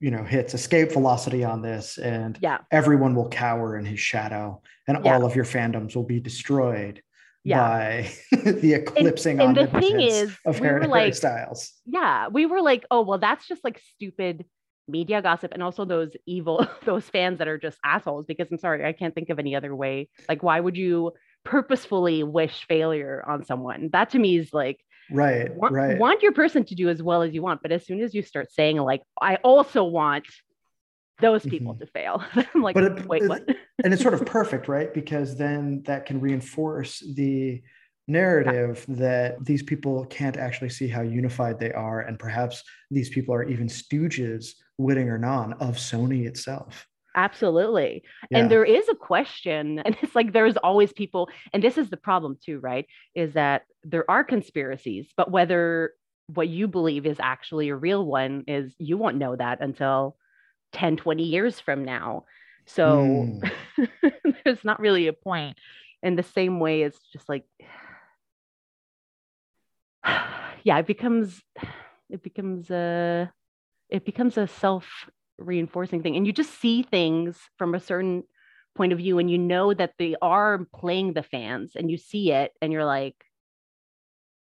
you 0.00 0.10
know 0.10 0.24
hits 0.24 0.52
escape 0.52 0.90
velocity 0.90 1.44
on 1.44 1.62
this 1.62 1.96
and 1.98 2.36
Yeah. 2.42 2.58
everyone 2.72 3.14
will 3.14 3.28
cower 3.28 3.76
in 3.78 3.84
his 3.84 4.00
shadow 4.00 4.60
and 4.88 5.04
Yeah. 5.04 5.14
all 5.14 5.24
of 5.24 5.36
your 5.36 5.44
fandoms 5.44 5.94
will 5.94 6.02
be 6.02 6.18
destroyed 6.18 7.02
Yeah. 7.42 7.60
by 7.60 8.10
the 8.42 8.74
eclipsing 8.74 9.40
and 9.40 9.56
the 9.56 9.66
thing 9.66 10.00
is, 10.00 10.36
of 10.44 10.60
we 10.60 10.66
harry, 10.66 10.86
were 10.86 10.94
Harry 10.98 11.12
styles 11.14 11.72
yeah, 11.90 12.28
we 12.28 12.46
were 12.46 12.62
like, 12.62 12.84
oh, 12.90 13.02
well, 13.02 13.18
that's 13.18 13.46
just 13.46 13.64
like 13.64 13.80
stupid 13.94 14.44
media 14.88 15.22
gossip. 15.22 15.52
And 15.52 15.62
also 15.62 15.84
those 15.84 16.10
evil, 16.26 16.66
those 16.84 17.04
fans 17.08 17.38
that 17.38 17.48
are 17.48 17.58
just 17.58 17.78
assholes, 17.84 18.26
because 18.26 18.48
I'm 18.50 18.58
sorry, 18.58 18.84
I 18.84 18.92
can't 18.92 19.14
think 19.14 19.30
of 19.30 19.38
any 19.38 19.54
other 19.54 19.74
way. 19.74 20.08
Like, 20.28 20.42
why 20.42 20.60
would 20.60 20.76
you 20.76 21.12
purposefully 21.44 22.22
wish 22.22 22.66
failure 22.68 23.24
on 23.26 23.44
someone? 23.44 23.90
That 23.92 24.10
to 24.10 24.18
me 24.18 24.38
is 24.38 24.52
like, 24.52 24.80
right 25.12 25.52
want, 25.56 25.72
right 25.72 25.98
want 25.98 26.22
your 26.22 26.30
person 26.30 26.64
to 26.64 26.74
do 26.76 26.88
as 26.88 27.02
well 27.02 27.22
as 27.22 27.34
you 27.34 27.42
want. 27.42 27.62
But 27.62 27.72
as 27.72 27.84
soon 27.84 28.00
as 28.00 28.14
you 28.14 28.22
start 28.22 28.52
saying, 28.52 28.76
like, 28.76 29.02
I 29.20 29.36
also 29.36 29.84
want 29.84 30.26
those 31.20 31.42
mm-hmm. 31.42 31.50
people 31.50 31.74
to 31.74 31.86
fail, 31.86 32.22
I'm 32.54 32.62
like, 32.62 32.76
it- 32.76 33.06
wait, 33.06 33.22
it- 33.22 33.28
what? 33.28 33.42
and 33.84 33.92
it's 33.92 34.02
sort 34.02 34.14
of 34.14 34.24
perfect 34.38 34.68
right 34.68 34.92
because 34.92 35.36
then 35.36 35.82
that 35.86 36.06
can 36.06 36.20
reinforce 36.20 37.02
the 37.14 37.62
narrative 38.08 38.84
that 38.88 39.44
these 39.44 39.62
people 39.62 40.04
can't 40.06 40.36
actually 40.36 40.68
see 40.68 40.88
how 40.88 41.00
unified 41.00 41.60
they 41.60 41.72
are 41.72 42.00
and 42.00 42.18
perhaps 42.18 42.64
these 42.90 43.08
people 43.08 43.32
are 43.32 43.44
even 43.44 43.68
stooges 43.68 44.54
witting 44.78 45.08
or 45.08 45.16
non 45.16 45.52
of 45.54 45.76
sony 45.76 46.26
itself 46.26 46.88
Absolutely. 47.16 48.04
Yeah. 48.30 48.38
And 48.38 48.50
there 48.50 48.64
is 48.64 48.88
a 48.88 48.94
question, 48.94 49.78
and 49.84 49.96
it's 50.02 50.14
like 50.14 50.32
there's 50.32 50.56
always 50.56 50.92
people, 50.92 51.28
and 51.52 51.62
this 51.62 51.78
is 51.78 51.90
the 51.90 51.96
problem 51.96 52.38
too, 52.44 52.60
right? 52.60 52.86
Is 53.14 53.34
that 53.34 53.62
there 53.82 54.08
are 54.10 54.24
conspiracies, 54.24 55.08
but 55.16 55.30
whether 55.30 55.92
what 56.26 56.48
you 56.48 56.68
believe 56.68 57.06
is 57.06 57.18
actually 57.18 57.70
a 57.70 57.76
real 57.76 58.04
one 58.04 58.44
is 58.46 58.72
you 58.78 58.96
won't 58.96 59.16
know 59.16 59.34
that 59.34 59.60
until 59.60 60.16
10, 60.72 60.96
20 60.96 61.24
years 61.24 61.60
from 61.60 61.84
now. 61.84 62.24
So 62.66 63.30
Mm. 63.40 63.50
there's 64.44 64.64
not 64.64 64.80
really 64.80 65.06
a 65.06 65.12
point. 65.12 65.58
In 66.02 66.16
the 66.16 66.22
same 66.22 66.60
way, 66.60 66.82
it's 66.82 66.98
just 67.12 67.28
like, 67.28 67.44
yeah, 70.64 70.78
it 70.78 70.86
becomes, 70.86 71.42
it 72.08 72.22
becomes 72.22 72.70
a, 72.70 73.32
it 73.88 74.04
becomes 74.04 74.36
a 74.36 74.46
self 74.46 74.86
reinforcing 75.38 76.02
thing 76.02 76.16
and 76.16 76.26
you 76.26 76.32
just 76.32 76.60
see 76.60 76.82
things 76.82 77.38
from 77.58 77.74
a 77.74 77.80
certain 77.80 78.22
point 78.76 78.92
of 78.92 78.98
view 78.98 79.18
and 79.18 79.30
you 79.30 79.38
know 79.38 79.72
that 79.74 79.94
they 79.98 80.14
are 80.22 80.66
playing 80.74 81.14
the 81.14 81.22
fans 81.22 81.72
and 81.76 81.90
you 81.90 81.96
see 81.96 82.30
it 82.32 82.52
and 82.60 82.72
you're 82.72 82.84
like 82.84 83.16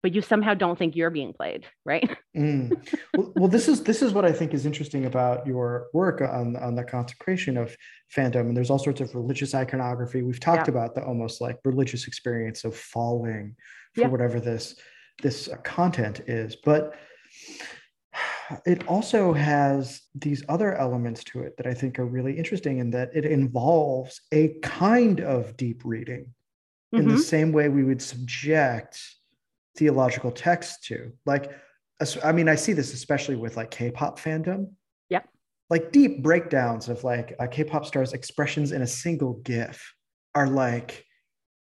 but 0.02 0.14
you 0.14 0.22
somehow 0.22 0.54
don't 0.54 0.78
think 0.80 0.96
you're 0.96 1.10
being 1.10 1.34
played 1.34 1.66
right 1.86 2.10
Mm. 2.38 2.70
well, 3.18 3.34
well, 3.36 3.48
this 3.48 3.68
is 3.68 3.84
this 3.84 4.02
is 4.04 4.14
what 4.14 4.24
I 4.24 4.32
think 4.32 4.54
is 4.54 4.66
interesting 4.66 5.06
about 5.06 5.46
your 5.48 5.88
work 5.94 6.22
on 6.22 6.56
on 6.58 6.76
the 6.76 6.84
consecration 6.84 7.58
of 7.58 7.76
fandom, 8.16 8.42
and 8.42 8.56
there's 8.56 8.70
all 8.70 8.78
sorts 8.80 9.02
of 9.02 9.14
religious 9.16 9.56
iconography. 9.56 10.22
We've 10.22 10.40
talked 10.40 10.68
Yeah. 10.68 10.74
about 10.76 10.94
the 10.96 11.04
almost 11.04 11.42
like 11.42 11.58
religious 11.66 12.08
experience 12.08 12.64
of 12.66 12.76
falling 12.76 13.56
for 13.96 14.02
Yeah. 14.02 14.08
whatever 14.08 14.40
this 14.40 14.76
this 15.24 15.50
uh, 15.50 15.58
content 15.58 16.22
is, 16.28 16.56
but 16.56 16.94
it 18.66 18.88
also 18.88 19.34
has 19.34 20.02
these 20.16 20.44
other 20.50 20.76
elements 20.76 21.24
to 21.26 21.42
it 21.42 21.58
that 21.58 21.68
I 21.68 21.74
think 21.74 22.00
are 22.00 22.06
really 22.06 22.38
interesting, 22.38 22.78
in 22.80 22.92
that 22.92 23.10
it 23.14 23.26
involves 23.26 24.22
a 24.32 24.56
kind 24.62 25.20
of 25.20 25.58
deep 25.58 25.82
reading 25.84 26.34
in 26.94 27.08
the 27.08 27.16
Mhm. 27.16 27.20
same 27.20 27.52
way 27.52 27.70
we 27.70 27.84
would 27.84 28.02
subject 28.02 29.00
theological 29.80 30.32
texts 30.32 30.88
to. 30.88 31.12
Like 31.26 31.52
i 32.24 32.32
mean 32.32 32.48
i 32.48 32.56
see 32.56 32.74
this 32.74 32.94
especially 32.94 33.36
with 33.36 33.58
like 33.58 33.72
k-pop 33.72 34.20
fandom. 34.20 34.72
Yep. 35.10 35.28
like 35.70 35.92
deep 35.92 36.24
breakdowns 36.24 36.88
of 36.88 37.04
like 37.04 37.36
a 37.40 37.48
k-pop 37.48 37.86
star's 37.86 38.14
expressions 38.14 38.72
in 38.72 38.82
a 38.82 38.88
single 38.88 39.34
gif 39.44 39.94
are 40.36 40.48
like 40.48 41.06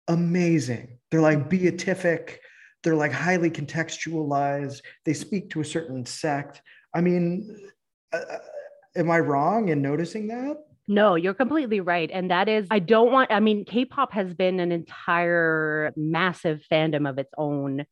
amazing. 0.08 1.00
They're 1.10 1.22
like 1.22 1.50
beatific. 1.50 2.42
They're 2.84 2.96
like 2.96 3.12
highly 3.12 3.50
contextualized. 3.50 4.82
They 5.06 5.14
speak 5.14 5.50
to 5.52 5.62
a 5.62 5.66
certain 5.66 6.06
sect. 6.06 6.62
I 6.94 7.02
mean 7.02 7.70
uh, 8.14 8.18
uh, 8.18 8.38
am 8.96 9.12
i 9.12 9.20
wrong 9.20 9.70
in 9.70 9.82
noticing 9.82 10.28
that? 10.28 10.58
No 10.88 11.16
you're 11.16 11.34
completely 11.34 11.80
right. 11.80 12.10
And 12.12 12.30
that 12.30 12.50
is 12.50 12.68
i 12.72 12.80
don't 12.80 13.12
want 13.12 13.32
i 13.32 13.40
mean 13.40 13.64
k-pop 13.66 14.12
has 14.12 14.34
been 14.34 14.60
an 14.60 14.72
entire 14.72 15.94
massive 15.96 16.62
fandom 16.72 17.10
of 17.10 17.18
its 17.18 17.34
own 17.38 17.86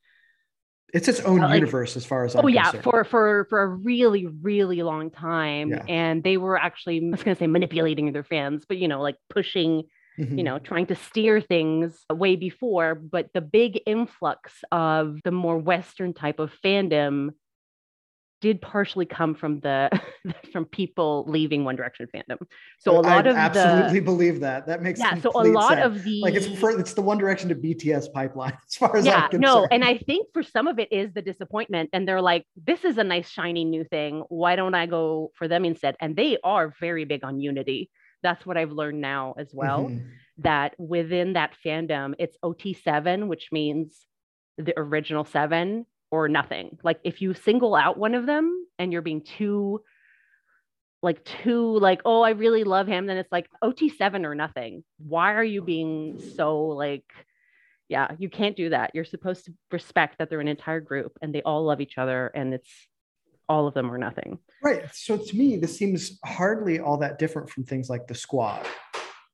it's 0.93 1.07
its 1.07 1.19
own 1.21 1.39
like- 1.39 1.55
universe 1.55 1.95
as 1.97 2.05
far 2.05 2.23
as 2.25 2.35
I'm 2.35 2.45
oh 2.45 2.47
yeah 2.47 2.63
concerned. 2.71 2.83
for 2.83 3.03
for 3.03 3.45
for 3.49 3.61
a 3.63 3.67
really 3.67 4.27
really 4.41 4.81
long 4.83 5.09
time 5.09 5.69
Yeah. 5.69 5.83
and 5.87 6.23
they 6.23 6.37
were 6.37 6.57
actually 6.57 6.97
i 7.05 7.09
was 7.09 7.23
going 7.23 7.35
to 7.35 7.39
say 7.39 7.47
manipulating 7.47 8.11
their 8.13 8.23
fans 8.23 8.65
but 8.67 8.77
you 8.77 8.87
know 8.87 9.01
like 9.01 9.17
pushing 9.29 9.83
Mhm. 10.19 10.37
you 10.37 10.43
know, 10.43 10.59
trying 10.59 10.85
to 10.85 10.95
steer 10.95 11.41
things 11.41 12.05
way 12.07 12.35
before. 12.35 12.93
But 12.93 13.29
the 13.33 13.41
big 13.41 13.81
influx 13.87 14.53
of 14.71 15.17
the 15.23 15.31
more 15.31 15.57
Western 15.57 16.13
type 16.13 16.37
of 16.37 16.53
fandom 16.63 17.31
did 18.43 18.61
partially 18.61 19.05
come 19.05 19.33
from 19.33 19.59
the 19.67 19.89
from 20.51 20.65
people 20.65 21.23
leaving 21.27 21.63
One 21.63 21.77
Direction 21.77 22.07
fandom. 22.13 22.37
So 22.77 22.91
a 22.91 22.99
lot 22.99 23.25
of- 23.25 23.37
I 23.37 23.45
of 23.47 23.55
absolutely 23.55 23.99
the 23.99 24.05
believe 24.05 24.39
that. 24.41 24.67
That 24.67 24.81
makes 24.81 24.99
sense. 24.99 25.15
yeah, 25.15 25.21
so 25.31 25.31
a 25.41 25.47
lot 25.47 25.77
sense. 25.77 25.85
of 25.85 26.03
the 26.03 26.19
like 26.21 26.35
it's 26.35 26.47
for, 26.59 26.77
it's 26.77 26.93
the 26.93 27.01
One 27.01 27.17
Direction 27.17 27.47
to 27.49 27.55
BTS 27.55 28.11
pipeline 28.13 28.55
as 28.69 28.75
far 28.75 28.95
as 28.97 29.05
yeah 29.05 29.27
no 29.33 29.65
and 29.71 29.83
i 29.85 29.97
think 29.97 30.27
for 30.33 30.43
some 30.43 30.67
of 30.67 30.77
it 30.83 30.89
is 30.91 31.07
the 31.13 31.21
disappointment 31.21 31.89
and 31.93 32.05
they're 32.07 32.21
like 32.33 32.43
this 32.69 32.83
is 32.83 32.97
a 32.97 33.03
nice 33.03 33.29
shiny 33.29 33.63
new 33.63 33.83
thing 33.85 34.23
why 34.29 34.55
don't 34.59 34.75
i 34.75 34.85
go 34.85 35.31
for 35.37 35.47
them 35.47 35.63
instead 35.65 35.95
and 36.01 36.15
they 36.15 36.37
are 36.43 36.73
very 36.79 37.05
big 37.05 37.23
on 37.23 37.39
unity 37.39 37.89
that's 38.21 38.45
what 38.45 38.57
i've 38.57 38.71
learned 38.81 38.99
now 39.01 39.33
as 39.43 39.49
well 39.53 39.81
Mhm. 39.85 40.05
that 40.49 40.69
within 40.77 41.33
that 41.33 41.51
fandom 41.65 42.13
it's 42.19 42.37
ot7 42.43 43.27
which 43.27 43.45
means 43.51 44.05
the 44.57 44.73
original 44.77 45.25
seven 45.25 45.85
or 46.13 46.29
nothing 46.29 46.77
like 46.83 46.99
if 47.03 47.21
you 47.21 47.33
single 47.33 47.73
out 47.73 47.97
one 47.97 48.13
of 48.13 48.27
them 48.27 48.67
and 48.77 48.93
you're 48.93 49.01
being 49.01 49.21
too 49.21 49.81
like 51.01 51.25
too 51.25 51.79
like 51.79 52.01
oh 52.05 52.21
i 52.21 52.29
really 52.29 52.63
love 52.63 52.85
him 52.85 53.07
then 53.07 53.17
it's 53.17 53.31
like 53.31 53.49
ot7 53.63 54.23
or 54.23 54.35
nothing 54.35 54.83
why 54.99 55.33
are 55.33 55.43
you 55.43 55.63
being 55.63 56.21
so 56.35 56.65
like 56.67 57.03
yeah 57.89 58.11
you 58.19 58.29
can't 58.29 58.55
do 58.55 58.69
that 58.69 58.91
you're 58.93 59.03
supposed 59.03 59.45
to 59.45 59.53
respect 59.71 60.19
that 60.19 60.29
they're 60.29 60.39
an 60.39 60.47
entire 60.47 60.79
group 60.79 61.17
and 61.23 61.33
they 61.33 61.41
all 61.41 61.65
love 61.65 61.81
each 61.81 61.97
other 61.97 62.27
and 62.35 62.53
it's 62.53 62.69
all 63.49 63.67
of 63.67 63.73
them 63.73 63.91
or 63.91 63.97
nothing. 63.97 64.39
Right. 64.63 64.83
So 64.93 65.17
to 65.17 65.35
me, 65.35 65.57
this 65.57 65.77
seems 65.77 66.19
hardly 66.25 66.79
all 66.79 66.97
that 66.97 67.19
different 67.19 67.49
from 67.49 67.63
things 67.63 67.89
like 67.89 68.07
the 68.07 68.15
squad. 68.15 68.65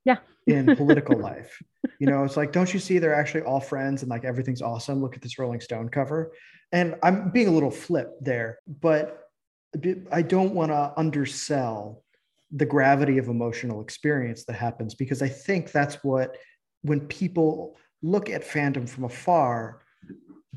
Yeah. 0.05 0.17
in 0.47 0.75
political 0.77 1.19
life. 1.19 1.61
You 1.99 2.07
know, 2.07 2.23
it's 2.23 2.37
like, 2.37 2.51
don't 2.51 2.73
you 2.73 2.79
see 2.79 2.97
they're 2.99 3.13
actually 3.13 3.41
all 3.41 3.59
friends 3.59 4.01
and 4.01 4.09
like 4.09 4.25
everything's 4.25 4.61
awesome? 4.61 5.01
Look 5.01 5.15
at 5.15 5.21
this 5.21 5.37
Rolling 5.37 5.61
Stone 5.61 5.89
cover. 5.89 6.31
And 6.71 6.95
I'm 7.01 7.31
being 7.31 7.47
a 7.47 7.51
little 7.51 7.71
flip 7.71 8.11
there, 8.21 8.59
but 8.67 9.23
I 10.11 10.21
don't 10.21 10.53
want 10.53 10.71
to 10.71 10.93
undersell 10.97 12.03
the 12.51 12.65
gravity 12.65 13.17
of 13.17 13.27
emotional 13.27 13.81
experience 13.81 14.45
that 14.45 14.53
happens 14.53 14.95
because 14.95 15.21
I 15.21 15.29
think 15.29 15.71
that's 15.71 16.03
what, 16.03 16.37
when 16.81 17.01
people 17.01 17.77
look 18.01 18.29
at 18.29 18.43
fandom 18.43 18.87
from 18.87 19.03
afar, 19.03 19.81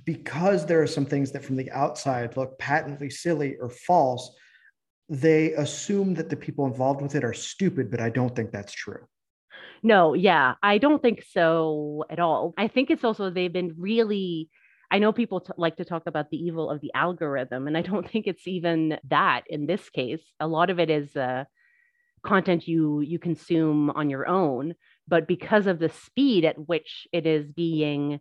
because 0.05 0.66
there 0.66 0.83
are 0.83 0.87
some 0.87 1.05
things 1.05 1.33
that 1.33 1.44
from 1.44 1.57
the 1.57 1.70
outside 1.70 2.37
look 2.37 2.59
patently 2.59 3.11
silly 3.11 3.57
or 3.61 3.68
false, 3.68 4.35
they 5.09 5.53
assume 5.53 6.14
that 6.14 6.31
the 6.31 6.37
people 6.37 6.66
involved 6.66 7.03
with 7.03 7.14
it 7.14 7.25
are 7.25 7.35
stupid, 7.35 7.90
but 7.90 8.01
I 8.01 8.09
don't 8.09 8.35
think 8.35 8.51
that's 8.51 8.72
true. 8.72 9.07
No, 9.83 10.14
yeah, 10.14 10.55
I 10.62 10.79
don't 10.79 11.03
think 11.03 11.25
so 11.29 12.05
at 12.09 12.20
all. 12.20 12.55
I 12.57 12.68
think 12.68 12.90
it's 12.90 13.05
also 13.05 13.31
they've 13.31 13.53
been 13.53 13.75
really 13.77 14.48
I 14.93 14.99
know 14.99 15.13
people 15.13 15.41
t- 15.41 15.53
like 15.57 15.77
to 15.77 15.85
talk 15.85 16.03
about 16.07 16.31
the 16.31 16.37
evil 16.37 16.71
of 16.71 16.81
the 16.81 16.93
algorithm, 16.95 17.67
and 17.67 17.77
I 17.77 17.83
don't 17.83 18.09
think 18.11 18.27
it's 18.27 18.47
even 18.47 18.99
that 19.09 19.43
in 19.49 19.67
this 19.67 19.89
case. 19.91 20.23
A 20.39 20.47
lot 20.47 20.71
of 20.71 20.79
it 20.79 20.91
is 20.91 21.17
uh, 21.17 21.45
content 22.25 22.69
you 22.69 23.01
you 23.01 23.19
consume 23.19 23.91
on 23.91 24.11
your 24.11 24.29
own, 24.29 24.75
but 25.09 25.27
because 25.27 25.67
of 25.67 25.79
the 25.79 25.89
speed 25.89 26.45
at 26.45 26.69
which 26.69 27.09
it 27.13 27.27
is 27.27 27.51
being 27.51 28.21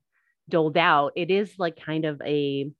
doled 0.49 0.77
out, 0.77 1.11
it 1.15 1.29
is 1.29 1.53
like 1.59 1.75
kind 1.75 2.05
of 2.05 2.21
a 2.25 2.71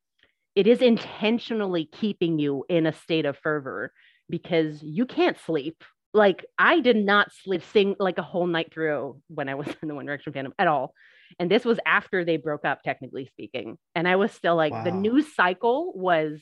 it 0.55 0.67
is 0.67 0.81
intentionally 0.81 1.85
keeping 1.85 2.39
you 2.39 2.65
in 2.69 2.87
a 2.87 2.93
state 2.93 3.25
of 3.25 3.37
fervor 3.37 3.93
because 4.29 4.81
you 4.81 5.05
can't 5.05 5.37
sleep 5.45 5.83
like 6.13 6.45
I 6.57 6.79
did 6.81 6.97
not 6.97 7.31
sleep 7.31 7.63
sing 7.71 7.95
like 7.99 8.17
a 8.17 8.23
whole 8.23 8.47
night 8.47 8.73
through 8.73 9.21
when 9.27 9.49
I 9.49 9.55
was 9.55 9.67
in 9.81 9.87
the 9.87 9.95
One 9.95 10.05
Direction 10.05 10.33
fandom 10.33 10.51
at 10.59 10.67
all. 10.67 10.93
And 11.39 11.49
this 11.49 11.65
was 11.65 11.79
after 11.85 12.23
they 12.23 12.37
broke 12.37 12.65
up, 12.65 12.83
technically 12.83 13.25
speaking. 13.27 13.77
And 13.95 14.07
I 14.07 14.15
was 14.15 14.31
still 14.31 14.55
like 14.55 14.71
wow. 14.71 14.83
the 14.83 14.91
news 14.91 15.33
cycle 15.35 15.93
was 15.95 16.39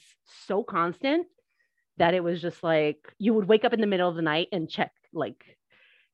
so 0.47 0.63
constant 0.63 1.27
that 1.97 2.13
it 2.13 2.23
was 2.23 2.41
just 2.41 2.63
like 2.63 2.97
you 3.17 3.33
would 3.33 3.47
wake 3.47 3.65
up 3.65 3.73
in 3.73 3.81
the 3.81 3.87
middle 3.87 4.09
of 4.09 4.15
the 4.15 4.21
night 4.21 4.47
and 4.51 4.69
check, 4.69 4.91
like 5.13 5.43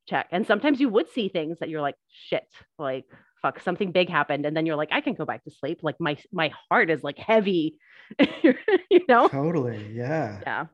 check. 0.08 0.28
And 0.32 0.46
sometimes 0.48 0.80
you 0.80 0.90
would 0.90 1.10
see 1.10 1.30
things 1.30 1.60
that 1.60 1.70
you're 1.70 1.82
like, 1.82 1.96
shit, 2.10 2.48
like 2.80 3.06
fuck, 3.42 3.60
something 3.60 3.92
big 3.92 4.10
happened. 4.10 4.46
And 4.46 4.58
then 4.58 4.66
you're 4.66 4.76
like, 4.76 4.90
I 4.92 5.02
can 5.02 5.14
go 5.14 5.26
back 5.26 5.44
to 5.44 5.52
sleep. 5.52 5.80
Like 5.84 5.96
my 6.00 6.18
my 6.32 6.52
heart 6.70 6.90
is 6.90 7.04
like 7.04 7.18
heavy, 7.18 7.78
you 8.20 9.06
know? 9.08 9.28
Totally. 9.28 9.92
Yeah. 9.94 10.40
Yeah. 10.46 10.66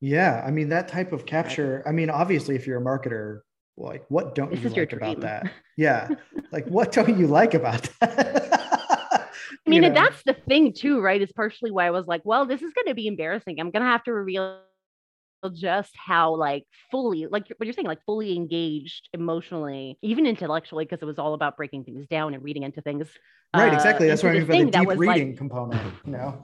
Yeah, 0.00 0.42
I 0.46 0.50
mean 0.50 0.68
that 0.68 0.88
type 0.88 1.12
of 1.12 1.24
capture. 1.24 1.82
I 1.86 1.92
mean, 1.92 2.10
obviously, 2.10 2.56
if 2.56 2.66
you're 2.66 2.78
a 2.78 2.84
marketer, 2.84 3.40
like 3.76 4.04
what 4.08 4.34
don't 4.34 4.50
this 4.50 4.62
you 4.62 4.70
like 4.70 4.92
about 4.92 5.20
that? 5.20 5.52
Yeah, 5.76 6.08
like 6.52 6.66
what 6.66 6.92
don't 6.92 7.18
you 7.18 7.26
like 7.26 7.54
about 7.54 7.88
that? 8.00 9.30
I 9.66 9.70
mean, 9.70 9.82
and 9.82 9.96
that's 9.96 10.22
the 10.24 10.34
thing 10.34 10.72
too, 10.72 11.00
right? 11.00 11.20
It's 11.20 11.32
partially 11.32 11.72
why 11.72 11.86
I 11.86 11.90
was 11.90 12.06
like, 12.06 12.20
well, 12.24 12.46
this 12.46 12.62
is 12.62 12.72
going 12.72 12.86
to 12.86 12.94
be 12.94 13.08
embarrassing. 13.08 13.58
I'm 13.58 13.70
going 13.70 13.82
to 13.82 13.88
have 13.88 14.04
to 14.04 14.12
reveal 14.12 14.60
just 15.52 15.92
how 15.94 16.34
like 16.34 16.64
fully 16.90 17.26
like 17.26 17.46
what 17.56 17.66
you're 17.66 17.72
saying 17.72 17.86
like 17.86 18.02
fully 18.06 18.34
engaged 18.34 19.08
emotionally 19.12 19.98
even 20.00 20.26
intellectually 20.26 20.84
because 20.84 21.02
it 21.02 21.04
was 21.04 21.18
all 21.18 21.34
about 21.34 21.56
breaking 21.56 21.84
things 21.84 22.06
down 22.06 22.32
and 22.34 22.42
reading 22.42 22.62
into 22.62 22.80
things 22.80 23.10
right 23.54 23.74
exactly 23.74 24.06
uh, 24.06 24.10
that's 24.10 24.22
what 24.22 24.30
i 24.30 24.38
mean 24.40 24.70
by 24.70 24.80
the 24.80 24.86
deep 24.86 24.98
reading 24.98 25.28
like, 25.28 25.36
component 25.36 25.94
you 26.06 26.12
know 26.12 26.42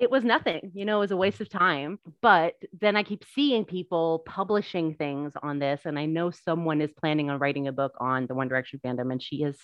it 0.00 0.10
was 0.10 0.24
nothing, 0.24 0.72
you 0.74 0.86
know, 0.86 0.96
it 0.96 1.00
was 1.00 1.10
a 1.10 1.16
waste 1.16 1.42
of 1.42 1.50
time. 1.50 1.98
But 2.22 2.54
then 2.80 2.96
I 2.96 3.02
keep 3.02 3.22
seeing 3.34 3.66
people 3.66 4.22
publishing 4.26 4.94
things 4.94 5.34
on 5.42 5.58
this. 5.58 5.82
And 5.84 5.98
I 5.98 6.06
know 6.06 6.30
someone 6.30 6.80
is 6.80 6.90
planning 6.98 7.28
on 7.28 7.38
writing 7.38 7.68
a 7.68 7.72
book 7.72 7.92
on 8.00 8.26
the 8.26 8.34
One 8.34 8.48
Direction 8.48 8.80
fandom, 8.82 9.12
and 9.12 9.22
she 9.22 9.42
has 9.42 9.56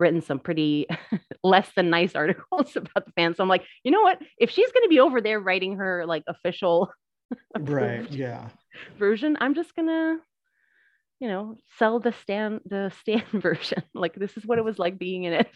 written 0.00 0.20
some 0.20 0.40
pretty 0.40 0.88
less 1.44 1.70
than 1.76 1.90
nice 1.90 2.14
articles 2.16 2.74
about 2.74 3.06
the 3.06 3.12
fans. 3.12 3.36
So 3.36 3.44
I'm 3.44 3.48
like, 3.48 3.64
you 3.84 3.92
know 3.92 4.02
what? 4.02 4.18
If 4.36 4.50
she's 4.50 4.72
going 4.72 4.82
to 4.82 4.88
be 4.88 4.98
over 4.98 5.20
there 5.20 5.38
writing 5.38 5.76
her 5.76 6.04
like 6.06 6.24
official 6.26 6.90
right, 7.58 8.10
yeah, 8.10 8.48
version, 8.98 9.38
I'm 9.40 9.54
just 9.54 9.74
gonna 9.76 10.18
you 11.20 11.28
know 11.28 11.56
sell 11.78 12.00
the 12.00 12.12
stand 12.12 12.60
the 12.66 12.92
stand 13.00 13.24
version 13.32 13.82
like 13.94 14.14
this 14.14 14.36
is 14.36 14.44
what 14.44 14.58
it 14.58 14.64
was 14.64 14.78
like 14.78 14.98
being 14.98 15.22
in 15.22 15.32
it 15.32 15.48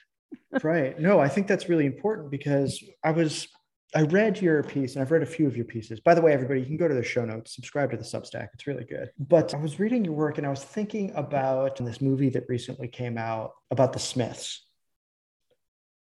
right 0.63 1.01
no 1.01 1.19
i 1.19 1.29
think 1.29 1.47
that's 1.49 1.69
really 1.69 1.85
important 1.85 2.31
because 2.31 2.83
i 3.05 3.11
was 3.11 3.49
I 3.95 4.03
read 4.03 4.41
your 4.43 4.63
piece 4.63 4.95
and 4.95 5.03
I've 5.03 5.11
read 5.11 5.23
a 5.23 5.27
few 5.27 5.47
of 5.47 5.57
your 5.57 5.65
pieces. 5.65 5.99
By 6.01 6.15
the 6.15 6.21
way, 6.21 6.33
everybody, 6.33 6.61
you 6.61 6.67
can 6.67 6.77
go 6.77 6.89
to 6.89 6.95
the 6.95 7.03
show 7.03 7.25
notes, 7.25 7.55
subscribe 7.55 7.91
to 7.93 7.97
the 7.97 8.03
Substack. 8.03 8.49
It's 8.53 8.67
really 8.67 8.85
good. 8.85 9.11
But 9.19 9.55
I 9.55 9.59
was 9.59 9.81
reading 9.81 10.05
your 10.05 10.15
work 10.15 10.37
and 10.37 10.47
I 10.47 10.51
was 10.51 10.63
thinking 10.63 11.11
about 11.15 11.77
this 11.77 12.01
movie 12.01 12.29
that 12.31 12.45
recently 12.49 12.89
came 12.89 13.17
out 13.17 13.53
about 13.71 13.95
the 13.95 13.99
Smiths. 13.99 14.67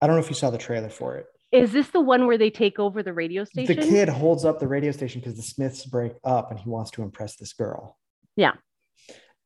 I 0.00 0.06
don't 0.06 0.14
know 0.14 0.22
if 0.22 0.28
you 0.28 0.36
saw 0.36 0.50
the 0.50 0.58
trailer 0.58 0.88
for 0.88 1.16
it. 1.16 1.26
Is 1.50 1.72
this 1.72 1.88
the 1.88 2.00
one 2.00 2.26
where 2.26 2.38
they 2.38 2.50
take 2.50 2.78
over 2.78 3.02
the 3.02 3.12
radio 3.12 3.44
station? 3.44 3.76
The 3.76 3.82
kid 3.82 4.08
holds 4.08 4.44
up 4.44 4.60
the 4.60 4.68
radio 4.68 4.92
station 4.92 5.20
because 5.20 5.36
the 5.36 5.42
Smiths 5.42 5.84
break 5.84 6.12
up 6.22 6.50
and 6.50 6.60
he 6.60 6.68
wants 6.68 6.92
to 6.92 7.02
impress 7.02 7.36
this 7.36 7.54
girl. 7.54 7.98
Yeah. 8.36 8.52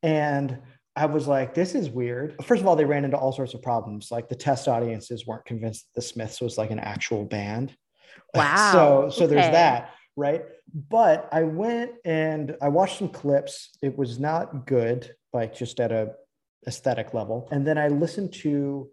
And 0.02 0.58
I 0.96 1.06
was 1.06 1.28
like, 1.28 1.54
this 1.54 1.74
is 1.74 1.88
weird. 1.88 2.34
First 2.44 2.60
of 2.60 2.68
all, 2.68 2.76
they 2.76 2.84
ran 2.84 3.04
into 3.04 3.16
all 3.16 3.32
sorts 3.32 3.54
of 3.54 3.62
problems. 3.62 4.10
Like 4.10 4.28
the 4.28 4.34
test 4.34 4.68
audiences 4.68 5.26
weren't 5.26 5.44
convinced 5.44 5.86
that 5.86 6.00
the 6.00 6.06
Smiths 6.06 6.40
was 6.40 6.58
like 6.58 6.70
an 6.70 6.80
actual 6.80 7.24
band. 7.24 7.74
Wow. 8.34 8.72
so 8.72 9.10
so 9.10 9.24
okay. 9.24 9.34
there's 9.34 9.52
that, 9.52 9.90
right? 10.16 10.44
But 10.90 11.28
I 11.32 11.44
went 11.44 11.92
and 12.04 12.56
I 12.60 12.68
watched 12.68 12.98
some 12.98 13.08
clips. 13.08 13.70
It 13.82 13.96
was 13.96 14.18
not 14.18 14.66
good, 14.66 15.14
like 15.32 15.54
just 15.54 15.80
at 15.80 15.92
a 15.92 16.12
aesthetic 16.66 17.14
level. 17.14 17.48
And 17.50 17.66
then 17.66 17.78
I 17.78 17.88
listened 17.88 18.32
to 18.34 18.90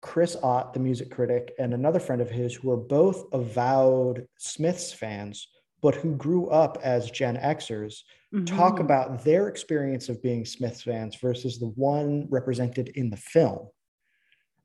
Chris 0.00 0.36
Ott, 0.42 0.72
the 0.74 0.80
music 0.80 1.10
critic, 1.10 1.54
and 1.58 1.74
another 1.74 1.98
friend 1.98 2.22
of 2.22 2.30
his 2.30 2.54
who 2.54 2.70
are 2.70 2.76
both 2.76 3.24
avowed 3.32 4.26
Smiths 4.38 4.92
fans, 4.92 5.48
but 5.82 5.96
who 5.96 6.14
grew 6.14 6.48
up 6.48 6.78
as 6.84 7.10
Gen 7.10 7.36
Xers, 7.36 8.02
mm-hmm. 8.32 8.44
talk 8.44 8.78
about 8.78 9.24
their 9.24 9.48
experience 9.48 10.08
of 10.08 10.22
being 10.22 10.44
Smiths 10.44 10.82
fans 10.82 11.16
versus 11.16 11.58
the 11.58 11.68
one 11.68 12.28
represented 12.30 12.88
in 12.94 13.10
the 13.10 13.16
film 13.16 13.68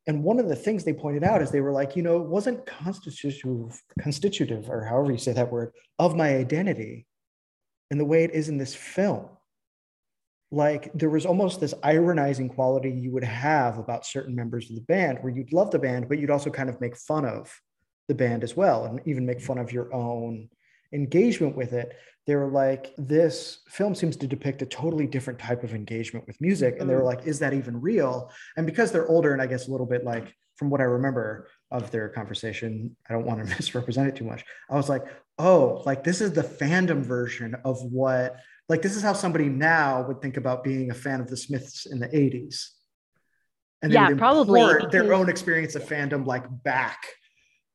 and 0.05 0.23
one 0.23 0.39
of 0.39 0.49
the 0.49 0.55
things 0.55 0.83
they 0.83 0.93
pointed 0.93 1.23
out 1.23 1.41
is 1.41 1.49
they 1.49 1.61
were 1.61 1.71
like, 1.71 1.95
you 1.95 2.03
know, 2.03 2.17
it 2.17 2.27
wasn't 2.27 2.65
constitutive, 2.65 3.81
constitutive, 3.99 4.69
or 4.69 4.83
however 4.83 5.11
you 5.11 5.17
say 5.17 5.33
that 5.33 5.51
word, 5.51 5.71
of 5.97 6.15
my 6.15 6.35
identity 6.35 7.05
in 7.89 7.97
the 7.97 8.05
way 8.05 8.23
it 8.23 8.31
is 8.31 8.49
in 8.49 8.57
this 8.57 8.75
film. 8.75 9.29
Like 10.51 10.91
there 10.93 11.09
was 11.09 11.25
almost 11.25 11.61
this 11.61 11.73
ironizing 11.83 12.49
quality 12.49 12.91
you 12.91 13.11
would 13.11 13.23
have 13.23 13.77
about 13.77 14.05
certain 14.05 14.35
members 14.35 14.69
of 14.69 14.75
the 14.75 14.81
band 14.81 15.19
where 15.21 15.33
you'd 15.33 15.53
love 15.53 15.71
the 15.71 15.79
band, 15.79 16.09
but 16.09 16.19
you'd 16.19 16.29
also 16.29 16.49
kind 16.49 16.69
of 16.69 16.81
make 16.81 16.97
fun 16.97 17.25
of 17.25 17.51
the 18.07 18.13
band 18.13 18.43
as 18.43 18.57
well, 18.57 18.85
and 18.85 18.99
even 19.05 19.25
make 19.25 19.41
fun 19.41 19.57
of 19.57 19.71
your 19.71 19.93
own 19.93 20.49
engagement 20.93 21.55
with 21.55 21.73
it 21.73 21.93
they 22.25 22.35
were 22.35 22.49
like 22.49 22.93
this 22.97 23.59
film 23.67 23.93
seems 23.93 24.15
to 24.15 24.27
depict 24.27 24.61
a 24.61 24.65
totally 24.65 25.05
different 25.07 25.39
type 25.39 25.61
of 25.63 25.73
engagement 25.73 26.25
with 26.25 26.39
music. 26.39 26.77
And 26.79 26.89
they 26.89 26.95
were 26.95 27.01
mm. 27.01 27.05
like 27.05 27.27
is 27.27 27.39
that 27.39 27.53
even 27.53 27.81
real? 27.81 28.31
And 28.55 28.65
because 28.65 28.91
they're 28.91 29.09
older 29.09 29.33
and 29.33 29.41
i 29.41 29.47
guess 29.47 29.67
a 29.67 29.71
little 29.71 29.85
bit 29.85 30.03
like 30.03 30.33
from 30.55 30.69
what 30.69 30.81
i 30.81 30.85
remember 30.85 31.47
of 31.71 31.91
their 31.91 32.09
conversation 32.09 32.95
i 33.09 33.13
don't 33.13 33.25
want 33.25 33.39
to 33.39 33.45
misrepresent 33.55 34.07
it 34.07 34.15
too 34.15 34.23
much 34.23 34.45
i 34.69 34.75
was 34.75 34.89
like 34.89 35.03
oh 35.39 35.81
like 35.85 36.03
this 36.03 36.21
is 36.21 36.31
the 36.31 36.43
fandom 36.43 37.01
version 37.01 37.55
of 37.65 37.81
what 37.83 38.37
like 38.69 38.81
this 38.81 38.95
is 38.95 39.01
how 39.01 39.13
somebody 39.13 39.49
now 39.49 40.05
would 40.07 40.21
think 40.21 40.37
about 40.37 40.63
being 40.63 40.91
a 40.91 40.93
fan 40.93 41.19
of 41.19 41.27
the 41.27 41.37
smiths 41.37 41.85
in 41.85 41.99
the 41.99 42.07
80s 42.07 42.67
and 43.81 43.91
yeah 43.91 44.13
probably 44.15 44.63
their 44.91 45.13
own 45.13 45.29
experience 45.29 45.75
of 45.75 45.83
fandom 45.83 46.25
like 46.25 46.45
back 46.63 47.03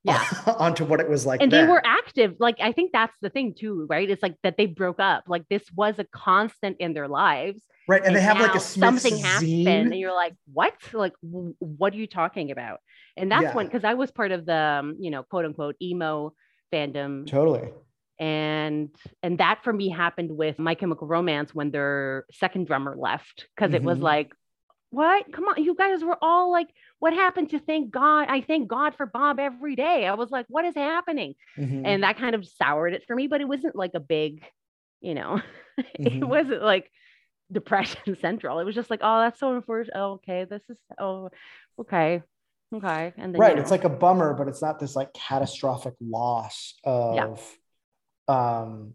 yeah. 0.09 0.55
onto 0.59 0.85
what 0.85 1.01
it 1.01 1.09
was 1.09 1.27
like 1.27 1.41
and 1.43 1.53
then. 1.53 1.67
they 1.67 1.71
were 1.71 1.83
active. 1.85 2.35
Like 2.39 2.57
i 2.61 2.73
think 2.73 2.93
that's 2.93 3.17
the 3.21 3.31
thing 3.31 3.55
too 3.59 3.87
right? 3.89 4.09
It's 4.09 4.23
like 4.23 4.37
that 4.43 4.57
they 4.57 4.67
broke 4.67 5.01
up. 5.01 5.25
Like 5.27 5.49
this 5.49 5.63
was 5.75 5.99
a 5.99 6.05
constant 6.05 6.77
in 6.79 6.95
their 6.95 7.09
lives. 7.09 7.63
Right 7.87 7.99
and, 7.99 8.09
and 8.09 8.17
they 8.17 8.21
have 8.21 8.41
like 8.41 8.55
a 8.55 8.61
Smith's 8.61 9.03
something 9.03 9.19
happened 9.19 9.69
and 9.93 9.95
you're 9.95 10.15
like 10.15 10.35
what? 10.53 10.75
Like 10.93 11.15
w- 11.23 11.55
what 11.59 11.93
are 11.93 11.97
you 11.97 12.07
talking 12.07 12.51
about? 12.51 12.81
And 13.17 13.31
that's 13.31 13.45
yeah. 13.45 13.55
when 13.55 13.67
because 13.67 13.85
i 13.85 13.95
was 13.95 14.11
part 14.11 14.33
of 14.33 14.47
the 14.47 14.55
um, 14.81 14.97
you 15.01 15.11
know 15.11 15.23
quote 15.23 15.45
unquote 15.45 15.77
emo 15.81 16.33
fandom. 16.73 17.27
Totally. 17.27 17.69
And 18.19 18.91
and 19.23 19.39
that 19.39 19.63
for 19.63 19.73
me 19.73 19.89
happened 19.89 20.37
with 20.37 20.59
my 20.59 20.75
chemical 20.75 21.07
romance 21.07 21.55
when 21.55 21.71
their 21.71 22.25
second 22.33 22.67
drummer 22.67 22.97
left 22.97 23.47
because 23.55 23.69
mm-hmm. 23.69 23.77
it 23.77 23.83
was 23.85 23.97
mm-hmm. 23.97 24.05
like 24.05 24.33
what 24.91 25.31
come 25.33 25.45
on 25.45 25.63
you 25.63 25.75
guys 25.75 26.03
were 26.03 26.17
all 26.23 26.51
like 26.51 26.69
what 26.99 27.13
happened 27.13 27.51
to 27.51 27.59
thank 27.59 27.91
God? 27.91 28.27
I 28.29 28.41
thank 28.41 28.69
God 28.69 28.95
for 28.97 29.07
Bob 29.07 29.39
every 29.39 29.77
day. 29.77 30.07
I 30.07 30.15
was 30.15 30.31
like, 30.31 30.47
what 30.49 30.65
is 30.65 30.75
happening? 30.75 31.35
Mm-hmm. 31.57 31.87
And 31.87 32.03
that 32.03 32.19
kind 32.19 32.35
of 32.35 32.47
soured 32.47 32.93
it 32.93 33.05
for 33.07 33.15
me, 33.15 33.27
but 33.27 33.41
it 33.41 33.49
wasn't 33.49 33.77
like 33.77 33.93
a 33.95 34.01
big, 34.01 34.43
you 35.01 35.15
know, 35.15 35.41
mm-hmm. 35.81 36.23
it 36.23 36.27
wasn't 36.27 36.63
like 36.63 36.91
depression 37.53 38.17
central. 38.21 38.59
It 38.59 38.65
was 38.65 38.75
just 38.75 38.91
like, 38.91 39.01
oh, 39.03 39.21
that's 39.21 39.39
so 39.39 39.55
unfortunate. 39.55 39.97
Oh, 39.97 40.13
okay. 40.15 40.45
This 40.45 40.63
is, 40.69 40.77
oh, 40.99 41.31
okay. 41.81 42.23
Okay. 42.75 43.13
And 43.17 43.33
then, 43.33 43.41
right. 43.41 43.51
You 43.51 43.57
know. 43.57 43.63
It's 43.63 43.71
like 43.71 43.85
a 43.85 43.89
bummer, 43.89 44.35
but 44.35 44.49
it's 44.49 44.61
not 44.61 44.79
this 44.79 44.97
like 44.97 45.13
catastrophic 45.15 45.95
loss 46.01 46.75
of, 46.85 47.41
yeah. 48.29 48.61
um, 48.61 48.95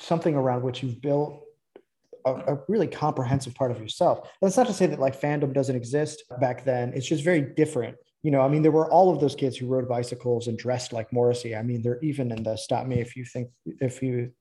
something 0.00 0.34
around 0.34 0.62
which 0.62 0.82
you've 0.82 1.00
built 1.00 1.44
a, 2.24 2.54
a, 2.54 2.58
really 2.68 2.86
comprehensive 2.86 3.54
part 3.54 3.70
of 3.70 3.80
yourself. 3.80 4.28
That's 4.40 4.56
not 4.56 4.66
to 4.66 4.72
say 4.72 4.86
that 4.86 5.00
like 5.00 5.20
fandom 5.20 5.52
doesn't 5.52 5.76
exist 5.76 6.24
back 6.40 6.64
then. 6.64 6.92
It's 6.94 7.06
just 7.06 7.24
very 7.24 7.40
different. 7.40 7.96
You 8.22 8.30
know, 8.30 8.40
I 8.40 8.48
mean, 8.48 8.62
there 8.62 8.72
were 8.72 8.90
all 8.90 9.12
of 9.12 9.20
those 9.20 9.34
kids 9.34 9.56
who 9.56 9.66
rode 9.66 9.88
bicycles 9.88 10.48
and 10.48 10.56
dressed 10.56 10.92
like 10.92 11.12
Morrissey. 11.12 11.54
I 11.54 11.62
mean, 11.62 11.82
they're 11.82 12.00
even 12.02 12.32
in 12.32 12.42
the 12.42 12.56
stop 12.56 12.86
me 12.86 13.00
if 13.00 13.16
you 13.16 13.24
think 13.24 13.50
if 13.80 14.02
you 14.02 14.32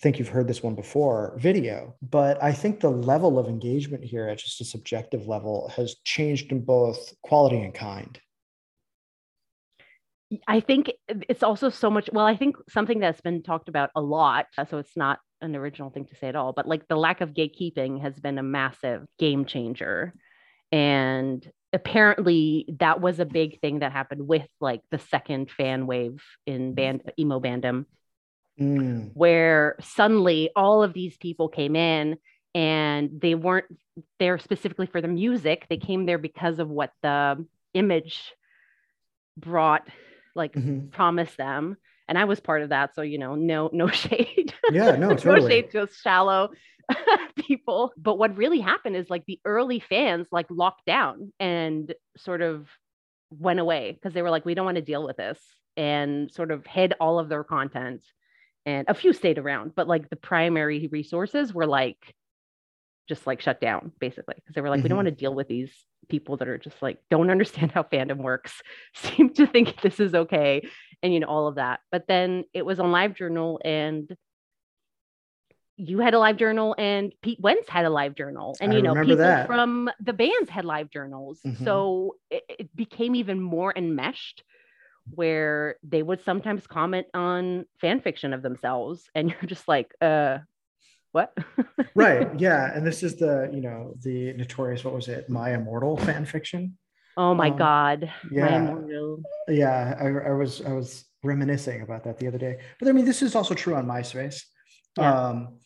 think 0.00 0.18
you've 0.18 0.28
heard 0.28 0.48
this 0.48 0.62
one 0.62 0.74
before 0.74 1.34
video. 1.38 1.94
But 2.00 2.42
I 2.42 2.52
think 2.52 2.80
the 2.80 2.90
level 2.90 3.38
of 3.38 3.48
engagement 3.48 4.02
here 4.02 4.26
at 4.28 4.38
just 4.38 4.60
a 4.60 4.64
subjective 4.64 5.26
level 5.26 5.70
has 5.76 5.96
changed 6.04 6.52
in 6.52 6.64
both 6.64 7.12
quality 7.22 7.60
and 7.60 7.74
kind. 7.74 8.18
I 10.46 10.60
think 10.60 10.92
it's 11.28 11.42
also 11.42 11.70
so 11.70 11.90
much. 11.90 12.08
Well, 12.12 12.24
I 12.24 12.36
think 12.36 12.56
something 12.68 13.00
that's 13.00 13.20
been 13.20 13.42
talked 13.42 13.68
about 13.68 13.90
a 13.96 14.00
lot, 14.00 14.46
so 14.68 14.78
it's 14.78 14.96
not 14.96 15.18
an 15.40 15.56
original 15.56 15.90
thing 15.90 16.06
to 16.06 16.16
say 16.16 16.28
at 16.28 16.36
all, 16.36 16.52
but 16.52 16.68
like 16.68 16.88
the 16.88 16.96
lack 16.96 17.20
of 17.20 17.34
gatekeeping 17.34 18.02
has 18.02 18.18
been 18.18 18.38
a 18.38 18.42
massive 18.42 19.06
game 19.18 19.44
changer. 19.44 20.14
And 20.72 21.50
apparently 21.72 22.66
that 22.78 23.00
was 23.00 23.20
a 23.20 23.24
big 23.24 23.60
thing 23.60 23.80
that 23.80 23.92
happened 23.92 24.26
with 24.26 24.46
like 24.60 24.82
the 24.90 24.98
second 24.98 25.50
fan 25.50 25.86
wave 25.86 26.22
in 26.46 26.74
band 26.74 27.02
emo 27.18 27.40
bandom 27.40 27.86
mm. 28.60 29.10
where 29.14 29.76
suddenly 29.80 30.50
all 30.56 30.82
of 30.82 30.92
these 30.92 31.16
people 31.16 31.48
came 31.48 31.76
in 31.76 32.16
and 32.54 33.20
they 33.20 33.34
weren't 33.36 33.66
there 34.18 34.38
specifically 34.38 34.86
for 34.86 35.00
the 35.00 35.08
music 35.08 35.66
they 35.68 35.76
came 35.76 36.06
there 36.06 36.18
because 36.18 36.58
of 36.58 36.68
what 36.68 36.90
the 37.02 37.44
image 37.74 38.32
brought 39.36 39.86
like 40.34 40.52
mm-hmm. 40.52 40.88
promised 40.88 41.36
them 41.36 41.76
and 42.10 42.18
I 42.18 42.24
was 42.24 42.40
part 42.40 42.60
of 42.60 42.68
that. 42.68 42.94
So 42.94 43.00
you 43.00 43.16
know, 43.16 43.36
no 43.36 43.70
no 43.72 43.86
shade. 43.88 44.52
Yeah, 44.70 44.96
no, 44.96 45.10
totally. 45.16 45.40
no 45.40 45.48
shade, 45.48 45.70
just 45.72 46.02
shallow 46.02 46.50
people. 47.36 47.92
But 47.96 48.18
what 48.18 48.36
really 48.36 48.60
happened 48.60 48.96
is 48.96 49.08
like 49.08 49.24
the 49.24 49.40
early 49.46 49.80
fans 49.80 50.26
like 50.30 50.46
locked 50.50 50.84
down 50.84 51.32
and 51.40 51.94
sort 52.18 52.42
of 52.42 52.66
went 53.30 53.60
away 53.60 53.92
because 53.92 54.12
they 54.12 54.22
were 54.22 54.30
like, 54.30 54.44
we 54.44 54.54
don't 54.54 54.66
want 54.66 54.74
to 54.74 54.82
deal 54.82 55.06
with 55.06 55.16
this, 55.16 55.38
and 55.76 56.30
sort 56.30 56.50
of 56.50 56.66
hid 56.66 56.92
all 57.00 57.18
of 57.18 57.30
their 57.30 57.44
content. 57.44 58.02
And 58.66 58.86
a 58.90 58.94
few 58.94 59.14
stayed 59.14 59.38
around, 59.38 59.74
but 59.74 59.88
like 59.88 60.10
the 60.10 60.16
primary 60.16 60.88
resources 60.92 61.54
were 61.54 61.66
like 61.66 62.14
just 63.10 63.26
like 63.26 63.40
shut 63.40 63.60
down 63.60 63.90
basically 63.98 64.36
because 64.36 64.54
they 64.54 64.60
were 64.60 64.70
like, 64.70 64.78
mm-hmm. 64.78 64.84
we 64.84 64.88
don't 64.88 64.98
mm-hmm. 64.98 65.06
want 65.06 65.18
to 65.18 65.20
deal 65.22 65.34
with 65.34 65.48
these 65.48 65.72
people 66.08 66.36
that 66.38 66.48
are 66.48 66.56
just 66.56 66.80
like 66.80 66.98
don't 67.10 67.28
understand 67.28 67.72
how 67.72 67.82
fandom 67.82 68.18
works, 68.18 68.62
seem 68.94 69.34
to 69.34 69.46
think 69.46 69.82
this 69.82 70.00
is 70.00 70.14
okay, 70.14 70.62
and 71.02 71.12
you 71.12 71.20
know 71.20 71.26
all 71.26 71.48
of 71.48 71.56
that. 71.56 71.80
But 71.90 72.06
then 72.06 72.44
it 72.54 72.64
was 72.64 72.80
on 72.80 72.92
live 72.92 73.14
journal 73.14 73.60
and 73.64 74.16
you 75.76 75.98
had 75.98 76.14
a 76.14 76.18
live 76.18 76.36
journal, 76.36 76.74
and 76.78 77.12
Pete 77.22 77.40
Wentz 77.40 77.68
had 77.68 77.84
a 77.84 77.90
live 77.90 78.14
journal, 78.14 78.56
and 78.60 78.72
you 78.72 78.82
know 78.82 78.94
people 78.94 79.16
that. 79.16 79.46
from 79.46 79.90
the 79.98 80.12
bands 80.12 80.48
had 80.48 80.64
live 80.64 80.90
journals, 80.90 81.40
mm-hmm. 81.44 81.64
so 81.64 82.16
it, 82.30 82.44
it 82.48 82.76
became 82.76 83.14
even 83.14 83.40
more 83.40 83.72
enmeshed 83.74 84.44
where 85.14 85.76
they 85.82 86.02
would 86.02 86.22
sometimes 86.22 86.66
comment 86.66 87.06
on 87.14 87.64
fan 87.80 88.00
fiction 88.00 88.32
of 88.32 88.42
themselves 88.42 89.08
and 89.14 89.30
you're 89.30 89.48
just 89.48 89.66
like 89.66 89.92
uh 90.02 90.38
what? 91.12 91.36
Right 91.94 92.28
yeah 92.40 92.72
and 92.74 92.86
this 92.86 93.02
is 93.02 93.16
the 93.16 93.50
you 93.52 93.60
know 93.60 93.94
the 94.02 94.32
notorious 94.34 94.84
what 94.84 94.94
was 94.94 95.08
it 95.08 95.28
my 95.28 95.54
immortal 95.54 95.96
fan 95.96 96.24
fiction? 96.24 96.76
Oh 97.16 97.34
my 97.34 97.50
um, 97.50 97.56
god 97.56 98.12
yeah. 98.30 98.74
Yeah 99.48 99.96
I, 100.00 100.30
I, 100.30 100.32
was 100.32 100.62
i 100.62 100.72
was 100.72 101.04
reminiscing 101.22 101.82
about 101.82 102.04
that 102.04 102.18
the 102.18 102.28
other 102.28 102.38
day. 102.38 102.58
But 102.78 102.88
i 102.88 102.92
mean 102.92 103.04
this 103.04 103.22
is 103.22 103.34
also 103.34 103.54
true 103.54 103.74
on 103.74 103.86
myspace. 103.86 104.42
Yeah. 104.98 105.28
um 105.28 105.58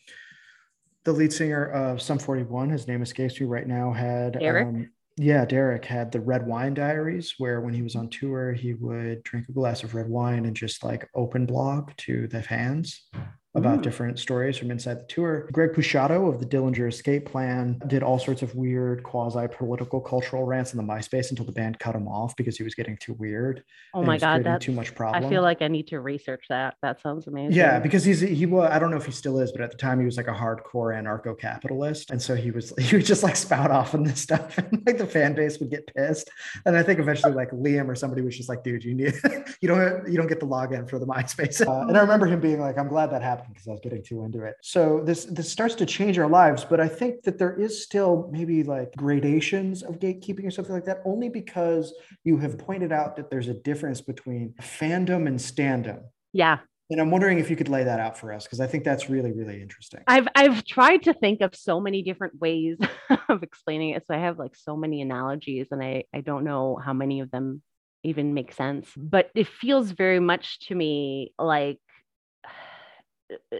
the 1.03 1.13
lead 1.13 1.31
singer 1.31 1.65
of 1.65 2.01
sum 2.01 2.17
41 2.17 2.69
his 2.69 2.87
name 2.87 3.01
escapes 3.01 3.39
me 3.39 3.45
right 3.45 3.67
now 3.67 3.91
had 3.91 4.37
Eric? 4.41 4.67
Um, 4.67 4.89
yeah 5.17 5.45
Deryck 5.45 5.85
had 5.85 6.11
the 6.11 6.19
red 6.19 6.45
wine 6.45 6.73
diaries 6.73 7.35
where 7.37 7.61
when 7.61 7.73
he 7.73 7.81
was 7.81 7.95
on 7.95 8.09
tour 8.09 8.51
he 8.51 8.73
would 8.73 9.23
drink 9.23 9.47
a 9.47 9.53
glass 9.53 9.83
of 9.83 9.95
red 9.95 10.09
wine 10.09 10.45
and 10.45 10.55
just 10.55 10.83
like 10.83 11.07
open 11.15 11.45
blog 11.45 11.91
to 11.97 12.27
the 12.27 12.41
fans 12.41 13.07
about 13.55 13.79
mm. 13.79 13.83
different 13.83 14.19
stories 14.19 14.57
from 14.57 14.69
inside 14.69 14.99
the 14.99 15.05
tour. 15.05 15.47
Greg 15.51 15.71
Puciato 15.71 16.29
of 16.29 16.39
the 16.39 16.45
Dillinger 16.45 16.89
Escape 16.89 17.25
Plan 17.25 17.81
did 17.87 18.03
all 18.03 18.19
sorts 18.19 18.41
of 18.41 18.53
weird 18.55 19.01
quasi 19.03 19.47
political 19.47 20.01
cultural 20.01 20.43
rants 20.43 20.73
in 20.73 20.77
the 20.77 20.83
MySpace 20.83 21.29
until 21.29 21.45
the 21.45 21.51
band 21.51 21.79
cut 21.79 21.95
him 21.95 22.07
off 22.07 22.35
because 22.35 22.57
he 22.57 22.63
was 22.63 22.75
getting 22.75 22.97
too 22.97 23.13
weird. 23.13 23.63
Oh 23.93 24.03
my 24.03 24.17
god, 24.17 24.43
that's 24.43 24.65
too 24.65 24.73
much 24.73 24.93
problem. 24.93 25.23
I 25.23 25.29
feel 25.29 25.41
like 25.41 25.61
I 25.61 25.69
need 25.69 25.87
to 25.87 26.01
research 26.01 26.45
that. 26.49 26.75
That 26.81 27.01
sounds 27.01 27.27
amazing. 27.27 27.55
Yeah, 27.55 27.79
because 27.79 28.03
he's 28.03 28.19
he 28.19 28.45
was 28.45 28.69
I 28.69 28.77
don't 28.77 28.91
know 28.91 28.97
if 28.97 29.05
he 29.05 29.11
still 29.11 29.39
is, 29.39 29.51
but 29.51 29.61
at 29.61 29.71
the 29.71 29.77
time 29.77 29.99
he 29.99 30.05
was 30.05 30.17
like 30.17 30.27
a 30.27 30.33
hardcore 30.33 30.93
anarcho-capitalist, 30.93 32.11
and 32.11 32.21
so 32.21 32.35
he 32.35 32.51
was 32.51 32.73
he 32.79 32.97
would 32.97 33.05
just 33.05 33.23
like 33.23 33.37
spout 33.37 33.71
off 33.71 33.93
on 33.93 34.03
this 34.03 34.21
stuff, 34.21 34.57
and 34.57 34.83
like 34.85 34.97
the 34.97 35.07
fan 35.07 35.33
base 35.33 35.59
would 35.59 35.69
get 35.69 35.87
pissed. 35.95 36.29
And 36.65 36.75
I 36.75 36.83
think 36.83 36.99
eventually 36.99 37.33
like 37.33 37.51
Liam 37.51 37.87
or 37.87 37.95
somebody 37.95 38.21
was 38.21 38.35
just 38.35 38.49
like, 38.49 38.63
dude, 38.63 38.83
you 38.83 38.95
need 38.95 39.13
you 39.61 39.67
don't 39.69 40.07
you 40.09 40.17
don't 40.17 40.27
get 40.27 40.41
the 40.41 40.47
login 40.47 40.89
for 40.89 40.99
the 40.99 41.07
MySpace. 41.07 41.65
Uh, 41.65 41.87
and 41.87 41.97
I 41.97 42.01
remember 42.01 42.25
him 42.25 42.41
being 42.41 42.59
like, 42.59 42.77
I'm 42.77 42.89
glad 42.89 43.11
that 43.11 43.21
happened 43.21 43.44
because 43.49 43.67
I 43.67 43.71
was 43.71 43.79
getting 43.81 44.03
too 44.03 44.23
into 44.23 44.43
it. 44.43 44.55
So 44.61 45.01
this 45.03 45.25
this 45.25 45.51
starts 45.51 45.75
to 45.75 45.85
change 45.85 46.17
our 46.19 46.29
lives, 46.29 46.65
but 46.65 46.79
I 46.79 46.87
think 46.87 47.23
that 47.23 47.37
there 47.37 47.53
is 47.53 47.83
still 47.83 48.29
maybe 48.31 48.63
like 48.63 48.95
gradations 48.95 49.83
of 49.83 49.99
gatekeeping 49.99 50.45
or 50.45 50.51
something 50.51 50.73
like 50.73 50.85
that, 50.85 51.01
only 51.05 51.29
because 51.29 51.93
you 52.23 52.37
have 52.37 52.57
pointed 52.57 52.91
out 52.91 53.15
that 53.17 53.29
there's 53.29 53.47
a 53.47 53.53
difference 53.53 54.01
between 54.01 54.53
fandom 54.61 55.27
and 55.27 55.39
standom. 55.39 56.03
Yeah. 56.33 56.59
And 56.91 57.01
I'm 57.01 57.09
wondering 57.09 57.39
if 57.39 57.49
you 57.49 57.55
could 57.55 57.69
lay 57.69 57.83
that 57.83 57.99
out 57.99 58.17
for 58.17 58.31
us 58.31 58.43
because 58.43 58.59
I 58.59 58.67
think 58.67 58.83
that's 58.83 59.09
really, 59.09 59.31
really 59.31 59.61
interesting. 59.61 60.01
I've 60.05 60.27
I've 60.35 60.63
tried 60.65 61.03
to 61.03 61.13
think 61.13 61.41
of 61.41 61.55
so 61.55 61.79
many 61.79 62.03
different 62.03 62.39
ways 62.39 62.77
of 63.29 63.41
explaining 63.41 63.91
it. 63.91 64.05
So 64.05 64.13
I 64.13 64.19
have 64.19 64.37
like 64.37 64.55
so 64.55 64.77
many 64.77 65.01
analogies, 65.01 65.67
and 65.71 65.81
I 65.83 66.03
I 66.13 66.21
don't 66.21 66.43
know 66.43 66.79
how 66.83 66.93
many 66.93 67.21
of 67.21 67.31
them 67.31 67.63
even 68.03 68.35
make 68.35 68.53
sense. 68.53 68.87
But 68.95 69.31
it 69.33 69.47
feels 69.47 69.91
very 69.91 70.19
much 70.19 70.59
to 70.67 70.75
me 70.75 71.33
like 71.39 71.79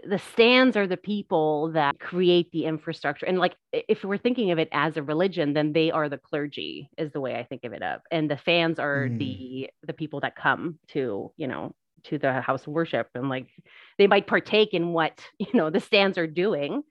the 0.08 0.18
stands 0.32 0.76
are 0.76 0.86
the 0.86 0.96
people 0.96 1.72
that 1.72 1.98
create 1.98 2.50
the 2.52 2.64
infrastructure 2.66 3.26
and 3.26 3.38
like 3.38 3.56
if 3.72 4.04
we're 4.04 4.16
thinking 4.16 4.52
of 4.52 4.58
it 4.58 4.68
as 4.70 4.96
a 4.96 5.02
religion 5.02 5.54
then 5.54 5.72
they 5.72 5.90
are 5.90 6.08
the 6.08 6.18
clergy 6.18 6.88
is 6.96 7.10
the 7.12 7.20
way 7.20 7.34
i 7.36 7.42
think 7.42 7.64
of 7.64 7.72
it 7.72 7.82
up 7.82 8.02
and 8.12 8.30
the 8.30 8.36
fans 8.36 8.78
are 8.78 9.08
mm. 9.08 9.18
the 9.18 9.70
the 9.84 9.92
people 9.92 10.20
that 10.20 10.36
come 10.36 10.78
to 10.86 11.32
you 11.36 11.48
know 11.48 11.74
to 12.04 12.18
the 12.18 12.40
house 12.40 12.66
of 12.66 12.72
worship 12.72 13.08
and 13.14 13.28
like 13.28 13.48
they 13.98 14.06
might 14.06 14.28
partake 14.28 14.72
in 14.72 14.92
what 14.92 15.20
you 15.38 15.52
know 15.54 15.70
the 15.70 15.80
stands 15.80 16.16
are 16.16 16.28
doing 16.28 16.82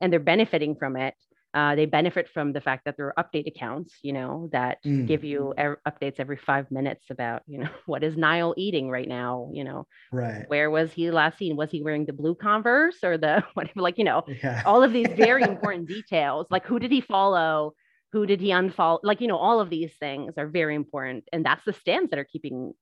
and 0.00 0.12
they're 0.12 0.20
benefiting 0.20 0.74
from 0.74 0.96
it 0.96 1.14
uh, 1.54 1.76
they 1.76 1.86
benefit 1.86 2.28
from 2.34 2.52
the 2.52 2.60
fact 2.60 2.84
that 2.84 2.96
there 2.96 3.16
are 3.16 3.24
update 3.24 3.46
accounts, 3.46 3.94
you 4.02 4.12
know, 4.12 4.48
that 4.52 4.78
mm. 4.84 5.06
give 5.06 5.22
you 5.22 5.54
er- 5.58 5.80
updates 5.86 6.18
every 6.18 6.36
five 6.36 6.68
minutes 6.70 7.06
about, 7.10 7.42
you 7.46 7.58
know, 7.58 7.68
what 7.86 8.02
is 8.02 8.16
Niall 8.16 8.54
eating 8.56 8.90
right 8.90 9.08
now? 9.08 9.48
You 9.52 9.62
know, 9.62 9.86
right? 10.10 10.44
Where 10.48 10.68
was 10.70 10.92
he 10.92 11.10
last 11.12 11.38
seen? 11.38 11.56
Was 11.56 11.70
he 11.70 11.82
wearing 11.82 12.06
the 12.06 12.12
blue 12.12 12.34
Converse 12.34 13.04
or 13.04 13.16
the 13.16 13.44
whatever? 13.54 13.80
Like, 13.80 13.98
you 13.98 14.04
know, 14.04 14.24
yeah. 14.42 14.62
all 14.66 14.82
of 14.82 14.92
these 14.92 15.08
very 15.16 15.42
important 15.54 15.86
details. 15.88 16.48
Like, 16.50 16.66
who 16.66 16.78
did 16.78 16.90
he 16.90 17.00
follow? 17.00 17.74
Who 18.14 18.26
did 18.26 18.40
he 18.40 18.50
unfollow? 18.50 19.00
Like, 19.02 19.20
you 19.20 19.26
know, 19.26 19.36
all 19.36 19.58
of 19.58 19.70
these 19.70 19.92
things 19.98 20.34
are 20.38 20.46
very 20.46 20.76
important, 20.76 21.24
and 21.32 21.44
that's 21.44 21.64
the 21.64 21.72
stands 21.72 22.10
that 22.10 22.18
are 22.20 22.24
keeping 22.24 22.74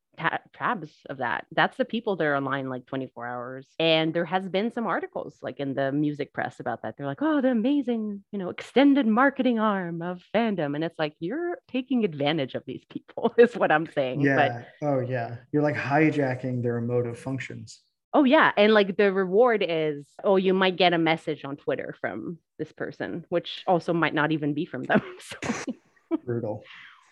tabs 0.53 0.92
of 1.09 1.16
that. 1.18 1.47
That's 1.53 1.79
the 1.79 1.87
people 1.87 2.16
that 2.16 2.25
are 2.25 2.37
online 2.37 2.68
like 2.68 2.85
24 2.85 3.27
hours. 3.27 3.66
And 3.79 4.12
there 4.12 4.27
has 4.27 4.47
been 4.47 4.71
some 4.71 4.87
articles 4.87 5.38
like 5.40 5.59
in 5.59 5.73
the 5.73 5.90
music 5.90 6.35
press 6.35 6.61
about 6.61 6.83
that. 6.83 6.97
They're 6.97 7.07
like, 7.07 7.23
oh, 7.23 7.40
the 7.40 7.49
amazing, 7.49 8.23
you 8.31 8.38
know, 8.38 8.51
extended 8.51 9.07
marketing 9.07 9.59
arm 9.59 10.03
of 10.03 10.23
fandom. 10.35 10.75
And 10.75 10.85
it's 10.85 10.99
like, 10.99 11.14
you're 11.18 11.57
taking 11.66 12.05
advantage 12.05 12.55
of 12.55 12.62
these 12.66 12.85
people, 12.90 13.35
is 13.38 13.57
what 13.57 13.73
I'm 13.73 13.90
saying. 13.90 14.21
Yeah. 14.21 14.64
But, 14.81 14.87
oh, 14.87 15.01
yeah. 15.01 15.37
You're 15.51 15.62
like 15.62 15.77
hijacking 15.77 16.62
their 16.62 16.77
emotive 16.77 17.18
functions. 17.18 17.81
Oh, 18.14 18.25
yeah. 18.25 18.53
And 18.57 18.75
like 18.75 18.96
the 18.96 19.12
reward 19.12 19.64
is, 19.66 20.07
oh, 20.22 20.37
you 20.37 20.53
might 20.53 20.77
get 20.77 20.92
a 20.92 20.98
message 20.98 21.44
on 21.44 21.57
Twitter 21.57 21.94
from 22.01 22.38
this 22.59 22.72
person, 22.72 23.25
which 23.31 23.62
also 23.66 23.92
might 23.92 24.14
not 24.14 24.33
even 24.33 24.55
be 24.55 24.66
from 24.66 24.85
them. 24.85 25.03
So. 25.20 26.18
Brutal 26.27 26.62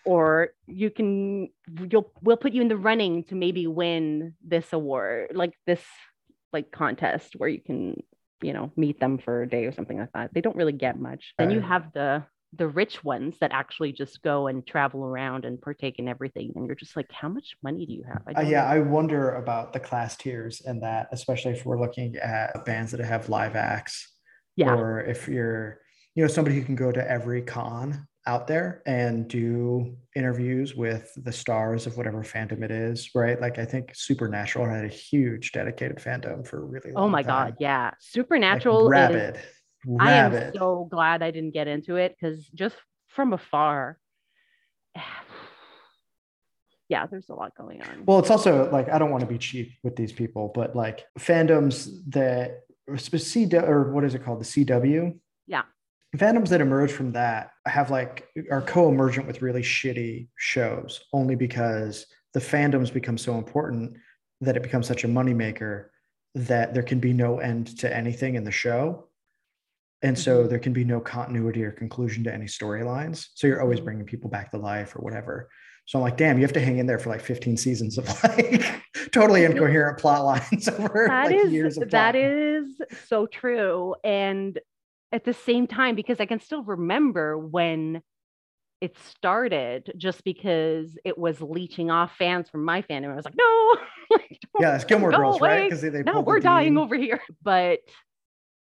or 0.05 0.49
you 0.67 0.89
can 0.89 1.49
you'll 1.89 2.11
we'll 2.21 2.37
put 2.37 2.53
you 2.53 2.61
in 2.61 2.67
the 2.67 2.77
running 2.77 3.23
to 3.25 3.35
maybe 3.35 3.67
win 3.67 4.33
this 4.45 4.73
award 4.73 5.31
like 5.33 5.53
this 5.67 5.83
like 6.53 6.71
contest 6.71 7.33
where 7.37 7.49
you 7.49 7.61
can 7.61 8.01
you 8.41 8.53
know 8.53 8.71
meet 8.75 8.99
them 8.99 9.17
for 9.17 9.43
a 9.43 9.49
day 9.49 9.65
or 9.65 9.71
something 9.71 9.99
like 9.99 10.11
that 10.13 10.33
they 10.33 10.41
don't 10.41 10.55
really 10.55 10.73
get 10.73 10.99
much 10.99 11.33
right. 11.37 11.45
then 11.45 11.51
you 11.51 11.61
have 11.61 11.91
the 11.93 12.23
the 12.53 12.67
rich 12.67 13.03
ones 13.03 13.35
that 13.39 13.51
actually 13.53 13.93
just 13.93 14.21
go 14.21 14.47
and 14.47 14.67
travel 14.67 15.05
around 15.05 15.45
and 15.45 15.61
partake 15.61 15.99
in 15.99 16.07
everything 16.07 16.51
and 16.55 16.65
you're 16.65 16.75
just 16.75 16.97
like 16.97 17.09
how 17.11 17.29
much 17.29 17.55
money 17.63 17.85
do 17.85 17.93
you 17.93 18.03
have 18.05 18.21
I 18.27 18.31
uh, 18.33 18.41
yeah 18.41 18.61
know. 18.63 18.67
i 18.67 18.79
wonder 18.79 19.35
about 19.35 19.71
the 19.71 19.79
class 19.79 20.17
tiers 20.17 20.61
and 20.65 20.83
that 20.83 21.07
especially 21.11 21.51
if 21.53 21.65
we're 21.65 21.79
looking 21.79 22.17
at 22.17 22.65
bands 22.65 22.91
that 22.91 22.99
have 22.99 23.29
live 23.29 23.55
acts 23.55 24.11
yeah 24.57 24.73
or 24.73 25.01
if 25.01 25.27
you're 25.29 25.79
you 26.15 26.23
know 26.23 26.27
somebody 26.27 26.57
who 26.57 26.65
can 26.65 26.75
go 26.75 26.91
to 26.91 27.09
every 27.09 27.41
con 27.41 28.05
out 28.27 28.47
there 28.47 28.81
and 28.85 29.27
do 29.27 29.95
interviews 30.15 30.75
with 30.75 31.11
the 31.23 31.31
stars 31.31 31.87
of 31.87 31.97
whatever 31.97 32.23
fandom 32.23 32.61
it 32.61 32.69
is, 32.71 33.09
right? 33.15 33.41
Like 33.41 33.57
I 33.57 33.65
think 33.65 33.91
Supernatural 33.95 34.69
had 34.69 34.85
a 34.85 34.89
huge 34.89 35.51
dedicated 35.53 35.97
fandom 35.97 36.45
for 36.45 36.65
really 36.65 36.91
Oh 36.95 37.07
my 37.07 37.23
time. 37.23 37.47
god, 37.47 37.55
yeah. 37.59 37.91
Supernatural 37.99 38.83
like 38.83 38.91
rabid. 38.91 39.35
is, 39.37 39.41
rabid. 39.85 40.43
I 40.43 40.45
am 40.47 40.53
so 40.53 40.87
glad 40.89 41.21
I 41.21 41.31
didn't 41.31 41.51
get 41.51 41.67
into 41.67 41.95
it 41.95 42.15
because 42.19 42.47
just 42.47 42.75
from 43.07 43.33
afar, 43.33 43.97
yeah, 46.89 47.05
there's 47.07 47.29
a 47.29 47.33
lot 47.33 47.55
going 47.57 47.81
on. 47.81 48.03
Well, 48.05 48.19
it's 48.19 48.29
also 48.29 48.69
like 48.71 48.89
I 48.89 48.97
don't 48.97 49.11
want 49.11 49.21
to 49.21 49.27
be 49.27 49.37
cheap 49.37 49.71
with 49.83 49.95
these 49.95 50.11
people, 50.11 50.51
but 50.53 50.75
like 50.75 51.05
fandoms 51.19 51.89
that 52.07 52.61
C 52.97 53.47
or 53.55 53.91
what 53.91 54.03
is 54.03 54.15
it 54.15 54.23
called, 54.23 54.41
the 54.41 54.45
CW? 54.45 55.17
Yeah. 55.47 55.63
Fandoms 56.17 56.49
that 56.49 56.59
emerge 56.59 56.91
from 56.91 57.13
that 57.13 57.51
have 57.65 57.89
like 57.89 58.27
are 58.49 58.61
co-emergent 58.61 59.27
with 59.27 59.41
really 59.41 59.61
shitty 59.61 60.27
shows 60.35 61.01
only 61.13 61.35
because 61.35 62.05
the 62.33 62.39
fandoms 62.39 62.91
become 62.91 63.17
so 63.17 63.37
important 63.37 63.95
that 64.41 64.57
it 64.57 64.63
becomes 64.63 64.87
such 64.87 65.03
a 65.03 65.07
moneymaker 65.07 65.87
that 66.35 66.73
there 66.73 66.83
can 66.83 66.99
be 66.99 67.13
no 67.13 67.39
end 67.39 67.77
to 67.79 67.95
anything 67.95 68.35
in 68.35 68.43
the 68.43 68.51
show. 68.51 69.07
And 70.03 70.17
so 70.17 70.43
Mhm. 70.43 70.49
there 70.49 70.59
can 70.59 70.73
be 70.73 70.83
no 70.83 70.99
continuity 70.99 71.63
or 71.63 71.71
conclusion 71.71 72.23
to 72.23 72.33
any 72.33 72.45
storylines. 72.45 73.27
So 73.35 73.47
you're 73.47 73.61
always 73.61 73.79
Mhm. 73.79 73.83
bringing 73.85 74.05
people 74.05 74.29
back 74.29 74.51
to 74.51 74.57
life 74.57 74.95
or 74.95 74.99
whatever. 74.99 75.49
So 75.85 75.99
I'm 75.99 76.03
like, 76.03 76.17
damn, 76.17 76.37
you 76.37 76.43
have 76.43 76.53
to 76.53 76.59
hang 76.61 76.77
in 76.77 76.85
there 76.85 76.99
for 76.99 77.09
like 77.09 77.21
15 77.21 77.57
seasons 77.57 77.97
of 77.97 78.05
like 78.23 78.63
totally 79.11 79.45
incoherent 79.45 79.99
plot 79.99 80.23
lines 80.23 80.67
over 80.69 81.07
That 81.07 81.25
like 81.25 81.35
is 81.35 81.51
years 81.51 81.77
of 81.77 81.89
that 81.91 82.15
is 82.15 82.81
so 83.07 83.25
true. 83.27 83.95
And 84.03 84.59
at 85.11 85.23
the 85.23 85.33
same 85.33 85.67
time, 85.67 85.95
because 85.95 86.19
I 86.19 86.25
can 86.25 86.39
still 86.39 86.63
remember 86.63 87.37
when 87.37 88.01
it 88.79 88.97
started, 88.97 89.91
just 89.97 90.23
because 90.23 90.97
it 91.03 91.15
was 91.17 91.39
leeching 91.41 91.91
off 91.91 92.15
fans 92.17 92.49
from 92.49 92.63
my 92.63 92.81
fandom. 92.81 93.11
I 93.11 93.15
was 93.15 93.25
like, 93.25 93.35
no, 93.37 93.75
like, 94.09 94.39
Yeah, 94.59 94.75
it's 94.75 94.85
Gilmore 94.85 95.11
Girls, 95.11 95.39
right? 95.41 95.65
Because 95.69 95.81
they, 95.81 95.89
they 95.89 96.01
no, 96.03 96.21
we're 96.21 96.39
dying 96.39 96.69
Dean. 96.73 96.77
over 96.79 96.95
here. 96.95 97.21
But 97.43 97.79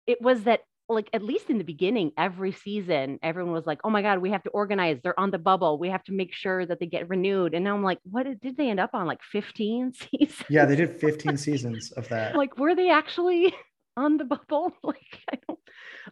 it 0.07 0.21
was 0.23 0.45
that, 0.45 0.61
like, 0.89 1.09
at 1.13 1.23
least 1.23 1.51
in 1.51 1.59
the 1.59 1.65
beginning, 1.65 2.13
every 2.17 2.53
season, 2.53 3.19
everyone 3.23 3.53
was 3.53 3.67
like, 3.67 3.81
oh 3.85 3.91
my 3.91 4.03
God, 4.03 4.19
we 4.19 4.31
have 4.31 4.43
to 4.45 4.51
organize. 4.51 4.99
They're 5.03 5.19
on 5.19 5.31
the 5.31 5.39
bubble. 5.39 5.79
We 5.79 5.91
have 5.91 6.05
to 6.05 6.13
make 6.13 6.33
sure 6.33 6.65
that 6.65 6.79
they 6.81 6.87
get 6.87 7.09
renewed. 7.09 7.55
And 7.55 7.65
now 7.65 7.75
I'm 7.75 7.83
like, 7.83 7.99
what 8.05 8.25
did- 8.25 8.57
they 8.57 8.71
end 8.71 8.81
up 8.81 8.91
on? 8.95 9.07
Like 9.07 9.21
15 9.33 9.93
seasons? 9.95 10.43
Yeah, 10.49 10.65
they 10.65 10.77
did 10.77 10.97
15 10.97 11.37
seasons 11.47 11.93
of 11.93 12.09
that. 12.11 12.37
like, 12.37 12.57
were 12.59 12.75
they 12.75 12.91
actually 12.91 13.55
on 13.97 14.17
the 14.17 14.25
bubble? 14.25 14.73
Like, 14.83 15.21
I 15.33 15.39
don't, 15.49 15.59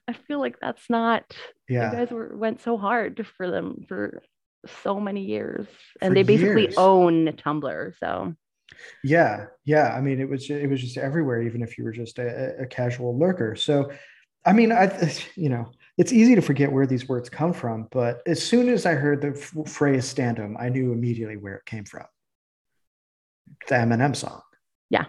I 0.09 0.13
feel 0.13 0.41
like 0.41 0.59
that's 0.61 0.91
not, 0.91 1.25
Yeah. 1.69 1.91
you 1.93 1.97
guys 1.99 2.11
were, 2.11 2.37
went 2.37 2.61
so 2.63 2.77
hard 2.77 3.27
for 3.37 3.51
them 3.51 3.85
for 3.89 4.23
so 4.83 4.99
many 4.99 5.25
years. 5.25 5.67
And 6.03 6.11
For 6.11 6.15
they 6.15 6.23
basically 6.25 6.63
years. 6.63 6.75
own 6.79 7.27
Tumblr. 7.29 7.93
So, 8.01 8.35
Yeah, 9.05 9.47
yeah. 9.65 9.95
I 9.95 10.01
mean, 10.01 10.21
it 10.21 10.29
was 10.29 10.49
it 10.51 10.69
was 10.69 10.81
just 10.81 10.97
everywhere, 10.97 11.43
even 11.43 11.63
if 11.63 11.77
you 11.79 11.85
were 11.85 11.93
just 11.93 12.19
a, 12.19 12.57
a 12.63 12.67
casual 12.67 13.17
lurker. 13.19 13.55
So, 13.57 13.91
I 14.47 14.53
mean, 14.53 14.73
I 14.73 15.13
you 15.37 15.49
know, 15.49 15.71
it's 15.97 16.13
easy 16.13 16.35
to 16.35 16.43
forget 16.43 16.71
where 16.73 16.87
these 16.87 17.09
words 17.09 17.29
come 17.29 17.53
from, 17.53 17.89
but 17.91 18.21
as 18.27 18.43
soon 18.43 18.69
as 18.69 18.85
I 18.87 18.95
heard 18.95 19.21
the 19.23 19.29
f- 19.29 19.69
phrase 19.71 20.13
"standom," 20.13 20.55
I 20.59 20.69
knew 20.69 20.93
immediately 20.93 21.37
where 21.37 21.57
it 21.57 21.65
came 21.65 21.85
from. 21.85 22.05
The 23.69 23.77
Eminem 23.77 24.15
song. 24.17 24.43
Yeah. 24.91 25.07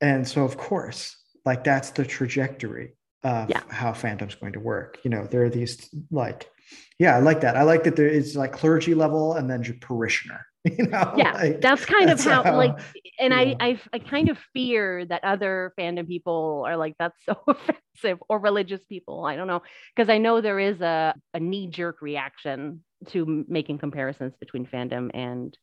And 0.00 0.26
so, 0.26 0.44
of 0.44 0.56
course, 0.56 1.16
like 1.44 1.64
that's 1.64 1.90
the 1.90 2.04
trajectory 2.04 2.96
of 3.22 3.50
Yeah. 3.50 3.62
how 3.68 3.92
fandom's 3.92 4.34
going 4.34 4.54
to 4.54 4.60
work. 4.60 4.98
You 5.04 5.10
know, 5.10 5.26
there 5.26 5.44
are 5.44 5.50
these 5.50 5.88
like, 6.10 6.50
yeah, 6.98 7.16
I 7.16 7.20
like 7.20 7.40
that. 7.42 7.56
I 7.56 7.62
like 7.62 7.84
that 7.84 7.96
there 7.96 8.08
is 8.08 8.36
like 8.36 8.52
clergy 8.52 8.94
level 8.94 9.34
and 9.34 9.48
then 9.48 9.62
just 9.62 9.80
parishioner. 9.80 10.44
You 10.76 10.88
know, 10.88 11.14
yeah, 11.16 11.32
like, 11.32 11.60
that's 11.62 11.86
kind 11.86 12.06
that's 12.06 12.26
of 12.26 12.44
how, 12.44 12.54
like, 12.54 12.78
and 13.18 13.32
yeah. 13.32 13.38
I, 13.38 13.56
I, 13.60 13.80
I 13.94 13.98
kind 13.98 14.28
of 14.28 14.36
fear 14.52 15.06
that 15.06 15.24
other 15.24 15.72
fandom 15.78 16.06
people 16.06 16.64
are 16.66 16.76
like, 16.76 16.96
that's 16.98 17.16
so 17.24 17.34
offensive, 17.48 18.22
or 18.28 18.38
religious 18.38 18.84
people. 18.84 19.24
I 19.24 19.36
don't 19.36 19.46
know, 19.46 19.62
because 19.96 20.10
I 20.10 20.18
know 20.18 20.42
there 20.42 20.58
is 20.58 20.82
a, 20.82 21.14
a 21.32 21.40
knee 21.40 21.68
jerk 21.68 22.02
reaction 22.02 22.84
to 23.08 23.46
making 23.48 23.78
comparisons 23.78 24.34
between 24.38 24.66
fandom 24.66 25.10
and 25.14 25.56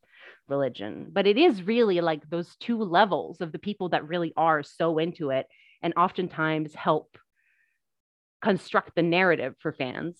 religion. 0.48 1.08
But 1.12 1.28
it 1.28 1.38
is 1.38 1.62
really 1.62 2.02
like 2.02 2.28
those 2.30 2.56
two 2.60 2.82
levels 2.82 3.40
of 3.42 3.52
the 3.52 3.60
people 3.60 3.90
that 3.90 4.08
really 4.08 4.34
are 4.36 4.64
so 4.64 4.98
into 4.98 5.30
it 5.30 5.46
and 5.82 5.94
oftentimes 5.96 6.74
help 6.74 7.18
construct 8.42 8.96
the 8.96 9.04
narrative 9.04 9.56
for 9.60 9.74
fans. 9.74 10.18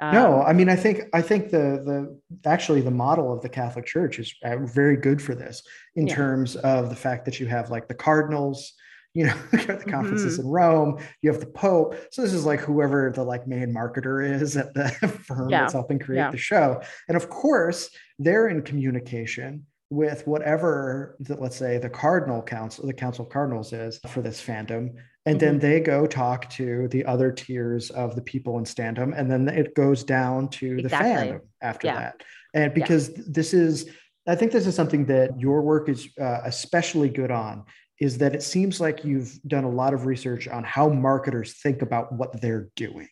No 0.00 0.40
Um, 0.40 0.46
i 0.46 0.52
mean 0.52 0.68
i 0.68 0.76
think 0.76 1.02
i 1.12 1.22
think 1.22 1.50
the 1.50 1.66
the 1.84 2.48
actually 2.48 2.80
the 2.80 2.90
model 2.90 3.32
of 3.32 3.40
the 3.42 3.48
catholic 3.48 3.86
church 3.86 4.18
is 4.18 4.34
uh, 4.44 4.56
very 4.58 4.96
good 4.96 5.20
for 5.20 5.34
this 5.34 5.62
in 5.96 6.06
Yeah. 6.06 6.14
terms 6.14 6.56
of 6.56 6.88
the 6.88 6.96
fact 6.96 7.24
that 7.26 7.38
you 7.40 7.46
have 7.46 7.70
like 7.70 7.86
the 7.88 7.94
cardinals 7.94 8.72
you 9.14 9.26
know 9.26 9.34
the 9.52 9.84
conferences 9.88 10.38
Mm-hmm. 10.38 10.46
in 10.46 10.52
rome 10.52 10.98
you 11.22 11.30
have 11.32 11.40
the 11.40 11.46
pope 11.46 11.96
so 12.12 12.22
this 12.22 12.32
is 12.32 12.44
like 12.46 12.60
whoever 12.60 13.10
the 13.14 13.22
like 13.24 13.46
main 13.46 13.74
marketer 13.74 14.16
is 14.40 14.56
at 14.56 14.72
the 14.74 14.88
firm 15.26 15.50
Yeah. 15.50 15.60
that's 15.62 15.72
helping 15.74 15.98
create 15.98 16.18
Yeah. 16.20 16.30
the 16.30 16.38
show 16.38 16.80
and 17.08 17.16
of 17.16 17.28
course 17.28 17.90
they're 18.18 18.48
in 18.48 18.62
communication 18.62 19.66
with 19.90 20.26
whatever 20.26 21.16
the, 21.20 21.34
let's 21.36 21.56
say 21.56 21.76
the 21.78 21.90
cardinal 21.90 22.40
council 22.42 22.86
the 22.86 22.92
council 22.92 23.24
of 23.26 23.30
cardinals 23.32 23.72
is 23.72 23.98
for 24.08 24.22
this 24.22 24.40
fandom. 24.40 24.94
And 25.26 25.38
then 25.38 25.54
Mm-hmm. 25.58 25.66
they 25.66 25.80
go 25.80 26.06
talk 26.06 26.48
to 26.50 26.88
the 26.88 27.04
other 27.04 27.30
tiers 27.32 27.90
of 27.90 28.14
the 28.14 28.22
people 28.22 28.56
in 28.58 28.64
standom 28.64 29.12
and 29.18 29.30
then 29.30 29.48
it 29.48 29.74
goes 29.74 30.04
down 30.04 30.48
to 30.50 30.80
the 30.80 30.88
fandom 30.88 31.40
after 31.60 31.88
Yeah. 31.88 31.96
that. 31.98 32.22
And 32.54 32.72
because 32.74 33.12
this 33.14 33.52
is 33.52 33.90
i 34.28 34.34
think 34.34 34.52
this 34.52 34.66
is 34.66 34.74
something 34.74 35.06
that 35.06 35.38
your 35.40 35.60
work 35.62 35.88
is 35.88 36.08
uh, 36.20 36.40
especially 36.44 37.08
good 37.08 37.30
on 37.30 37.64
is 38.00 38.18
that 38.18 38.34
it 38.34 38.42
seems 38.42 38.80
like 38.80 39.04
you've 39.04 39.38
done 39.46 39.64
a 39.64 39.70
lot 39.70 39.92
of 39.94 40.06
research 40.06 40.46
on 40.48 40.62
how 40.64 40.88
marketers 40.88 41.54
think 41.62 41.82
about 41.82 42.12
what 42.12 42.40
they're 42.40 42.68
doing 42.76 43.08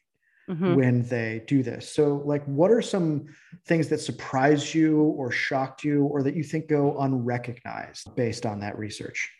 mhm. 0.48 0.74
when 0.74 1.02
they 1.04 1.42
do 1.46 1.62
this 1.62 1.92
so 1.92 2.22
like 2.24 2.44
what 2.44 2.70
are 2.70 2.82
some 2.82 3.26
things 3.66 3.88
that 3.88 3.98
surprised 4.00 4.74
you 4.74 5.00
or 5.00 5.30
shocked 5.30 5.84
you 5.84 6.04
or 6.04 6.22
that 6.22 6.34
you 6.34 6.42
think 6.42 6.68
go 6.68 6.98
unrecognized 7.00 8.14
based 8.16 8.46
on 8.46 8.60
that 8.60 8.78
research 8.78 9.30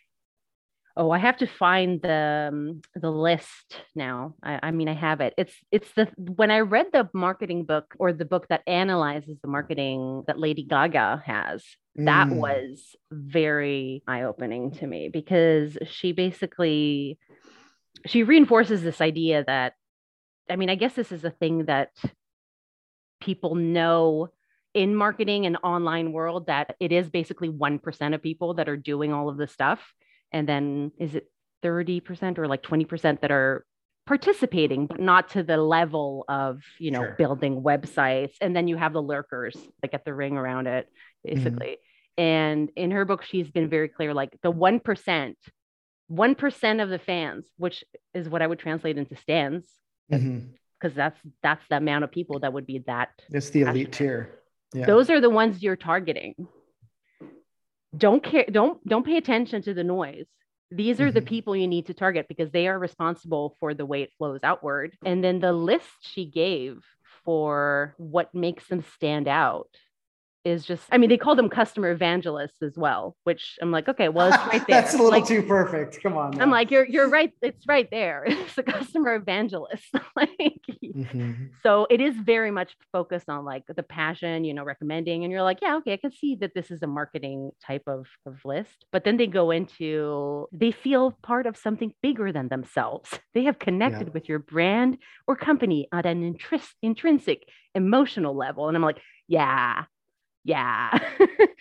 Oh, 1.01 1.13
I 1.13 1.19
have 1.19 1.37
to 1.37 1.47
find 1.47 2.03
the 2.03 2.49
um, 2.53 2.81
the 2.97 3.11
list 3.13 3.77
now. 3.95 4.35
I, 4.43 4.59
I 4.65 4.71
mean, 4.73 4.89
I 4.89 4.95
have 4.95 5.21
it. 5.21 5.33
It's 5.39 5.55
it's 5.71 5.89
the 5.93 6.09
when 6.17 6.51
I 6.51 6.59
read 6.59 6.87
the 6.93 7.09
marketing 7.15 7.67
book 7.67 7.95
or 8.01 8.13
the 8.13 8.25
book 8.25 8.49
that 8.49 8.63
analyzes 8.67 9.39
the 9.41 9.47
marketing 9.47 10.25
that 10.27 10.41
Lady 10.41 10.65
Gaga 10.65 11.23
has. 11.25 11.65
That 11.95 12.29
Mm. 12.29 12.37
was 12.39 12.97
very 13.13 14.03
eye 14.09 14.23
opening 14.23 14.73
to 14.73 14.89
me 14.89 15.09
because 15.09 15.79
she 15.87 16.11
basically 16.11 17.17
she 18.07 18.25
reinforces 18.25 18.83
this 18.83 19.01
idea 19.01 19.45
that 19.45 19.75
I 20.51 20.57
mean, 20.57 20.71
I 20.71 20.75
guess 20.75 20.95
this 20.95 21.13
is 21.13 21.25
a 21.25 21.31
thing 21.31 21.67
that 21.67 21.91
people 23.21 23.55
know 23.55 24.29
in 24.75 24.95
marketing 24.95 25.47
and 25.47 25.57
online 25.63 26.13
world 26.13 26.47
that 26.47 26.77
it 26.79 26.93
is 26.93 27.11
basically 27.11 27.49
1% 27.49 28.15
of 28.15 28.23
people 28.23 28.55
that 28.55 28.69
are 28.69 28.77
doing 28.77 29.13
all 29.13 29.29
of 29.29 29.37
this 29.37 29.53
stuff. 29.53 29.81
And 30.33 30.49
then 30.49 30.93
is 30.99 31.15
it 31.15 31.31
30% 31.65 32.39
or 32.39 32.47
like 32.47 32.63
20% 32.63 33.21
that 33.21 33.31
are 33.31 33.65
participating 34.07 34.87
but 34.87 35.01
not 35.01 35.29
to 35.29 35.43
the 35.43 35.59
level 35.59 36.25
of 36.31 36.63
you 36.79 36.91
know 36.91 37.01
Sure. 37.01 37.15
building 37.19 37.63
websites. 37.63 38.33
And 38.41 38.57
then 38.57 38.67
you 38.67 38.77
have 38.79 38.95
the 38.95 39.03
lurkers 39.03 39.55
that 39.83 39.91
get 39.91 40.07
the 40.07 40.15
ring 40.15 40.39
around 40.39 40.67
it 40.67 40.87
mm-hmm. 41.27 41.35
basically. 41.35 41.77
And 42.17 42.71
in 42.75 42.91
her 42.93 43.05
book 43.05 43.23
she's 43.23 43.51
been 43.51 43.69
very 43.69 43.89
clear 43.89 44.15
like 44.15 44.35
the 44.43 44.53
1% 44.53 45.35
1% 46.11 46.83
of 46.83 46.89
the 46.89 46.99
fans 46.99 47.45
which 47.59 47.85
is 48.15 48.31
what 48.31 48.41
i 48.41 48.47
would 48.47 48.59
translate 48.59 48.97
into 48.97 49.15
stans 49.17 49.65
Mhm. 50.11 50.55
because 50.81 50.95
that's 50.97 51.19
that's 51.43 51.63
the 51.69 51.77
amount 51.77 52.05
of 52.05 52.11
people 52.11 52.39
that 52.41 52.53
would 52.53 52.67
be 52.67 52.79
that 52.87 53.11
it's 53.31 53.51
the 53.51 53.63
elite 53.63 53.93
Passionate. 53.93 53.93
tier 53.93 54.41
yeah 54.75 54.87
those 54.87 55.11
are 55.11 55.21
the 55.21 55.31
ones 55.31 55.63
you're 55.63 55.77
targeting 55.77 56.35
don't 57.97 58.23
care 58.23 58.45
don't 58.51 58.87
don't 58.87 59.05
pay 59.07 59.17
attention 59.17 59.63
to 59.63 59.75
the 59.75 59.85
noise 59.85 60.27
these 60.71 61.01
are 61.01 61.11
the 61.11 61.23
Mhm. 61.23 61.27
people 61.27 61.57
you 61.57 61.67
need 61.67 61.87
to 61.87 61.95
target 61.95 62.27
because 62.29 62.51
they 62.51 62.69
are 62.69 62.79
responsible 62.79 63.57
for 63.59 63.73
the 63.73 63.87
way 63.87 64.03
it 64.03 64.13
flows 64.19 64.41
outward 64.43 64.97
and 65.05 65.25
then 65.25 65.41
the 65.41 65.53
list 65.53 65.89
she 66.03 66.27
gave 66.27 66.85
for 67.25 67.95
what 67.97 68.35
makes 68.35 68.67
them 68.69 68.83
stand 68.83 69.27
out 69.29 69.71
is 70.45 70.65
just 70.65 70.85
i 70.93 70.99
mean 70.99 71.11
they 71.11 71.17
call 71.17 71.35
them 71.35 71.49
customer 71.49 71.91
evangelists 71.91 72.63
as 72.63 72.77
well 72.77 73.17
which 73.25 73.59
i'm 73.61 73.71
like 73.71 73.89
okay 73.89 74.09
well 74.09 74.29
it's 74.29 74.37
right 74.47 74.67
there 74.69 74.81
That's 74.81 74.95
a 74.95 74.97
little 74.99 75.11
like, 75.11 75.27
too 75.27 75.43
perfect. 75.43 76.01
Come 76.03 76.17
on. 76.17 76.41
i'm 76.41 76.51
like 76.51 76.71
you're 76.71 76.87
you're 76.87 77.09
right 77.09 77.33
it's 77.43 77.67
right 77.67 77.89
there 77.91 78.25
it's 78.29 78.57
a 78.57 78.63
customer 78.63 79.15
evangelist 79.17 79.85
like 80.17 80.31
Mhm. 80.95 81.51
so 81.63 81.87
it 81.91 82.01
is 82.01 82.15
very 82.17 82.51
much 82.51 82.75
focused 82.93 83.29
on 83.29 83.45
like 83.45 83.63
the 83.69 83.83
passion 83.83 84.45
you 84.45 84.55
know 84.55 84.65
recommending 84.65 85.23
and 85.25 85.31
you're 85.33 85.43
like 85.43 85.59
yeah 85.61 85.77
okay 85.77 85.93
i 85.93 85.97
can 85.97 86.11
see 86.13 86.35
that 86.37 86.55
this 86.55 86.71
is 86.71 86.83
a 86.83 86.87
marketing 86.87 87.51
type 87.65 87.83
of, 87.87 88.07
of 88.27 88.37
list 88.45 88.85
but 88.91 89.05
then 89.05 89.17
they 89.17 89.27
go 89.27 89.51
into 89.51 90.47
they 90.53 90.71
feel 90.71 91.13
part 91.23 91.47
of 91.47 91.57
something 91.57 91.93
bigger 92.03 92.33
than 92.33 92.49
themselves 92.49 93.11
they 93.35 93.45
have 93.45 93.59
connected 93.59 94.09
Yeah. 94.09 94.13
with 94.15 94.29
your 94.29 94.39
brand 94.39 94.99
or 95.27 95.37
company 95.37 95.89
at 95.93 96.07
an 96.07 96.23
intris- 96.35 96.73
intrinsic 96.83 97.47
emotional 97.75 98.35
level 98.37 98.69
and 98.69 98.77
i'm 98.77 98.83
like 98.83 99.01
yeah 99.29 99.85
yeah. 100.49 100.99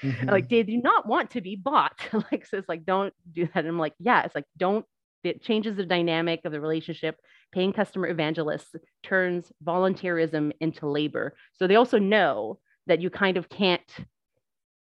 Mhm. 0.02 0.32
like 0.36 0.48
they 0.50 0.64
do 0.64 0.78
not 0.78 1.08
want 1.08 1.32
to 1.32 1.42
be 1.42 1.56
bought. 1.56 2.00
Like 2.32 2.46
so 2.46 2.58
it's 2.58 2.70
like 2.70 2.86
don't 2.86 3.14
do 3.32 3.46
that. 3.46 3.58
And 3.58 3.68
i'm 3.68 3.80
like 3.80 3.94
yeah. 4.00 4.24
It's 4.24 4.36
like 4.36 4.46
don't 4.58 4.86
it 5.24 5.42
changes 5.42 5.76
the 5.76 5.86
dynamic 5.86 6.42
of 6.46 6.52
the 6.54 6.62
relationship. 6.62 7.16
Paying 7.52 7.74
customer 7.74 8.08
evangelists 8.08 8.74
turns 9.04 9.52
volunteerism 9.64 10.52
into 10.62 10.88
labor. 10.88 11.36
So 11.54 11.68
they 11.68 11.76
also 11.76 12.00
know 12.00 12.60
that 12.88 13.02
you 13.02 13.10
kind 13.10 13.38
of 13.38 13.50
can't 13.50 13.92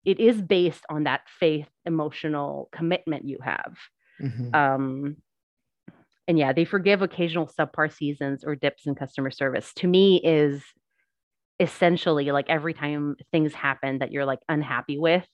it 0.05 0.21
is 0.21 0.43
based 0.43 0.85
on 0.91 1.05
that 1.05 1.23
faith 1.41 1.69
emotional 1.87 2.69
commitment 2.73 3.25
you 3.27 3.39
have. 3.43 3.75
Mhm. 4.21 4.55
um 4.55 5.17
and 6.27 6.39
yeah 6.39 6.53
they 6.53 6.65
forgive 6.65 7.03
occasional 7.03 7.47
subpar 7.47 7.93
seasons 7.93 8.45
or 8.45 8.55
dips 8.57 8.87
in 8.87 8.95
customer 8.95 9.31
service. 9.31 9.73
To 9.75 9.87
me 9.87 10.21
is 10.25 10.63
essentially 11.61 12.31
like 12.33 12.47
every 12.49 12.75
time 12.75 13.17
things 13.33 13.53
happen 13.55 13.99
that 13.99 14.13
you're 14.13 14.25
like 14.25 14.41
unhappy 14.49 14.99
with 14.99 15.27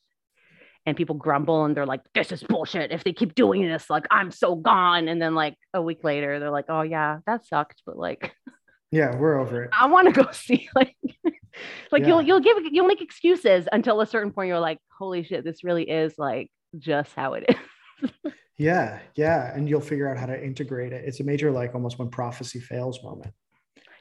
and 0.86 0.96
people 0.96 1.14
grumble 1.14 1.64
and 1.64 1.76
they're 1.76 1.86
like 1.86 2.00
this 2.14 2.32
is 2.32 2.42
bullshit 2.42 2.92
if 2.92 3.04
they 3.04 3.12
keep 3.12 3.34
doing 3.34 3.66
this 3.66 3.88
like 3.88 4.06
i'm 4.10 4.30
so 4.30 4.54
gone 4.54 5.08
and 5.08 5.20
then 5.20 5.34
like 5.34 5.54
a 5.74 5.80
week 5.80 6.04
later 6.04 6.38
they're 6.38 6.50
like 6.50 6.66
oh 6.68 6.82
yeah 6.82 7.18
that 7.26 7.46
sucked 7.46 7.82
but 7.86 7.96
like 7.96 8.34
yeah, 8.90 9.14
we're 9.16 9.38
over 9.38 9.64
it. 9.64 9.70
i 9.78 9.86
want 9.86 10.12
to 10.12 10.24
go 10.24 10.30
see 10.32 10.68
like 10.74 10.94
like 11.92 12.06
you'll 12.06 12.22
you'll 12.22 12.40
give 12.40 12.56
you'll 12.70 12.86
make 12.86 13.00
excuses 13.00 13.66
until 13.72 14.00
a 14.00 14.06
certain 14.06 14.32
point 14.32 14.48
you're 14.48 14.60
like 14.60 14.78
holy 14.98 15.22
shit 15.22 15.44
this 15.44 15.64
really 15.64 15.88
is 15.88 16.14
like 16.18 16.50
just 16.78 17.14
how 17.14 17.34
it 17.34 17.44
is 17.48 18.32
Yeah, 18.60 18.98
yeah, 19.14 19.56
and 19.56 19.66
you'll 19.66 19.80
figure 19.80 20.06
out 20.06 20.18
how 20.18 20.26
to 20.26 20.44
integrate 20.44 20.92
it. 20.92 21.04
It's 21.06 21.20
a 21.20 21.24
major 21.24 21.50
like 21.50 21.74
almost 21.74 21.98
when 21.98 22.10
prophecy 22.10 22.60
fails 22.60 23.02
moment. 23.02 23.32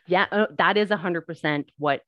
Yeah 0.09 0.25
uh, 0.31 0.47
that 0.57 0.77
is 0.77 0.91
a 0.91 0.97
hundred 0.97 1.21
percent 1.21 1.69
what 1.77 2.01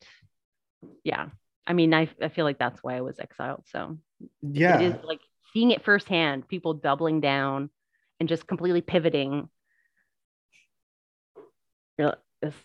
yeah 1.04 1.28
i 1.68 1.74
mean 1.74 1.94
I, 1.94 2.10
I 2.22 2.30
feel 2.30 2.46
like 2.46 2.60
that's 2.60 2.84
why 2.84 2.98
i 2.98 3.02
was 3.02 3.20
exiled 3.20 3.64
so 3.72 3.98
Yeah, 4.42 4.80
it 4.80 4.82
is 4.82 4.96
like 5.04 5.20
seeing 5.54 5.72
it 5.72 5.86
firsthand 5.86 6.48
people 6.48 6.74
doubling 6.74 7.22
down 7.22 7.70
and 8.20 8.28
just 8.28 8.48
completely 8.48 8.82
pivoting 8.82 9.50
it's 12.42 12.56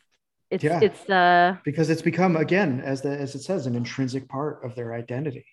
it's, 0.51 0.65
Yeah. 0.65 0.81
it's 0.81 1.11
uh 1.11 1.57
because 1.65 1.91
it's 1.91 2.03
become 2.03 2.37
again 2.37 2.81
as 2.81 3.03
the 3.03 3.11
as 3.11 3.35
it 3.35 3.41
says 3.43 3.67
an 3.67 3.75
intrinsic 3.75 4.29
part 4.29 4.65
of 4.65 4.75
their 4.75 4.95
identity. 4.95 5.45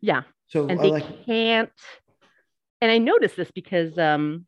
yeah 0.00 0.22
So 0.46 0.68
and 0.68 0.80
I 0.80 0.82
they 0.84 0.90
like 0.90 1.26
can't 1.26 1.70
and 2.80 2.90
i 2.90 2.98
noticed 2.98 3.36
this 3.36 3.50
because 3.50 3.98
um 3.98 4.46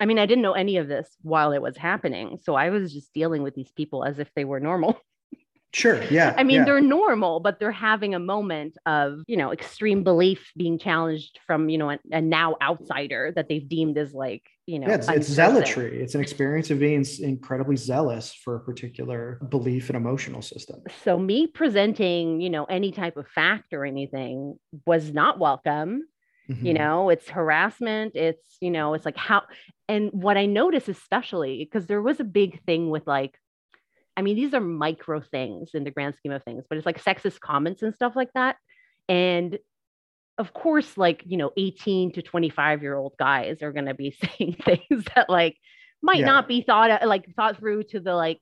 i 0.00 0.06
mean 0.06 0.18
i 0.18 0.26
didn't 0.26 0.42
know 0.42 0.52
any 0.52 0.76
of 0.76 0.88
this 0.88 1.08
while 1.22 1.52
it 1.52 1.62
was 1.62 1.76
happening 1.76 2.38
so 2.42 2.54
i 2.54 2.70
was 2.70 2.92
just 2.92 3.12
dealing 3.12 3.42
with 3.42 3.54
these 3.54 3.70
people 3.72 4.04
as 4.04 4.18
if 4.18 4.28
they 4.34 4.44
were 4.44 4.60
normal 4.60 5.00
sure, 5.72 6.02
yeah. 6.04 6.34
I 6.36 6.42
mean, 6.42 6.58
yeah. 6.58 6.64
they're 6.64 6.80
normal, 6.80 7.40
but 7.40 7.60
they're 7.60 7.70
having 7.70 8.14
a 8.14 8.18
moment 8.18 8.76
of, 8.86 9.20
you 9.26 9.36
know, 9.36 9.52
extreme 9.52 10.02
belief 10.02 10.50
being 10.56 10.78
challenged 10.78 11.38
from, 11.46 11.68
you 11.68 11.78
know, 11.78 11.90
a, 11.90 11.98
a 12.10 12.20
now 12.20 12.56
outsider 12.60 13.32
that 13.36 13.48
they've 13.48 13.68
deemed 13.68 13.96
as 13.96 14.12
like, 14.12 14.42
you 14.66 14.78
know, 14.78 14.88
yeah, 14.88 14.94
it's, 14.94 15.08
it's 15.08 15.28
zealotry. 15.28 16.00
It's 16.02 16.14
an 16.14 16.20
experience 16.20 16.70
of 16.70 16.78
being 16.78 17.04
incredibly 17.20 17.76
zealous 17.76 18.34
for 18.34 18.56
a 18.56 18.60
particular 18.60 19.40
belief 19.48 19.88
and 19.88 19.96
emotional 19.96 20.42
system. 20.42 20.82
So 21.04 21.18
me 21.18 21.46
presenting, 21.46 22.40
you 22.40 22.50
know, 22.50 22.64
any 22.64 22.92
type 22.92 23.16
of 23.16 23.28
fact 23.28 23.72
or 23.72 23.84
anything 23.84 24.58
was 24.86 25.12
not 25.12 25.38
welcome. 25.38 26.02
You 26.62 26.74
Mhm. 26.74 26.78
know, 26.78 27.10
it's 27.10 27.28
harassment. 27.28 28.16
It's, 28.16 28.56
you 28.60 28.70
know, 28.70 28.94
it's 28.94 29.04
like 29.04 29.16
how, 29.16 29.42
and 29.88 30.10
what 30.12 30.36
I 30.36 30.46
notice 30.46 30.88
especially 30.88 31.58
because 31.64 31.86
there 31.86 32.02
was 32.02 32.18
a 32.20 32.24
big 32.24 32.62
thing 32.64 32.90
with 32.90 33.06
like, 33.06 33.38
I 34.16 34.22
mean, 34.22 34.36
these 34.36 34.52
are 34.54 34.60
micro 34.60 35.20
things 35.20 35.70
in 35.74 35.84
the 35.84 35.90
grand 35.90 36.16
scheme 36.16 36.32
of 36.32 36.42
things, 36.42 36.64
but 36.68 36.76
it's 36.76 36.86
like 36.86 37.02
sexist 37.02 37.40
comments 37.40 37.82
and 37.82 37.94
stuff 37.94 38.16
like 38.16 38.32
that. 38.34 38.56
And 39.08 39.58
of 40.38 40.52
course, 40.52 40.96
like, 40.98 41.22
you 41.26 41.36
know, 41.36 41.52
18 41.56 42.12
to 42.12 42.22
25 42.22 42.82
year 42.82 42.96
old 42.96 43.14
guys 43.18 43.62
are 43.62 43.72
going 43.72 43.86
to 43.86 43.94
be 43.94 44.10
saying 44.38 44.56
things 44.64 45.04
that 45.14 45.30
like 45.30 45.56
might 46.02 46.20
Yeah. 46.20 46.26
not 46.26 46.48
be 46.48 46.62
thought 46.62 47.06
like 47.06 47.26
thought 47.36 47.58
through 47.58 47.84
to 47.84 48.00
the 48.00 48.14
like 48.14 48.40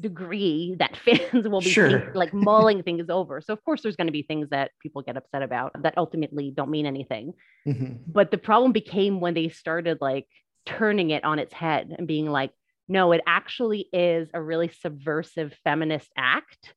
degree 0.00 0.76
that 0.78 0.96
fans 1.04 1.48
will 1.48 1.60
be 1.60 1.70
Sure. 1.70 1.90
think- 2.00 2.14
like 2.14 2.32
mulling 2.34 2.82
things 2.82 3.08
over. 3.10 3.40
So 3.40 3.52
of 3.52 3.62
course 3.64 3.82
there's 3.82 3.96
going 3.96 4.06
to 4.06 4.12
be 4.12 4.22
things 4.22 4.48
that 4.50 4.70
people 4.80 5.02
get 5.02 5.16
upset 5.16 5.42
about 5.42 5.72
that 5.82 5.94
ultimately 5.96 6.50
don't 6.50 6.70
mean 6.70 6.86
anything. 6.86 7.34
Mhm. 7.66 7.98
But 8.06 8.30
the 8.30 8.38
problem 8.38 8.72
became 8.72 9.20
when 9.20 9.34
they 9.34 9.48
started 9.48 9.98
like 10.00 10.26
turning 10.66 11.10
it 11.10 11.24
on 11.24 11.38
its 11.38 11.52
head 11.52 11.94
and 11.96 12.06
being 12.06 12.30
like, 12.30 12.52
no, 12.88 13.12
it 13.12 13.20
actually 13.26 13.88
is 13.92 14.28
a 14.32 14.40
really 14.42 14.68
subversive 14.68 15.54
feminist 15.64 16.10
act. 16.16 16.74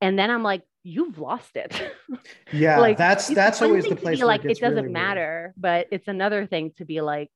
And 0.00 0.18
then 0.18 0.30
I'm 0.30 0.42
like, 0.42 0.62
you've 0.82 1.18
lost 1.18 1.56
it. 1.56 1.80
Yeah, 2.52 2.78
like 2.78 2.96
that's 2.96 3.26
that's 3.28 3.60
always 3.62 3.84
the 3.84 3.96
place 3.96 4.22
like 4.22 4.44
it 4.44 4.48
gets 4.48 4.60
doesn't 4.60 4.74
really 4.76 4.82
weird. 4.88 4.92
matter, 4.92 5.54
but 5.56 5.88
it's 5.90 6.06
another 6.08 6.46
thing 6.46 6.72
to 6.78 6.84
be 6.84 7.00
like, 7.00 7.28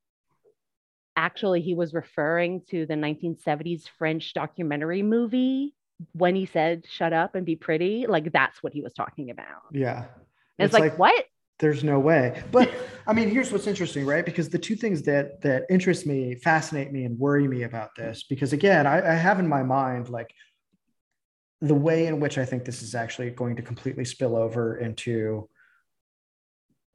actually, 1.19 1.61
he 1.61 1.75
was 1.75 1.93
referring 1.93 2.63
to 2.71 2.87
the 2.87 2.95
1970s 2.95 3.89
French 3.99 4.33
documentary 4.33 5.03
movie 5.03 5.75
when 6.13 6.37
he 6.37 6.47
said 6.47 6.85
"shut 6.89 7.13
up 7.13 7.35
and 7.35 7.45
be 7.45 7.57
pretty." 7.57 8.07
Like 8.07 8.33
that's 8.33 8.63
what 8.63 8.73
he 8.73 8.81
was 8.81 8.95
talking 8.95 9.31
about. 9.31 9.63
Yeah. 9.73 10.05
And 10.59 10.67
it's, 10.67 10.73
like, 10.73 10.99
what? 10.99 11.25
there's 11.59 11.83
no 11.83 11.99
way 11.99 12.41
but 12.53 12.71
i 13.07 13.13
mean 13.13 13.29
here's 13.29 13.51
what's 13.51 13.67
interesting 13.67 14.07
right 14.07 14.25
because 14.25 14.49
the 14.49 14.59
two 14.59 14.77
things 14.77 15.03
that 15.03 15.41
that 15.41 15.65
interest 15.69 16.07
me 16.07 16.35
fascinate 16.37 16.93
me 16.93 17.05
and 17.05 17.19
worry 17.19 17.49
me 17.49 17.65
about 17.65 17.95
this 17.97 18.23
because 18.29 18.53
again 18.53 18.87
i, 18.87 18.99
I 18.99 19.15
have 19.15 19.39
in 19.41 19.49
my 19.49 19.63
mind 19.63 20.09
like 20.09 20.33
the 21.61 21.75
way 21.75 22.07
in 22.07 22.21
which 22.21 22.39
i 22.39 22.45
think 22.45 22.65
this 22.65 22.83
is 22.83 22.95
actually 22.95 23.31
going 23.31 23.57
to 23.57 23.63
completely 23.63 24.05
spill 24.05 24.37
over 24.37 24.79
into 24.79 25.49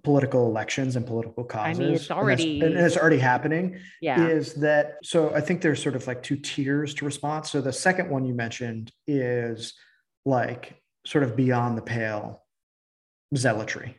political 0.04 0.48
elections 0.48 0.96
and 0.96 1.08
political 1.08 1.44
causes 1.46 1.80
I 1.80 1.84
mean, 1.84 1.94
it's 1.94 2.12
already- 2.12 2.62
and 2.62 2.76
it's 2.76 2.98
already 2.98 3.20
happening 3.20 3.80
Yeah. 4.02 4.28
is 4.28 4.54
that 4.56 4.98
so 5.04 5.34
I 5.34 5.40
think 5.42 5.62
there's 5.62 5.82
sort 5.82 5.96
of 5.96 6.06
like 6.08 6.22
two 6.22 6.36
tiers 6.36 6.94
to 6.96 7.06
response. 7.06 7.50
So 7.52 7.62
the 7.62 7.72
second 7.74 8.10
one 8.10 8.26
you 8.26 8.34
mentioned 8.34 8.92
is 9.08 9.74
like 10.26 10.76
sort 11.06 11.24
of 11.24 11.36
beyond 11.36 11.78
the 11.78 11.82
pale 11.82 12.46
zealotry, 13.36 13.96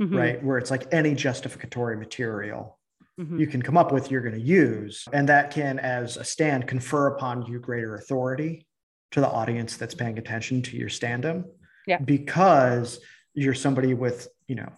Mhm, 0.00 0.16
right? 0.16 0.42
Where 0.42 0.58
it's 0.58 0.70
like 0.70 0.92
any 0.92 1.14
justificatory 1.14 1.96
material 1.96 2.78
mhm. 3.20 3.38
you 3.38 3.46
can 3.46 3.60
come 3.62 3.76
up 3.76 3.92
with, 3.92 4.10
you're 4.10 4.22
going 4.22 4.34
to 4.34 4.40
use. 4.40 5.06
And 5.12 5.28
that 5.28 5.50
can, 5.50 5.78
as 5.78 6.16
a 6.16 6.24
stan, 6.24 6.62
confer 6.64 7.08
upon 7.08 7.46
you 7.46 7.60
greater 7.60 7.94
authority 7.94 8.66
to 9.12 9.20
the 9.20 9.28
audience 9.28 9.76
that's 9.76 9.94
paying 9.94 10.18
attention 10.18 10.62
to 10.62 10.76
your 10.76 10.88
stand-up. 10.88 11.44
Yeah. 11.86 11.98
Because 11.98 12.98
you're 13.34 13.54
somebody 13.54 13.94
with, 13.94 14.26
you 14.48 14.56
know, 14.56 14.72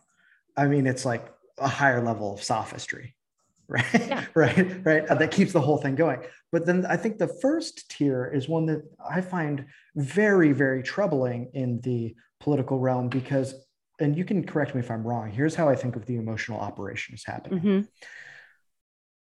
I 0.57 0.67
mean, 0.67 0.87
it's 0.87 1.05
like 1.05 1.27
a 1.59 1.69
higher 1.69 2.03
level 2.05 2.35
of 2.35 2.43
sophistry, 2.43 3.15
right? 3.69 3.85
Yeah. 3.95 4.25
right, 4.35 4.85
right. 4.87 5.07
Uh, 5.07 5.15
That 5.17 5.31
keeps 5.31 5.53
the 5.53 5.61
whole 5.61 5.79
thing 5.79 5.95
going. 5.97 6.21
But 6.53 6.67
then 6.67 6.87
I 6.87 6.97
think 6.97 7.19
the 7.19 7.29
first 7.43 7.89
tier 7.91 8.27
is 8.33 8.49
one 8.49 8.67
that 8.67 8.83
I 9.09 9.21
find 9.21 9.67
very, 9.97 10.53
very 10.53 10.83
troubling 10.83 11.51
in 11.55 11.81
the 11.83 12.15
political 12.41 12.79
realm 12.79 13.09
because, 13.09 13.55
and 13.99 14.17
you 14.17 14.25
can 14.25 14.45
correct 14.47 14.75
me 14.75 14.81
if 14.81 14.91
I'm 14.91 15.07
wrong. 15.07 15.31
Here's 15.31 15.55
how 15.55 15.69
I 15.69 15.75
think 15.77 15.97
of 15.97 16.07
the 16.07 16.17
emotional 16.17 16.61
operation 16.61 17.15
is 17.15 17.25
happening 17.25 17.61
Mhm, 17.61 17.89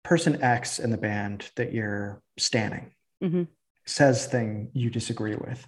person 0.05 0.43
X 0.43 0.79
in 0.79 0.91
the 0.91 0.97
band 0.99 1.51
that 1.57 1.73
you're 1.73 2.23
stanning 2.39 2.93
mhm. 3.23 3.49
says 3.87 4.27
thing 4.27 4.71
you 4.73 4.91
disagree 4.91 5.35
with. 5.35 5.67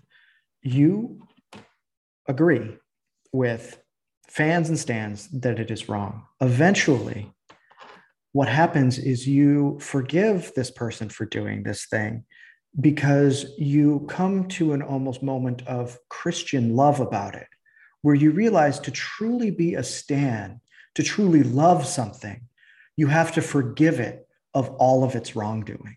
You 0.63 1.27
agree 2.27 2.77
with 3.33 3.79
fans 4.29 4.69
and 4.69 4.79
stans 4.79 5.29
that 5.31 5.59
it 5.59 5.71
is 5.71 5.89
wrong. 5.89 6.25
Eventually, 6.41 7.33
what 8.33 8.49
happens 8.49 8.99
is 8.99 9.27
you 9.27 9.79
forgive 9.81 10.53
this 10.55 10.71
person 10.71 11.09
for 11.09 11.25
doing 11.25 11.63
this 11.63 11.87
thing 11.87 12.25
because 12.79 13.55
you 13.59 14.05
come 14.09 14.47
to 14.49 14.73
an 14.73 14.83
almost 14.83 15.23
moment 15.23 15.67
of 15.67 15.99
Christian 16.09 16.77
love 16.77 17.01
about 17.01 17.35
it, 17.35 17.49
where 18.03 18.15
you 18.15 18.31
realize 18.31 18.79
to 18.81 18.91
truly 18.91 19.51
be 19.51 19.75
a 19.75 19.83
stan, 19.83 20.61
to 20.95 21.03
truly 21.03 21.43
love 21.43 21.87
something, 21.87 22.43
you 22.97 23.07
have 23.07 23.33
to 23.33 23.41
forgive 23.41 23.99
it 23.99 24.29
of 24.55 24.69
all 24.77 25.05
of 25.05 25.15
its 25.15 25.35
wrongdoing. 25.35 25.97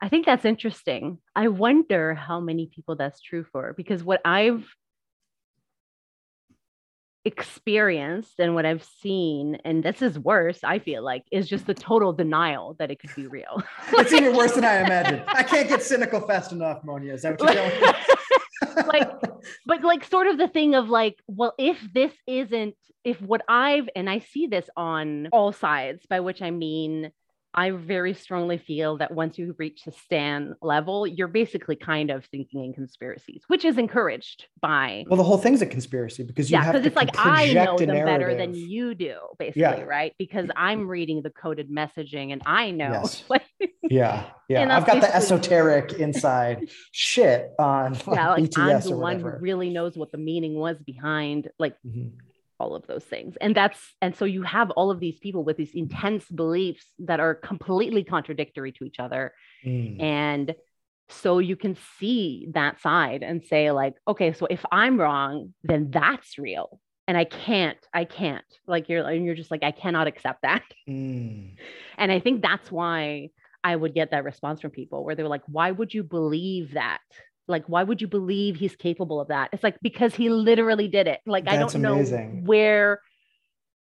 I 0.00 0.08
think 0.08 0.26
that's 0.26 0.44
interesting. 0.44 1.18
I 1.34 1.48
wonder 1.48 2.14
how 2.14 2.40
many 2.40 2.66
people 2.66 2.96
that's 2.96 3.20
true 3.20 3.44
for 3.50 3.72
because 3.72 4.02
what 4.02 4.20
I've 4.24 4.66
experienced 7.24 8.40
and 8.40 8.54
what 8.54 8.66
I've 8.66 8.84
seen, 9.00 9.58
and 9.64 9.82
this 9.82 10.02
is 10.02 10.18
worse, 10.18 10.60
I 10.64 10.78
feel 10.78 11.02
like, 11.02 11.24
is 11.30 11.48
just 11.48 11.66
the 11.66 11.74
total 11.74 12.12
denial 12.12 12.74
that 12.78 12.90
it 12.90 13.00
could 13.00 13.14
be 13.14 13.26
real. 13.26 13.62
it's 13.92 14.12
even 14.12 14.36
worse 14.36 14.52
than 14.52 14.64
I 14.64 14.84
imagined. 14.84 15.22
I 15.28 15.42
can't 15.42 15.68
get 15.68 15.82
cynical 15.82 16.20
fast 16.20 16.52
enough, 16.52 16.82
Monia. 16.84 17.14
Is 17.14 17.22
that 17.22 17.40
what 17.40 17.54
you're 17.54 17.70
doing? 17.70 18.86
like, 18.86 19.10
but 19.66 19.82
like 19.82 20.04
sort 20.04 20.26
of 20.26 20.38
the 20.38 20.48
thing 20.48 20.74
of 20.74 20.88
like, 20.88 21.18
well, 21.26 21.54
if 21.58 21.78
this 21.92 22.12
isn't, 22.26 22.74
if 23.04 23.20
what 23.20 23.42
I've, 23.48 23.88
and 23.94 24.08
I 24.08 24.20
see 24.20 24.46
this 24.46 24.68
on 24.76 25.28
all 25.32 25.52
sides, 25.52 26.04
by 26.06 26.20
which 26.20 26.42
I 26.42 26.50
mean 26.50 27.12
I 27.54 27.70
very 27.70 28.14
strongly 28.14 28.58
feel 28.58 28.96
that 28.98 29.12
once 29.12 29.38
you 29.38 29.54
reach 29.58 29.84
the 29.84 29.92
Stan 29.92 30.54
level, 30.62 31.06
you're 31.06 31.28
basically 31.28 31.76
kind 31.76 32.10
of 32.10 32.24
thinking 32.26 32.64
in 32.64 32.72
conspiracies, 32.72 33.42
which 33.48 33.64
is 33.64 33.76
encouraged 33.76 34.46
by. 34.60 35.04
Well, 35.06 35.18
the 35.18 35.22
whole 35.22 35.36
thing's 35.36 35.60
a 35.60 35.66
conspiracy 35.66 36.22
because 36.22 36.50
you 36.50 36.56
yeah, 36.56 36.72
because 36.72 36.86
it's 36.86 36.96
like 36.96 37.10
I 37.18 37.52
know 37.52 37.76
them 37.76 37.88
better 37.88 38.34
than 38.34 38.54
you 38.54 38.94
do, 38.94 39.16
basically, 39.38 39.60
yeah. 39.60 39.82
right? 39.82 40.14
Because 40.18 40.48
I'm 40.56 40.88
reading 40.88 41.22
the 41.22 41.30
coded 41.30 41.70
messaging 41.70 42.32
and 42.32 42.42
I 42.46 42.70
know. 42.70 43.02
Yes. 43.02 43.24
yeah, 43.82 44.24
yeah. 44.48 44.74
I've 44.74 44.86
got 44.86 45.02
the 45.02 45.14
esoteric 45.14 45.92
inside 45.94 46.70
shit 46.92 47.50
on 47.58 47.92
like, 47.92 48.16
yeah, 48.16 48.30
like 48.30 48.44
BTS 48.50 48.58
I'm 48.58 48.80
the 48.80 48.96
one 48.96 49.20
who 49.20 49.30
really 49.40 49.68
knows 49.68 49.96
what 49.96 50.10
the 50.10 50.18
meaning 50.18 50.54
was 50.54 50.78
behind, 50.78 51.50
like. 51.58 51.74
Mm-hmm 51.86 52.18
all 52.62 52.74
of 52.76 52.86
those 52.86 53.04
things. 53.04 53.32
And 53.40 53.52
that's 53.60 53.80
and 54.00 54.12
so 54.18 54.24
you 54.24 54.42
have 54.42 54.70
all 54.78 54.90
of 54.90 55.00
these 55.04 55.18
people 55.24 55.42
with 55.44 55.56
these 55.56 55.74
intense 55.74 56.24
beliefs 56.42 56.86
that 57.08 57.20
are 57.20 57.34
completely 57.34 58.04
contradictory 58.04 58.72
to 58.72 58.84
each 58.84 59.00
other. 59.06 59.24
Mm. 59.66 60.00
and 60.02 60.54
so 61.08 61.38
you 61.50 61.56
can 61.56 61.76
see 61.98 62.48
that 62.54 62.80
side 62.80 63.22
and 63.22 63.44
say 63.44 63.70
like 63.70 63.94
okay 64.12 64.32
so 64.32 64.44
if 64.56 64.64
i'm 64.72 64.98
wrong 64.98 65.52
then 65.70 65.82
that's 65.90 66.38
real. 66.38 66.80
And 67.08 67.16
i 67.22 67.24
can't 67.24 67.78
i 68.00 68.04
can't 68.04 68.50
like 68.66 68.88
you're 68.88 69.06
and 69.06 69.24
you're 69.26 69.40
just 69.42 69.50
like 69.54 69.62
i 69.70 69.72
cannot 69.82 70.06
accept 70.12 70.40
that. 70.42 70.62
Mm. 70.88 71.54
and 72.00 72.08
i 72.16 72.18
think 72.24 72.36
that's 72.42 72.68
why 72.78 73.28
i 73.70 73.72
would 73.80 73.94
get 74.00 74.10
that 74.12 74.24
response 74.24 74.58
from 74.60 74.70
people 74.80 74.98
where 75.04 75.14
they're 75.14 75.34
like 75.36 75.46
why 75.56 75.68
would 75.78 75.92
you 75.96 76.02
believe 76.18 76.66
that 76.82 77.02
like 77.52 77.68
why 77.68 77.84
would 77.84 78.00
you 78.00 78.08
believe 78.08 78.56
he's 78.56 78.74
capable 78.74 79.20
of 79.20 79.28
that 79.28 79.50
it's 79.52 79.62
like 79.62 79.78
because 79.80 80.14
he 80.14 80.28
literally 80.28 80.88
did 80.88 81.06
it 81.06 81.20
like 81.26 81.44
That's 81.44 81.56
i 81.56 81.60
don't 81.60 81.74
amazing. 81.74 82.36
know 82.36 82.40
where 82.46 83.00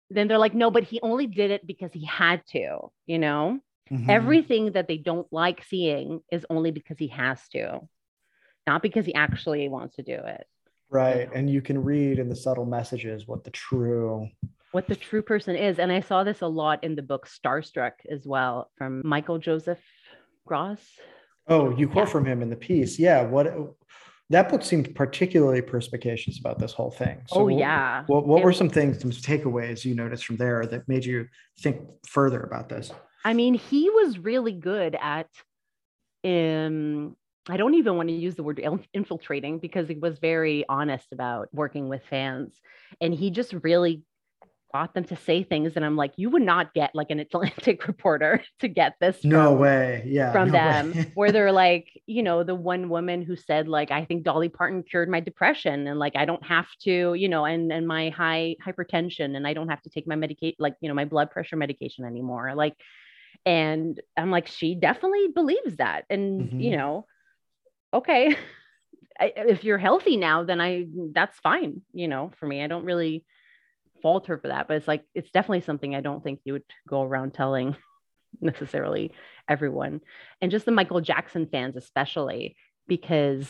then 0.09 0.27
they're 0.27 0.39
like 0.39 0.55
no 0.55 0.71
but 0.71 0.83
he 0.83 0.99
only 1.01 1.27
did 1.27 1.51
it 1.51 1.67
because 1.67 1.93
he 1.93 2.05
had 2.05 2.41
to 2.47 2.89
you 3.05 3.19
know 3.19 3.59
mm-hmm. 3.91 4.09
everything 4.09 4.71
that 4.71 4.87
they 4.87 4.97
don't 4.97 5.27
like 5.31 5.63
seeing 5.63 6.21
is 6.31 6.45
only 6.49 6.71
because 6.71 6.97
he 6.97 7.09
has 7.09 7.39
to 7.49 7.81
not 8.65 8.81
because 8.81 9.05
he 9.05 9.13
actually 9.13 9.69
wants 9.69 9.97
to 9.97 10.01
do 10.01 10.15
it 10.15 10.45
right 10.89 11.19
you 11.19 11.25
know? 11.25 11.31
and 11.35 11.49
you 11.49 11.61
can 11.61 11.83
read 11.83 12.17
in 12.17 12.29
the 12.29 12.35
subtle 12.35 12.65
messages 12.65 13.27
what 13.27 13.43
the 13.43 13.51
true 13.51 14.27
what 14.71 14.87
the 14.87 14.95
true 14.95 15.21
person 15.21 15.55
is 15.55 15.77
and 15.77 15.91
i 15.91 15.99
saw 15.99 16.23
this 16.23 16.41
a 16.41 16.47
lot 16.47 16.83
in 16.83 16.95
the 16.95 17.01
book 17.01 17.27
starstruck 17.27 17.93
as 18.09 18.25
well 18.25 18.71
from 18.77 19.01
michael 19.05 19.37
joseph 19.37 19.79
gross 20.45 20.81
Oh, 21.49 21.75
you 21.75 21.87
quote 21.87 22.07
yeah. 22.07 22.11
from 22.11 22.25
him 22.25 22.41
in 22.41 22.49
the 22.49 22.55
piece. 22.55 22.99
Yeah. 22.99 23.23
What 23.23 23.75
that 24.29 24.49
book 24.49 24.63
seemed 24.63 24.93
particularly 24.93 25.61
perspicacious 25.61 26.39
about 26.39 26.59
this 26.59 26.71
whole 26.71 26.91
thing. 26.91 27.21
So 27.27 27.39
oh, 27.39 27.43
what, 27.45 27.55
yeah. 27.55 28.03
What, 28.05 28.27
what 28.27 28.43
were 28.43 28.53
some 28.53 28.69
things, 28.69 29.01
some 29.01 29.11
takeaways 29.11 29.83
you 29.83 29.95
noticed 29.95 30.25
from 30.25 30.37
there 30.37 30.65
that 30.67 30.87
made 30.87 31.03
you 31.03 31.27
think 31.59 31.81
further 32.07 32.41
about 32.41 32.69
this? 32.69 32.91
I 33.25 33.33
mean, 33.33 33.55
he 33.55 33.89
was 33.89 34.19
really 34.19 34.53
good 34.53 34.95
at, 35.01 35.27
um, 36.23 37.15
I 37.49 37.57
don't 37.57 37.73
even 37.73 37.95
want 37.95 38.09
to 38.09 38.15
use 38.15 38.35
the 38.35 38.43
word 38.43 38.61
infiltrating 38.93 39.57
because 39.57 39.87
he 39.87 39.95
was 39.95 40.19
very 40.19 40.63
honest 40.69 41.07
about 41.11 41.49
working 41.51 41.89
with 41.89 42.03
fans. 42.07 42.53
And 43.01 43.13
he 43.13 43.31
just 43.31 43.53
really 43.63 44.03
got 44.71 44.93
them 44.93 45.03
to 45.03 45.15
say 45.15 45.43
things 45.43 45.73
and 45.75 45.83
i'm 45.83 45.95
like 45.95 46.13
you 46.15 46.29
would 46.29 46.41
not 46.41 46.73
get 46.73 46.93
like 46.93 47.09
an 47.09 47.19
atlantic 47.19 47.87
reporter 47.87 48.43
to 48.59 48.67
get 48.67 48.95
this 48.99 49.23
no 49.23 49.53
way. 49.53 50.03
Yeah 50.05 50.31
from 50.31 50.47
no 50.47 50.53
them. 50.53 51.11
where 51.15 51.31
they're 51.31 51.51
like 51.67 51.87
you 52.05 52.21
know 52.21 52.43
the 52.43 52.55
one 52.55 52.89
woman 52.89 53.23
who 53.23 53.35
said 53.35 53.67
like 53.67 53.91
i 53.91 54.05
think 54.05 54.23
dolly 54.23 54.49
parton 54.49 54.83
cured 54.83 55.09
my 55.09 55.19
depression 55.19 55.87
and 55.87 55.99
like 55.99 56.15
i 56.15 56.25
don't 56.25 56.45
have 56.45 56.67
to 56.81 57.13
you 57.15 57.29
know 57.29 57.45
and 57.45 57.71
and 57.71 57.87
my 57.87 58.09
high 58.09 58.55
hypertension 58.65 59.35
and 59.35 59.47
i 59.47 59.53
don't 59.53 59.69
have 59.69 59.81
to 59.81 59.89
take 59.89 60.07
my 60.07 60.15
medication 60.15 60.55
like 60.59 60.75
you 60.81 60.87
know 60.87 60.95
my 60.95 61.05
blood 61.05 61.31
pressure 61.31 61.55
medication 61.55 62.05
anymore. 62.05 62.53
Like 62.55 62.75
and 63.45 63.99
i'm 64.17 64.31
like 64.31 64.47
she 64.47 64.75
definitely 64.75 65.29
believes 65.29 65.77
that. 65.77 66.05
And 66.09 66.41
mm-hmm. 66.41 66.59
you 66.59 66.77
know 66.77 67.05
okay. 67.93 68.35
I, 69.21 69.33
if 69.35 69.65
you're 69.65 69.77
healthy 69.77 70.15
now 70.15 70.45
then 70.45 70.61
i 70.61 70.85
that's 71.11 71.37
fine 71.39 71.81
you 71.91 72.07
know 72.07 72.31
for 72.39 72.47
me. 72.47 72.63
I 72.63 72.67
don't 72.67 72.85
really 72.85 73.25
fault 74.01 74.27
her 74.27 74.37
for 74.37 74.47
that, 74.47 74.67
but 74.67 74.77
it's 74.77 74.87
like 74.87 75.03
it's 75.13 75.31
definitely 75.31 75.61
something 75.61 75.95
I 75.95 76.01
don't 76.01 76.23
think 76.23 76.41
you 76.43 76.53
would 76.53 76.63
go 76.87 77.03
around 77.03 77.33
telling 77.33 77.75
necessarily 78.41 79.11
everyone. 79.47 80.01
And 80.41 80.51
just 80.51 80.65
the 80.65 80.71
Michael 80.71 81.01
Jackson 81.01 81.47
fans, 81.51 81.75
especially 81.75 82.55
because 82.87 83.47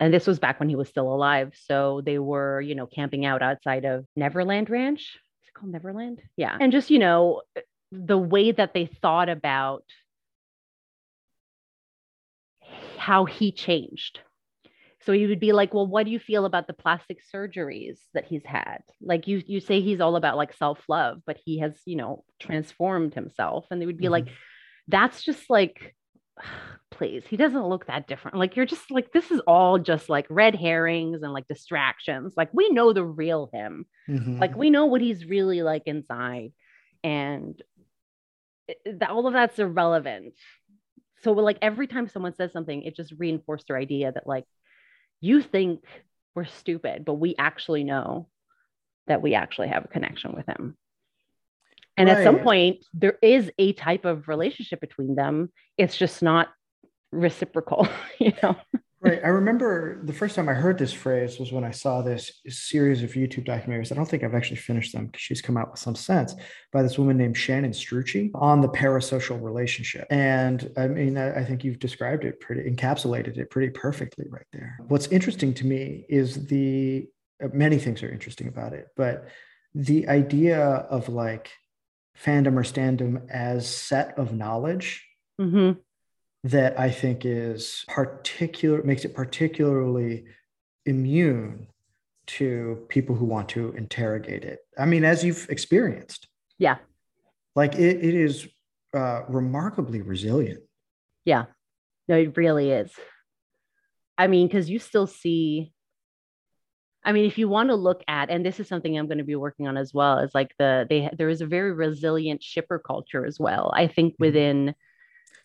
and 0.00 0.14
this 0.14 0.26
was 0.26 0.38
back 0.38 0.60
when 0.60 0.68
he 0.68 0.76
was 0.76 0.88
still 0.88 1.12
alive. 1.12 1.54
So 1.66 2.02
they 2.04 2.18
were, 2.18 2.60
you 2.60 2.74
know, 2.74 2.86
camping 2.86 3.26
out 3.26 3.42
outside 3.42 3.84
of 3.84 4.06
Neverland 4.14 4.70
Ranch. 4.70 5.00
Is 5.42 5.48
it 5.48 5.54
called 5.54 5.72
Neverland? 5.72 6.22
Yeah. 6.36 6.56
And 6.60 6.70
just, 6.70 6.90
you 6.90 7.00
know, 7.00 7.42
the 7.90 8.18
way 8.18 8.52
that 8.52 8.74
they 8.74 8.86
thought 8.86 9.28
about 9.28 9.82
how 12.96 13.24
he 13.24 13.50
changed 13.50 14.20
so 15.08 15.14
he 15.14 15.26
would 15.26 15.40
be 15.40 15.52
like, 15.52 15.72
"Well, 15.72 15.86
what 15.86 16.04
do 16.04 16.12
you 16.12 16.18
feel 16.18 16.44
about 16.44 16.66
the 16.66 16.74
plastic 16.74 17.20
surgeries 17.34 17.96
that 18.12 18.26
he's 18.26 18.44
had? 18.44 18.80
Like 19.00 19.26
you 19.26 19.42
you 19.46 19.58
say 19.58 19.80
he's 19.80 20.02
all 20.02 20.16
about 20.16 20.36
like 20.36 20.52
self-love, 20.52 21.22
but 21.24 21.38
he 21.42 21.60
has, 21.60 21.72
you 21.86 21.96
know, 21.96 22.24
transformed 22.38 23.14
himself." 23.14 23.64
And 23.70 23.80
they 23.80 23.86
would 23.86 23.96
be 23.96 24.04
mm-hmm. 24.04 24.12
like, 24.12 24.26
"That's 24.86 25.22
just 25.22 25.48
like 25.48 25.94
please, 26.90 27.24
he 27.26 27.38
doesn't 27.38 27.66
look 27.66 27.86
that 27.86 28.06
different. 28.06 28.36
Like 28.36 28.54
you're 28.54 28.66
just 28.66 28.90
like 28.90 29.10
this 29.12 29.30
is 29.30 29.40
all 29.46 29.78
just 29.78 30.10
like 30.10 30.26
red 30.28 30.54
herrings 30.54 31.22
and 31.22 31.32
like 31.32 31.48
distractions. 31.48 32.34
Like 32.36 32.50
we 32.52 32.68
know 32.68 32.92
the 32.92 33.06
real 33.06 33.48
him. 33.50 33.86
Mm-hmm. 34.10 34.38
Like 34.38 34.56
we 34.56 34.68
know 34.68 34.84
what 34.84 35.00
he's 35.00 35.24
really 35.24 35.62
like 35.62 35.84
inside." 35.86 36.52
And 37.02 37.58
it, 38.66 39.02
all 39.08 39.26
of 39.26 39.32
that's 39.32 39.58
irrelevant 39.58 40.34
so 41.22 41.32
like 41.32 41.58
every 41.62 41.86
time 41.86 42.06
someone 42.06 42.34
says 42.34 42.52
something 42.52 42.82
it 42.82 42.94
just 42.94 43.14
reinforced 43.18 43.66
their 43.68 43.78
idea 43.78 44.12
that 44.12 44.26
like 44.26 44.44
you 45.20 45.42
think 45.42 45.84
we're 46.34 46.44
stupid, 46.44 47.04
but 47.04 47.14
we 47.14 47.34
actually 47.38 47.84
know 47.84 48.28
that 49.06 49.22
we 49.22 49.34
actually 49.34 49.68
have 49.68 49.84
a 49.84 49.88
connection 49.88 50.34
with 50.34 50.46
him. 50.46 50.76
And 51.96 52.08
right. 52.08 52.18
at 52.18 52.24
some 52.24 52.40
point, 52.40 52.84
there 52.94 53.18
is 53.20 53.50
a 53.58 53.72
type 53.72 54.04
of 54.04 54.28
relationship 54.28 54.80
between 54.80 55.16
them. 55.16 55.50
It's 55.76 55.96
just 55.96 56.22
not 56.22 56.48
reciprocal, 57.10 57.88
you 58.18 58.32
know? 58.42 58.56
Right. 59.00 59.20
I 59.22 59.28
remember 59.28 60.04
the 60.04 60.12
first 60.12 60.34
time 60.34 60.48
I 60.48 60.54
heard 60.54 60.76
this 60.76 60.92
phrase 60.92 61.38
was 61.38 61.52
when 61.52 61.62
I 61.62 61.70
saw 61.70 62.02
this 62.02 62.40
series 62.48 63.04
of 63.04 63.12
YouTube 63.12 63.46
documentaries. 63.46 63.92
I 63.92 63.94
don't 63.94 64.08
think 64.08 64.24
I've 64.24 64.34
actually 64.34 64.56
finished 64.56 64.92
them 64.92 65.06
because 65.06 65.20
she's 65.20 65.40
come 65.40 65.56
out 65.56 65.70
with 65.70 65.78
some 65.78 65.94
sense 65.94 66.34
by 66.72 66.82
this 66.82 66.98
woman 66.98 67.16
named 67.16 67.36
Shannon 67.36 67.70
Strucci 67.70 68.32
on 68.34 68.60
the 68.60 68.68
parasocial 68.68 69.40
relationship. 69.40 70.08
And 70.10 70.72
I 70.76 70.88
mean, 70.88 71.16
I 71.16 71.44
think 71.44 71.62
you've 71.62 71.78
described 71.78 72.24
it 72.24 72.40
pretty, 72.40 72.68
encapsulated 72.68 73.38
it 73.38 73.50
pretty 73.50 73.70
perfectly 73.70 74.26
right 74.30 74.46
there. 74.52 74.76
What's 74.88 75.06
interesting 75.08 75.54
to 75.54 75.66
me 75.66 76.04
is 76.08 76.46
the 76.46 77.06
many 77.52 77.78
things 77.78 78.02
are 78.02 78.10
interesting 78.10 78.48
about 78.48 78.72
it, 78.72 78.88
but 78.96 79.28
the 79.76 80.08
idea 80.08 80.60
of 80.60 81.08
like 81.08 81.52
fandom 82.20 82.56
or 82.56 82.64
standom 82.64 83.30
as 83.30 83.68
set 83.68 84.18
of 84.18 84.32
knowledge. 84.32 85.06
Mm-hmm 85.40 85.78
that 86.44 86.78
I 86.78 86.90
think 86.90 87.24
is 87.24 87.84
particular 87.88 88.82
makes 88.82 89.04
it 89.04 89.14
particularly 89.14 90.24
immune 90.86 91.66
to 92.26 92.84
people 92.88 93.14
who 93.14 93.24
want 93.24 93.48
to 93.50 93.72
interrogate 93.72 94.44
it. 94.44 94.60
I 94.78 94.84
mean, 94.84 95.04
as 95.04 95.24
you've 95.24 95.48
experienced. 95.48 96.28
Yeah. 96.58 96.76
Like 97.56 97.74
it, 97.74 98.04
it 98.04 98.14
is 98.14 98.46
uh, 98.94 99.22
remarkably 99.28 100.02
resilient. 100.02 100.62
Yeah. 101.24 101.46
No, 102.06 102.16
it 102.16 102.36
really 102.36 102.70
is. 102.70 102.92
I 104.16 104.26
mean, 104.26 104.46
because 104.46 104.68
you 104.68 104.78
still 104.78 105.06
see 105.06 105.72
I 107.04 107.12
mean, 107.12 107.24
if 107.24 107.38
you 107.38 107.48
want 107.48 107.70
to 107.70 107.74
look 107.74 108.02
at, 108.06 108.28
and 108.28 108.44
this 108.44 108.60
is 108.60 108.68
something 108.68 108.98
I'm 108.98 109.06
going 109.06 109.16
to 109.16 109.24
be 109.24 109.36
working 109.36 109.66
on 109.66 109.78
as 109.78 109.94
well, 109.94 110.18
is 110.18 110.34
like 110.34 110.52
the 110.58 110.86
they 110.90 111.08
there 111.16 111.30
is 111.30 111.40
a 111.40 111.46
very 111.46 111.72
resilient 111.72 112.42
shipper 112.42 112.78
culture 112.78 113.24
as 113.24 113.38
well. 113.40 113.72
I 113.74 113.86
think 113.86 114.14
mm-hmm. 114.14 114.24
within 114.24 114.74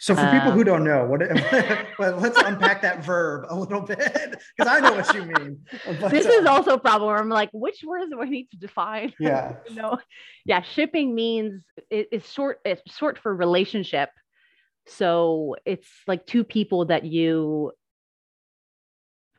so 0.04 0.16
for 0.16 0.30
people 0.32 0.52
who 0.52 0.60
um, 0.60 0.66
don't 0.66 0.84
know, 0.84 1.06
what 1.06 1.22
well, 1.98 2.18
let's 2.18 2.38
unpack 2.38 2.82
that 2.82 3.06
verb 3.06 3.46
a 3.48 3.56
little 3.58 3.80
bit 3.80 3.98
because 3.98 4.68
I 4.68 4.82
know 4.82 4.96
what 4.96 5.16
you 5.16 5.24
mean. 5.24 5.62
But, 6.02 6.12
this 6.12 6.26
uh, 6.26 6.30
is 6.32 6.46
also 6.46 6.72
a 6.72 6.78
problem 6.78 7.08
where 7.08 7.18
I'm 7.18 7.30
like, 7.30 7.50
which 7.54 7.86
words 7.86 8.12
do 8.12 8.22
I 8.22 8.26
need 8.26 8.50
to 8.52 8.58
define? 8.58 9.14
Yeah. 9.18 9.56
no. 9.72 9.98
Yeah. 10.44 10.62
Shipping 10.62 11.16
means 11.16 11.64
it, 11.90 12.10
it's 12.12 12.30
short, 12.30 12.60
it's 12.66 12.82
short 12.98 13.18
for 13.18 13.34
relationship. 13.34 14.10
So 14.88 15.56
it's 15.66 15.88
like 16.06 16.26
two 16.26 16.44
people 16.44 16.88
that 16.88 17.06
you 17.06 17.72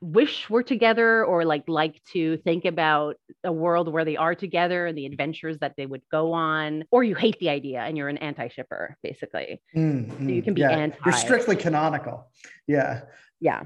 wish 0.04 0.50
were 0.50 0.62
together 0.62 1.24
or 1.24 1.44
like 1.44 1.64
like 1.66 2.00
to 2.12 2.36
think 2.38 2.66
about 2.66 3.16
a 3.42 3.52
world 3.52 3.88
where 3.88 4.04
they 4.04 4.16
are 4.16 4.34
together 4.34 4.86
and 4.86 4.98
the 4.98 5.06
adventures 5.06 5.58
that 5.60 5.74
they 5.76 5.86
would 5.86 6.02
go 6.10 6.32
on 6.32 6.84
or 6.90 7.02
you 7.02 7.14
hate 7.14 7.38
the 7.40 7.48
idea 7.48 7.80
and 7.80 7.96
you're 7.96 8.10
an 8.10 8.18
anti-shipper 8.18 8.96
basically 9.02 9.62
Mm, 9.74 10.10
so 10.10 10.28
you 10.28 10.42
mm, 10.42 10.44
can 10.44 10.54
be 10.54 10.60
yeah. 10.60 10.70
anti 10.70 10.96
You're 11.04 11.14
strictly 11.14 11.56
canonical. 11.56 12.28
Yeah. 12.66 13.02
yeah 13.40 13.64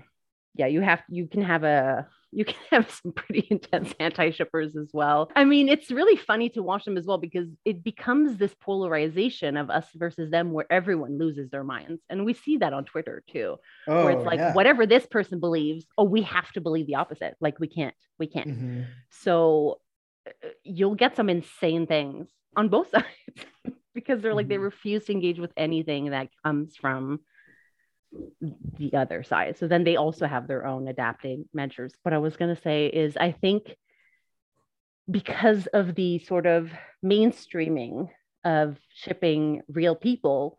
yeah 0.54 0.66
you 0.66 0.80
have 0.80 1.02
you 1.08 1.26
can 1.26 1.42
have 1.42 1.64
a 1.64 2.06
you 2.32 2.44
can 2.44 2.56
have 2.70 2.90
some 2.90 3.12
pretty 3.12 3.46
intense 3.50 3.92
anti-shippers 4.00 4.76
as 4.76 4.90
well 4.92 5.30
i 5.36 5.44
mean 5.44 5.68
it's 5.68 5.90
really 5.90 6.16
funny 6.16 6.48
to 6.48 6.62
watch 6.62 6.84
them 6.84 6.96
as 6.96 7.06
well 7.06 7.18
because 7.18 7.48
it 7.64 7.82
becomes 7.82 8.36
this 8.36 8.54
polarization 8.60 9.56
of 9.56 9.70
us 9.70 9.86
versus 9.94 10.30
them 10.30 10.52
where 10.52 10.66
everyone 10.70 11.18
loses 11.18 11.50
their 11.50 11.64
minds 11.64 12.02
and 12.10 12.24
we 12.24 12.34
see 12.34 12.56
that 12.58 12.72
on 12.72 12.84
twitter 12.84 13.22
too 13.30 13.56
Oh, 13.86 14.04
where 14.04 14.12
it's 14.12 14.26
like 14.26 14.40
yeah. 14.40 14.52
whatever 14.52 14.86
this 14.86 15.06
person 15.06 15.40
believes 15.40 15.86
oh 15.96 16.04
we 16.04 16.22
have 16.22 16.50
to 16.52 16.60
believe 16.60 16.86
the 16.86 16.96
opposite 16.96 17.34
like 17.40 17.58
we 17.58 17.68
can't 17.68 17.94
we 18.18 18.26
can't 18.26 18.48
Mhm. 18.48 18.86
so 19.10 19.80
uh, 20.26 20.48
you'll 20.64 20.94
get 20.94 21.16
some 21.16 21.28
insane 21.28 21.86
things 21.86 22.28
on 22.56 22.68
both 22.68 22.90
sides 22.94 23.06
because 23.94 24.20
they're 24.20 24.34
like 24.34 24.48
they 24.48 24.56
Mhm. 24.56 24.62
refuse 24.64 25.04
to 25.06 25.12
engage 25.12 25.38
with 25.38 25.52
anything 25.56 26.10
that 26.10 26.28
comes 26.44 26.76
from 26.76 27.20
the 28.78 28.94
other 28.94 29.22
side. 29.22 29.58
So 29.58 29.68
then 29.68 29.84
they 29.84 29.96
also 29.96 30.26
have 30.26 30.46
their 30.46 30.66
own 30.66 30.88
adapting 30.88 31.48
measures. 31.52 31.92
What 32.02 32.14
I 32.14 32.18
was 32.18 32.36
going 32.36 32.54
to 32.54 32.60
say 32.60 32.86
is 32.86 33.16
I 33.16 33.32
think 33.32 33.76
because 35.10 35.66
of 35.68 35.94
the 35.94 36.18
sort 36.20 36.46
of 36.46 36.70
mainstreaming 37.04 38.08
of 38.44 38.78
shipping 38.94 39.62
real 39.68 39.94
people, 39.94 40.58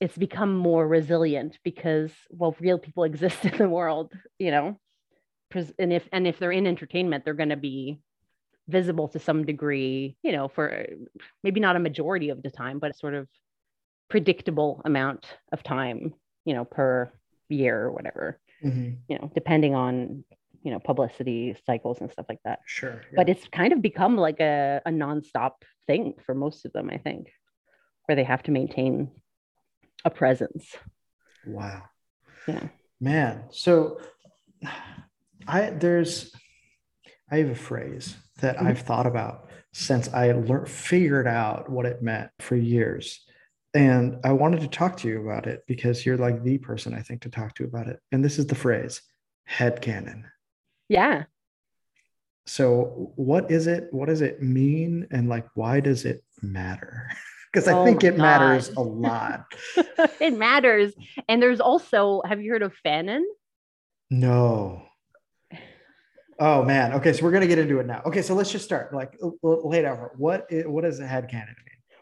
it's 0.00 0.16
become 0.16 0.56
more 0.56 0.86
resilient 0.86 1.58
because 1.64 2.12
well 2.30 2.56
real 2.60 2.78
people 2.78 3.04
exist 3.12 3.44
in 3.44 3.56
the 3.56 3.68
world, 3.68 4.12
you 4.38 4.50
know. 4.50 4.78
And 5.78 5.92
if 5.92 6.06
and 6.12 6.26
if 6.26 6.38
they're 6.38 6.52
in 6.52 6.66
entertainment, 6.66 7.24
they're 7.24 7.32
going 7.32 7.48
to 7.48 7.56
be 7.56 8.00
visible 8.68 9.08
to 9.08 9.18
some 9.18 9.46
degree, 9.46 10.16
you 10.22 10.32
know, 10.32 10.48
for 10.48 10.86
maybe 11.42 11.58
not 11.58 11.76
a 11.76 11.80
majority 11.80 12.28
of 12.28 12.42
the 12.42 12.50
time, 12.50 12.78
but 12.78 12.90
a 12.90 12.94
sort 12.94 13.14
of 13.14 13.26
predictable 14.10 14.82
amount 14.84 15.26
of 15.52 15.62
time, 15.62 16.14
you 16.44 16.54
know, 16.54 16.64
per 16.64 17.10
year 17.48 17.80
or 17.82 17.92
whatever, 17.92 18.38
Mhm. 18.64 18.98
you 19.08 19.18
know, 19.18 19.30
depending 19.34 19.74
on, 19.74 20.24
you 20.62 20.70
know, 20.70 20.78
publicity 20.80 21.56
cycles 21.66 22.00
and 22.00 22.10
stuff 22.10 22.26
like 22.28 22.40
that. 22.44 22.60
Sure. 22.66 23.00
yeah. 23.10 23.16
But 23.16 23.28
it's 23.28 23.46
kind 23.48 23.72
of 23.72 23.80
become 23.82 24.16
like 24.16 24.40
a, 24.40 24.82
a 24.84 24.90
nonstop 24.90 25.62
thing 25.86 26.14
for 26.24 26.34
most 26.34 26.64
of 26.64 26.72
them, 26.72 26.90
I 26.90 26.98
think, 26.98 27.32
where 28.06 28.16
they 28.16 28.24
have 28.24 28.42
to 28.44 28.50
maintain 28.50 29.10
a 30.04 30.10
presence. 30.10 30.76
Wow. 31.46 31.82
Yeah. 32.46 32.68
Man, 33.00 33.44
so 33.50 34.00
I 35.46 35.70
there's 35.70 36.34
I 37.30 37.38
have 37.38 37.50
a 37.50 37.54
phrase 37.54 38.16
that 38.40 38.56
Mhm. 38.56 38.66
I've 38.66 38.80
thought 38.80 39.06
about 39.06 39.48
since 39.72 40.12
I 40.12 40.32
learned 40.32 40.68
figured 40.68 41.26
out 41.26 41.68
what 41.70 41.86
it 41.86 42.02
meant 42.02 42.30
for 42.40 42.56
years. 42.56 43.24
And 43.74 44.18
I 44.24 44.32
wanted 44.32 44.60
to 44.60 44.68
talk 44.68 44.96
to 44.98 45.08
you 45.08 45.20
about 45.20 45.46
it 45.46 45.64
because 45.66 46.06
you're 46.06 46.16
like 46.16 46.42
the 46.42 46.58
person 46.58 46.94
I 46.94 47.02
think 47.02 47.22
to 47.22 47.30
talk 47.30 47.54
to 47.56 47.64
about 47.64 47.86
it. 47.88 48.00
And 48.12 48.24
this 48.24 48.38
is 48.38 48.46
the 48.46 48.54
phrase 48.54 49.02
head 49.44 49.80
headcanon. 49.80 50.24
Yeah. 50.88 51.24
So 52.46 53.12
what 53.16 53.50
is 53.50 53.66
it? 53.66 53.88
What 53.92 54.06
does 54.06 54.22
it 54.22 54.42
mean? 54.42 55.06
And 55.10 55.28
like 55.28 55.46
why 55.54 55.80
does 55.80 56.04
it 56.04 56.24
matter? 56.42 57.10
Because 57.50 57.66
I 57.66 57.72
Oh 57.72 57.82
think 57.82 58.04
it 58.04 58.18
matters 58.18 58.68
a 58.76 58.82
lot. 58.82 59.46
it 60.20 60.36
matters. 60.36 60.92
And 61.30 61.42
there's 61.42 61.60
also, 61.60 62.20
have 62.26 62.42
you 62.42 62.52
heard 62.52 62.60
of 62.62 62.74
Fanon? 62.84 63.22
No. 64.10 64.82
Oh 66.40 66.62
man. 66.62 66.92
Okay, 66.92 67.12
so 67.14 67.24
we're 67.24 67.32
gonna 67.32 67.48
get 67.48 67.58
into 67.58 67.80
it 67.80 67.86
now. 67.86 68.00
Okay, 68.06 68.22
so 68.22 68.32
let's 68.32 68.52
just 68.52 68.64
start. 68.64 68.94
Like, 68.94 69.18
lay 69.42 69.78
it 69.78 69.84
out. 69.84 70.16
What 70.16 70.46
is, 70.50 70.66
what 70.68 70.84
does 70.84 71.00
a 71.00 71.04
headcanon 71.04 71.56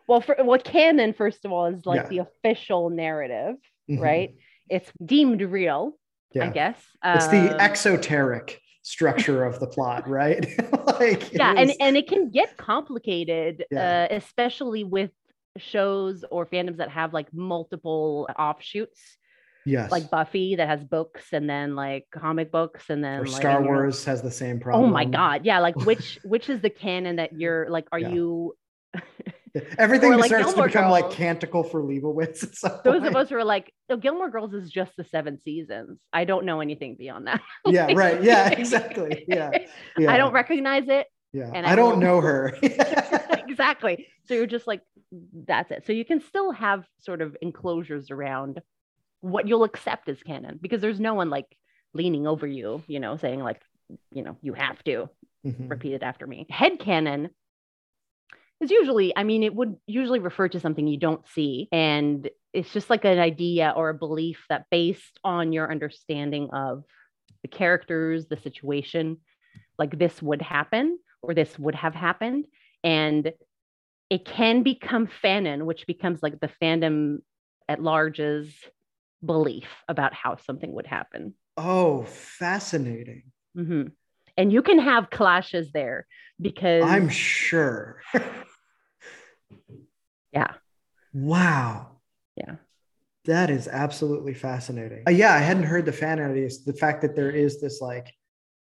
Well, 0.08 0.20
for 0.20 0.36
what 0.40 0.64
canon, 0.64 1.12
first 1.12 1.44
of 1.44 1.52
all, 1.52 1.66
is 1.66 1.84
like 1.86 2.02
Yeah. 2.02 2.08
the 2.08 2.18
official 2.18 2.90
narrative? 2.90 3.56
Mhm. 3.90 4.00
right? 4.00 4.34
It's 4.68 4.90
deemed 5.04 5.40
real, 5.42 5.96
I 6.40 6.48
guess. 6.48 6.76
It's 7.04 7.28
the 7.28 7.54
Um, 7.54 7.60
exoteric 7.60 8.60
structure 8.82 9.44
of 9.44 9.60
the 9.60 9.66
plot, 9.68 10.08
right? 10.08 10.44
like, 11.00 11.32
yeah, 11.32 11.54
and 11.56 11.72
and 11.80 11.96
it 11.96 12.08
can 12.08 12.30
get 12.30 12.56
complicated, 12.56 13.64
Yeah. 13.70 14.08
uh, 14.10 14.14
especially 14.16 14.82
with 14.84 15.12
shows 15.56 16.24
or 16.30 16.46
fandoms 16.46 16.78
that 16.78 16.90
have 16.90 17.14
like 17.14 17.32
multiple 17.32 18.28
offshoots, 18.38 19.16
yes. 19.64 19.90
like 19.92 20.10
Buffy 20.10 20.56
that 20.56 20.66
has 20.68 20.82
books 20.84 21.32
and 21.32 21.48
then 21.48 21.74
like 21.76 22.06
comic 22.10 22.50
books 22.50 22.90
and 22.90 23.02
then 23.04 23.20
or 23.20 23.24
like 23.26 23.36
Star 23.40 23.62
Wars 23.62 24.04
has 24.04 24.20
the 24.20 24.30
same 24.32 24.58
problem. 24.60 24.90
Oh 24.90 24.92
my 24.92 25.04
god, 25.04 25.44
yeah, 25.46 25.60
like 25.60 25.76
which 25.76 26.18
which 26.24 26.48
is 26.50 26.60
the 26.60 26.70
canon 26.70 27.16
that 27.16 27.32
you're 27.40 27.70
like? 27.70 27.86
Are 27.92 28.00
Yeah. 28.00 28.08
you 28.08 28.56
Everything 29.78 30.12
like 30.16 30.26
starts 30.26 30.46
to 30.46 30.50
Gilmore 30.52 30.66
become 30.66 30.90
like 30.90 31.10
canticle 31.10 31.62
for 31.62 31.82
Leibowitz. 31.82 32.60
those 32.82 33.00
point. 33.00 33.06
of 33.06 33.16
us 33.16 33.28
who 33.28 33.36
are 33.36 33.44
like, 33.44 33.72
oh, 33.90 33.96
Gilmore 33.96 34.30
Girls 34.30 34.52
is 34.54 34.70
just 34.70 34.92
the 34.96 35.04
seven 35.04 35.38
seasons. 35.44 35.98
I 36.12 36.24
don't 36.24 36.44
know 36.44 36.60
anything 36.60 36.96
beyond 36.98 37.26
that. 37.26 37.40
Yeah, 37.66 37.92
right. 37.94 38.22
Yeah, 38.22 38.48
exactly. 38.58 39.24
Yeah. 39.28 39.50
yeah. 39.98 40.12
I 40.12 40.16
don't 40.18 40.32
recognize 40.32 40.84
it. 40.88 41.06
Yeah. 41.32 41.50
and 41.52 41.66
I, 41.66 41.72
I 41.72 41.76
don't 41.76 41.98
know 41.98 42.20
her. 42.20 42.56
exactly. 43.48 44.06
So 44.26 44.34
you're 44.34 44.46
just 44.46 44.66
like, 44.66 44.82
that's 45.46 45.70
it. 45.70 45.84
So 45.86 45.92
you 45.92 46.04
can 46.04 46.20
still 46.20 46.52
have 46.52 46.84
sort 46.98 47.20
of 47.22 47.36
enclosures 47.42 48.10
around 48.10 48.60
what 49.20 49.46
you'll 49.48 49.64
accept 49.64 50.08
as 50.08 50.22
canon 50.22 50.58
because 50.60 50.80
there's 50.80 51.00
no 51.00 51.14
one 51.14 51.30
like 51.30 51.46
leaning 51.94 52.26
over 52.26 52.46
you, 52.46 52.82
you 52.86 53.00
know, 53.00 53.16
saying 53.16 53.40
like, 53.42 53.60
you 54.12 54.22
know, 54.22 54.36
you 54.42 54.52
have 54.54 54.82
to 54.84 55.08
Mhm. 55.44 55.70
repeat 55.70 55.92
it 55.94 56.02
after 56.02 56.26
me. 56.26 56.46
Head 56.50 56.78
canon 56.80 57.30
is 58.60 58.70
usually, 58.70 59.16
I 59.16 59.24
mean, 59.24 59.42
it 59.42 59.54
would 59.54 59.76
usually 59.86 60.18
refer 60.18 60.48
to 60.48 60.60
something 60.60 60.86
you 60.86 60.98
don't 60.98 61.26
see. 61.28 61.68
And 61.72 62.28
it's 62.52 62.72
just 62.72 62.88
like 62.88 63.04
an 63.04 63.18
idea 63.18 63.72
or 63.76 63.90
a 63.90 63.94
belief 63.94 64.44
that 64.48 64.66
based 64.70 65.18
on 65.24 65.52
your 65.52 65.70
understanding 65.70 66.48
of 66.52 66.84
the 67.42 67.48
characters, 67.48 68.26
the 68.26 68.36
situation, 68.38 69.18
like 69.78 69.98
this 69.98 70.22
would 70.22 70.40
happen 70.40 70.98
or 71.22 71.34
this 71.34 71.58
would 71.58 71.74
have 71.74 71.94
happened. 71.94 72.46
And 72.82 73.32
it 74.08 74.24
can 74.24 74.62
become 74.62 75.08
fanon, 75.22 75.66
which 75.66 75.86
becomes 75.86 76.22
like 76.22 76.40
the 76.40 76.50
fandom 76.62 77.18
at 77.68 77.82
large's 77.82 78.54
belief 79.24 79.68
about 79.88 80.14
how 80.14 80.36
something 80.36 80.72
would 80.72 80.86
happen. 80.86 81.34
Oh, 81.56 82.04
fascinating. 82.04 83.24
Mhm. 83.56 83.92
And 84.36 84.52
you 84.52 84.62
can 84.62 84.78
have 84.78 85.10
clashes 85.10 85.72
there 85.72 86.06
because 86.40 86.84
I'm 86.84 87.08
sure. 87.08 88.00
Yeah. 90.32 90.52
Wow. 91.14 91.92
Yeah. 92.36 92.56
That 93.24 93.48
is 93.48 93.68
absolutely 93.68 94.34
fascinating. 94.34 95.04
Uh, 95.08 95.12
yeah, 95.12 95.32
I 95.32 95.38
hadn't 95.38 95.62
heard 95.62 95.86
the 95.86 95.92
fan 95.92 96.20
ideas. 96.20 96.64
The 96.64 96.74
fact 96.74 97.00
that 97.02 97.16
there 97.16 97.30
is 97.30 97.58
this, 97.60 97.80
like, 97.80 98.12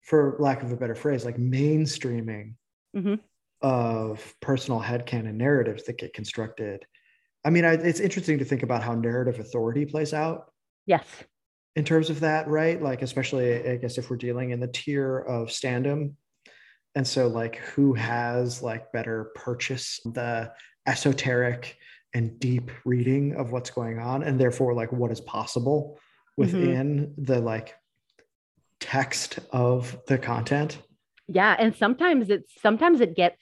for 0.02 0.36
lack 0.40 0.64
of 0.64 0.72
a 0.74 0.76
better 0.76 0.96
phrase, 0.96 1.24
like 1.24 1.38
mainstreaming 1.38 2.56
Mhm. 2.94 3.22
of 3.62 4.34
personal 4.42 4.82
headcanon 4.82 5.36
narratives 5.36 5.84
that 5.86 5.98
get 5.98 6.14
constructed. 6.14 6.86
I 7.46 7.50
mean, 7.52 7.64
I, 7.64 7.74
it's 7.74 8.00
interesting 8.02 8.40
to 8.40 8.46
think 8.46 8.64
about 8.64 8.84
how 8.84 8.96
narrative 8.96 9.40
authority 9.40 9.86
plays 9.86 10.14
out 10.14 10.52
yes. 10.86 11.06
In 11.76 11.86
terms 11.86 12.10
of 12.10 12.20
that, 12.20 12.48
right? 12.48 12.82
Like, 12.82 13.02
especially, 13.02 13.68
I 13.68 13.78
guess, 13.78 13.98
if 13.98 14.10
we're 14.10 14.18
dealing 14.18 14.52
in 14.52 14.60
the 14.60 14.68
tier 14.68 15.20
of 15.20 15.48
standom. 15.48 16.16
And 16.96 17.08
so, 17.08 17.28
like, 17.28 17.56
who 17.58 17.94
has 17.94 18.62
like 18.62 18.92
better 18.92 19.32
purchase 19.36 20.02
the 20.04 20.52
esoteric 20.86 21.78
and 22.14 22.38
deep 22.40 22.72
reading 22.84 23.36
of 23.36 23.54
what's 23.54 23.70
going 23.70 24.00
on, 24.00 24.24
and 24.24 24.38
therefore, 24.38 24.74
like, 24.74 24.92
what 24.92 25.12
is 25.12 25.22
possible 25.22 25.98
within 26.36 27.14
the 27.18 27.40
like 27.40 27.76
text 28.82 29.40
of 29.52 29.98
the 30.08 30.18
content? 30.18 30.80
Yeah. 31.28 31.56
And 31.58 31.74
sometimes 31.76 32.30
it's 32.30 32.52
sometimes 32.62 33.00
it 33.00 33.16
gets 33.16 33.42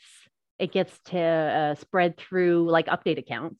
it 0.60 0.72
gets 0.72 1.00
to 1.06 1.20
uh, 1.20 1.76
spread 1.76 2.18
through 2.18 2.70
like 2.70 2.88
update 2.88 3.18
accounts 3.18 3.60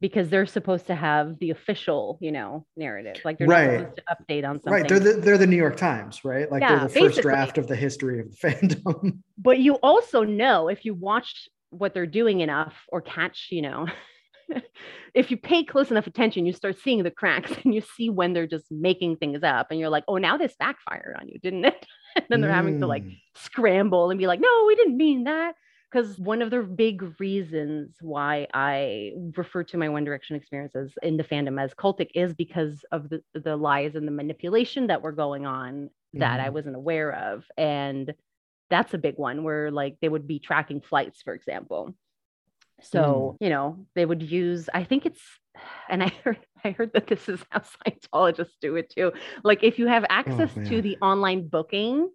because 0.00 0.28
they're 0.28 0.46
supposed 0.46 0.86
to 0.88 0.94
have 0.94 1.38
the 1.38 1.50
official, 1.50 2.18
you 2.20 2.32
know, 2.32 2.66
narrative. 2.76 3.16
Like 3.24 3.38
they're 3.38 3.48
Right. 3.48 3.66
not 3.66 3.80
supposed 3.80 3.96
to 3.96 4.02
update 4.34 4.48
on 4.48 4.56
something. 4.62 4.72
Right. 4.72 4.88
They're 4.88 4.98
the, 5.00 5.12
they're 5.20 5.38
the 5.38 5.46
New 5.46 5.56
York 5.56 5.76
Times, 5.76 6.24
right? 6.24 6.50
Like, 6.50 6.60
Yeah, 6.62 6.78
they're 6.80 6.88
the 6.88 6.94
first 7.06 7.22
draft 7.22 7.58
of 7.58 7.66
the 7.68 7.76
history 7.76 8.20
of 8.20 8.30
the 8.30 8.36
fandom. 8.48 9.18
but 9.38 9.58
you 9.58 9.74
also 9.76 10.22
know 10.24 10.68
if 10.68 10.84
you 10.84 10.94
watch 10.94 11.48
what 11.70 11.94
they're 11.94 12.06
doing 12.06 12.40
enough 12.40 12.74
or 12.88 13.00
catch, 13.00 13.48
you 13.50 13.62
know, 13.62 13.86
if 15.14 15.30
you 15.30 15.36
pay 15.36 15.64
close 15.64 15.90
enough 15.90 16.06
attention, 16.06 16.44
you 16.46 16.52
start 16.52 16.78
seeing 16.78 17.02
the 17.02 17.10
cracks 17.10 17.50
and 17.64 17.74
you 17.74 17.80
see 17.96 18.10
when 18.10 18.32
they're 18.32 18.46
just 18.46 18.70
making 18.70 19.16
things 19.16 19.42
up 19.42 19.68
and 19.70 19.80
you're 19.80 19.88
like, 19.88 20.04
oh, 20.08 20.18
now 20.18 20.36
this 20.36 20.54
backfired 20.58 21.16
on 21.20 21.28
you, 21.28 21.38
didn't 21.38 21.64
it? 21.64 21.86
and 22.16 22.26
then 22.28 22.40
they're 22.40 22.52
having 22.52 22.78
to 22.80 22.86
like 22.86 23.02
Mm. 23.04 23.16
scramble 23.36 24.10
and 24.10 24.18
be 24.18 24.26
like, 24.26 24.40
no, 24.40 24.64
we 24.66 24.74
didn't 24.76 24.96
mean 24.96 25.24
that. 25.24 25.54
Because 25.94 26.18
one 26.20 26.42
of 26.42 26.50
the 26.50 26.62
big 26.62 27.20
reasons 27.20 27.98
why 28.02 28.48
I 28.52 29.12
refer 29.36 29.64
to 29.64 29.78
my 29.78 29.88
One 29.88 30.04
Direction 30.04 30.36
experiences 30.36 30.98
in 31.04 31.16
the 31.16 31.24
fandom 31.24 31.62
as 31.62 31.74
cultic 31.74 32.10
is 32.16 32.34
because 32.34 32.84
of 32.92 33.10
the, 33.10 33.22
the 33.34 33.56
lies 33.56 33.94
and 33.94 34.06
the 34.06 34.12
manipulation 34.12 34.88
that 34.88 35.02
were 35.02 35.12
going 35.12 35.46
on 35.46 35.90
that 36.14 36.40
I 36.40 36.50
Mhm. 36.50 36.50
wasn't 36.50 36.76
aware 36.76 37.14
of. 37.14 37.44
And 37.56 38.12
that's 38.70 38.94
a 38.94 38.98
big 38.98 39.18
one 39.18 39.44
where 39.44 39.70
like 39.70 39.98
they 40.00 40.08
would 40.08 40.26
be 40.26 40.40
tracking 40.40 40.80
flights, 40.80 41.22
for 41.22 41.34
example. 41.34 41.94
So, 42.82 43.36
you 43.40 43.50
know, 43.50 43.86
they 43.94 44.04
would 44.06 44.22
use, 44.22 44.68
I 44.74 44.84
think 44.84 45.06
it's, 45.06 45.22
and 45.88 46.02
I 46.02 46.08
heard, 46.24 46.38
I 46.64 46.70
heard 46.72 46.92
that 46.94 47.06
this 47.06 47.28
is 47.28 47.44
how 47.50 47.60
Scientologists 47.86 48.58
do 48.60 48.76
it 48.76 48.90
too. 48.90 49.12
Like 49.44 49.62
if 49.62 49.78
you 49.78 49.86
have 49.86 50.04
access 50.08 50.58
to 50.68 50.82
the 50.82 50.98
online 51.02 51.48
booking 51.48 52.10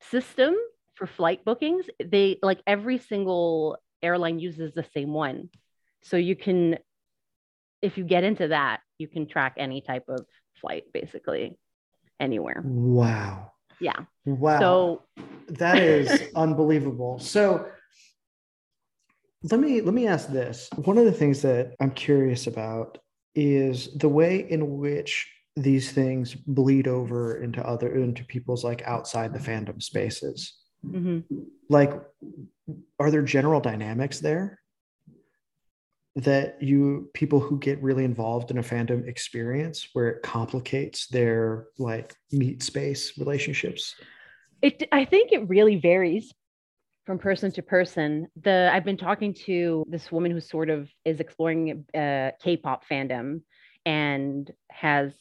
system 0.00 0.54
for 0.94 1.06
flight 1.06 1.44
bookings, 1.44 1.86
they 2.02 2.38
like 2.42 2.60
every 2.66 2.98
single 2.98 3.78
airline 4.02 4.38
uses 4.38 4.72
the 4.74 4.84
same 4.94 5.12
one. 5.12 5.50
So 6.02 6.16
you 6.16 6.36
can, 6.36 6.78
if 7.82 7.98
you 7.98 8.04
get 8.04 8.24
into 8.24 8.48
that, 8.48 8.80
you 8.98 9.08
can 9.08 9.26
track 9.26 9.54
any 9.56 9.80
type 9.80 10.04
of 10.08 10.24
flight 10.60 10.84
basically 10.92 11.58
anywhere. 12.20 12.62
Wow. 12.64 13.52
Yeah. 13.80 14.04
Wow. 14.24 14.58
So 14.58 15.02
that 15.48 15.78
is 15.78 16.22
unbelievable. 16.36 17.18
So 17.18 17.66
let 19.50 19.60
me 19.60 19.80
let 19.80 19.94
me 19.94 20.06
ask 20.06 20.28
this. 20.28 20.70
One 20.84 20.96
of 20.96 21.04
the 21.04 21.12
things 21.12 21.42
that 21.42 21.74
I'm 21.80 21.90
curious 21.90 22.46
about 22.46 22.98
is 23.34 23.92
the 23.94 24.08
way 24.08 24.46
in 24.48 24.78
which 24.78 25.30
these 25.56 25.92
things 25.92 26.34
bleed 26.34 26.88
over 26.88 27.42
into 27.42 27.64
other 27.64 27.94
into 27.94 28.24
people's 28.24 28.64
like 28.64 28.82
outside 28.86 29.32
the 29.32 29.38
fandom 29.38 29.82
spaces. 29.82 30.54
Mhm. 30.84 31.24
Like 31.68 32.00
are 32.98 33.10
there 33.10 33.22
general 33.22 33.60
dynamics 33.60 34.20
there 34.20 34.58
that 36.16 36.62
you 36.62 37.10
people 37.12 37.40
who 37.40 37.58
get 37.58 37.82
really 37.82 38.04
involved 38.04 38.50
in 38.50 38.58
a 38.58 38.62
fandom 38.62 39.06
experience 39.08 39.88
where 39.92 40.08
it 40.08 40.22
complicates 40.22 41.08
their 41.08 41.66
like 41.78 42.14
meet 42.30 42.62
space 42.62 43.18
relationships? 43.18 43.96
It, 44.62 44.88
I 44.92 45.04
think 45.04 45.32
it 45.32 45.48
really 45.48 45.76
varies 45.76 46.32
from 47.04 47.18
person 47.18 47.50
to 47.52 47.62
person. 47.62 48.28
The 48.42 48.70
I've 48.72 48.84
been 48.84 48.96
talking 48.96 49.34
to 49.46 49.84
this 49.88 50.10
woman 50.10 50.30
who 50.30 50.40
sort 50.40 50.70
of 50.70 50.88
is 51.04 51.20
exploring 51.20 51.84
uh, 51.94 52.30
K-pop 52.42 52.84
fandom 52.90 53.42
and 53.84 54.50
has 54.70 55.12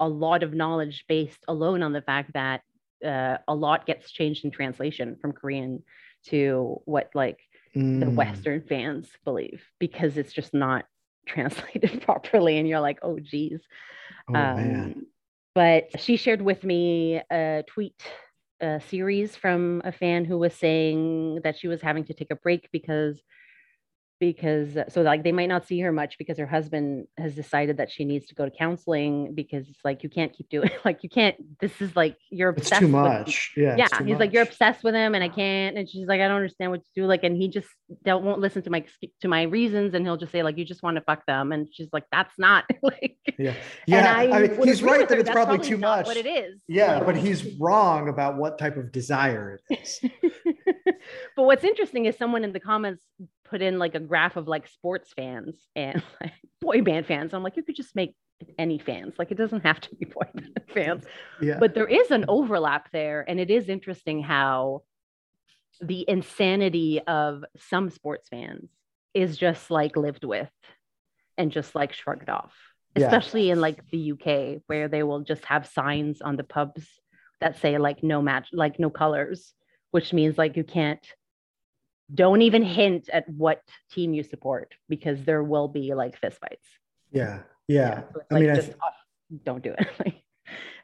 a 0.00 0.08
lot 0.08 0.42
of 0.42 0.52
knowledge 0.52 1.04
based 1.08 1.44
alone 1.46 1.82
on 1.82 1.92
the 1.92 2.02
fact 2.02 2.32
that 2.34 2.62
uh, 3.06 3.38
a 3.48 3.54
lot 3.54 3.86
gets 3.86 4.10
changed 4.10 4.44
in 4.44 4.50
translation 4.50 5.16
from 5.20 5.32
Korean 5.32 5.82
to 6.26 6.80
what 6.84 7.10
like 7.14 7.38
the 7.74 7.80
Mm. 7.80 8.14
Western 8.14 8.62
fans 8.62 9.06
believe 9.24 9.62
because 9.78 10.16
it's 10.16 10.32
just 10.32 10.54
not 10.54 10.86
translated 11.26 12.00
properly, 12.06 12.58
and 12.58 12.66
you're 12.68 12.80
like, 12.80 12.98
oh 13.02 13.18
geez. 13.18 13.60
Oh. 14.28 14.34
Um, 14.34 15.06
but 15.54 16.00
she 16.00 16.16
shared 16.16 16.42
with 16.42 16.64
me 16.64 17.20
a 17.30 17.64
tweet 17.66 18.02
a 18.60 18.80
series 18.88 19.36
from 19.36 19.82
a 19.84 19.92
fan 19.92 20.24
who 20.24 20.38
was 20.38 20.54
saying 20.54 21.40
that 21.44 21.58
she 21.58 21.68
was 21.68 21.82
having 21.82 22.04
to 22.04 22.14
take 22.14 22.30
a 22.30 22.36
break 22.36 22.70
because 22.72 23.20
because 24.18 24.76
uh, 24.76 24.84
so 24.88 25.02
like 25.02 25.22
they 25.24 25.32
might 25.32 25.48
not 25.48 25.66
see 25.66 25.78
her 25.80 25.92
much 25.92 26.16
because 26.18 26.38
her 26.38 26.46
husband 26.46 27.06
has 27.18 27.34
decided 27.34 27.76
that 27.76 27.90
she 27.90 28.04
needs 28.04 28.26
to 28.26 28.34
go 28.34 28.44
to 28.44 28.50
counseling 28.50 29.34
because 29.34 29.68
it's 29.68 29.80
like 29.84 30.02
you 30.02 30.08
can't 30.08 30.32
keep 30.32 30.48
doing 30.48 30.70
like 30.84 31.02
you 31.02 31.08
can't 31.08 31.36
this 31.60 31.80
is 31.82 31.94
like 31.94 32.16
you're 32.30 32.48
obsessed 32.48 32.72
It's 32.72 32.80
too 32.80 32.86
with- 32.86 32.92
much. 32.92 33.52
Yeah. 33.56 33.76
yeah 33.76 33.88
he's 34.04 34.18
like 34.18 34.32
you're 34.32 34.42
obsessed 34.44 34.82
with 34.82 34.94
him 34.94 35.14
and 35.14 35.22
i 35.22 35.28
can't 35.28 35.76
and 35.76 35.88
she's 35.88 36.06
like 36.08 36.20
i 36.20 36.28
don't 36.28 36.36
understand 36.36 36.70
what 36.70 36.82
to 36.82 36.90
do 36.94 37.04
like 37.06 37.24
and 37.24 37.36
he 37.36 37.48
just 37.48 37.68
don't 38.04 38.24
won't 38.24 38.40
listen 38.40 38.62
to 38.62 38.70
my 38.70 38.84
to 39.20 39.28
my 39.28 39.42
reasons 39.42 39.92
and 39.94 40.04
he'll 40.06 40.16
just 40.16 40.32
say 40.32 40.42
like 40.42 40.56
you 40.56 40.64
just 40.64 40.82
want 40.82 40.96
to 40.96 41.02
fuck 41.02 41.24
them 41.26 41.52
and 41.52 41.68
she's 41.72 41.88
like 41.92 42.04
that's 42.10 42.38
not 42.38 42.64
like 42.82 43.16
Yeah. 43.38 43.50
and 43.50 43.58
Yeah. 43.86 44.14
I, 44.16 44.42
mean, 44.48 44.62
he's 44.64 44.82
right 44.82 45.06
that 45.08 45.18
it's 45.18 45.28
that's 45.28 45.34
probably 45.34 45.58
too 45.58 45.76
much. 45.76 46.06
what 46.06 46.16
it 46.16 46.26
is 46.26 46.60
Yeah, 46.68 46.96
Like- 46.96 47.06
but 47.06 47.16
he's 47.16 47.58
wrong 47.60 48.08
about 48.08 48.36
what 48.36 48.58
type 48.58 48.76
of 48.78 48.90
desire 48.92 49.60
it 49.68 49.78
is. 49.80 50.00
but 51.36 51.42
what's 51.44 51.64
interesting 51.64 52.06
is 52.06 52.16
someone 52.16 52.44
in 52.44 52.52
the 52.52 52.60
comments 52.60 53.04
put 53.48 53.62
in 53.62 53.78
like 53.78 53.94
a 53.94 54.00
graph 54.00 54.36
of 54.36 54.48
like 54.48 54.68
sports 54.68 55.12
fans 55.14 55.54
and 55.74 56.02
like 56.20 56.32
boy 56.60 56.82
band 56.82 57.06
fans. 57.06 57.34
I'm 57.34 57.42
like, 57.42 57.56
you 57.56 57.62
could 57.62 57.76
just 57.76 57.96
make 57.96 58.14
any 58.58 58.78
fans. 58.78 59.14
Like 59.18 59.30
it 59.30 59.38
doesn't 59.38 59.64
have 59.64 59.80
to 59.80 59.94
be 59.94 60.06
boy 60.06 60.28
band 60.34 60.60
fans. 60.74 61.04
Yeah. 61.40 61.58
But 61.58 61.74
there 61.74 61.86
is 61.86 62.10
an 62.10 62.24
overlap 62.28 62.90
there. 62.92 63.24
And 63.26 63.40
it 63.40 63.50
is 63.50 63.68
interesting 63.68 64.22
how 64.22 64.82
the 65.80 66.04
insanity 66.08 67.00
of 67.06 67.44
some 67.58 67.90
sports 67.90 68.28
fans 68.28 68.70
is 69.14 69.36
just 69.36 69.70
like 69.70 69.96
lived 69.96 70.24
with 70.24 70.50
and 71.38 71.50
just 71.50 71.74
like 71.74 71.92
shrugged 71.92 72.28
off. 72.28 72.54
Yeah. 72.96 73.06
Especially 73.06 73.50
in 73.50 73.60
like 73.60 73.80
the 73.90 74.12
UK, 74.12 74.62
where 74.66 74.88
they 74.88 75.02
will 75.02 75.20
just 75.20 75.44
have 75.44 75.66
signs 75.66 76.22
on 76.22 76.36
the 76.36 76.44
pubs 76.44 76.86
that 77.40 77.60
say 77.60 77.76
like 77.76 78.02
no 78.02 78.22
match, 78.22 78.48
like 78.52 78.78
no 78.78 78.88
colors, 78.88 79.52
which 79.90 80.12
means 80.12 80.38
like 80.38 80.56
you 80.56 80.64
can't 80.64 81.06
don't 82.14 82.42
even 82.42 82.62
hint 82.62 83.08
at 83.12 83.28
what 83.28 83.62
team 83.90 84.14
you 84.14 84.22
support 84.22 84.74
because 84.88 85.22
there 85.24 85.42
will 85.42 85.68
be 85.68 85.94
like 85.94 86.20
fistfights. 86.20 86.66
yeah. 87.10 87.40
Yeah. 87.68 88.02
so 88.12 88.20
it's 88.20 88.26
I 88.30 88.34
like 88.34 88.40
mean, 88.42 88.50
I 88.50 88.54
just 88.54 88.66
th- 88.68 88.78
off, 88.80 88.94
don't 89.44 89.62
do 89.62 89.74
it. 89.76 89.88
Like, 90.04 90.22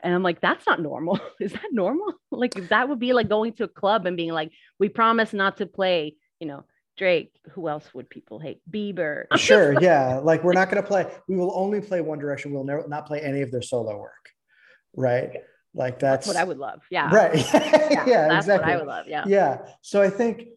and 0.03 0.13
I'm 0.13 0.25
like, 0.25 0.41
that's 0.41 0.67
not 0.67 0.83
normal. 0.83 1.21
Is 1.41 1.53
that 1.53 1.69
normal? 1.71 2.13
Like 2.33 2.55
that 2.71 2.89
would 2.89 2.99
be 2.99 3.13
like 3.13 3.29
going 3.29 3.53
to 3.55 3.65
a 3.65 3.69
club 3.69 4.05
and 4.07 4.17
being 4.17 4.33
like, 4.33 4.51
we 4.81 4.89
promise 4.89 5.33
not 5.33 5.59
to 5.59 5.67
play, 5.67 6.17
you 6.41 6.49
know, 6.49 6.65
Drake. 6.99 7.33
Who 7.53 7.69
else 7.69 7.85
would 7.95 8.11
people 8.11 8.41
hate? 8.41 8.61
Bieber. 8.69 9.27
sure. 9.37 9.81
Yeah. 9.81 10.19
Like 10.19 10.43
we're 10.43 10.55
not 10.55 10.71
going 10.71 10.83
to 10.83 10.89
play, 10.89 11.07
we 11.29 11.37
will 11.37 11.53
only 11.55 11.81
play 11.81 12.01
One 12.01 12.19
Direction. 12.19 12.53
We'll 12.53 12.65
never 12.65 12.89
not 12.89 13.07
play 13.07 13.21
any 13.21 13.43
of 13.43 13.53
their 13.53 13.63
solo 13.63 13.97
work. 13.97 14.29
Right. 14.97 15.37
Like 15.73 16.01
that's, 16.01 16.27
That's 16.27 16.37
what 16.37 16.43
I 16.43 16.45
would 16.45 16.59
love. 16.59 16.81
Yeah. 16.91 17.09
Right. 17.15 17.37
Yeah, 17.55 18.05
yeah, 18.07 18.29
that's 18.29 18.47
exactly. 18.47 18.67
what 18.67 18.75
I 18.75 18.77
would 18.79 18.87
love. 18.89 19.07
Yeah. 19.07 19.25
yeah 19.27 19.59
so 19.83 20.03
i 20.03 20.11
think 20.11 20.49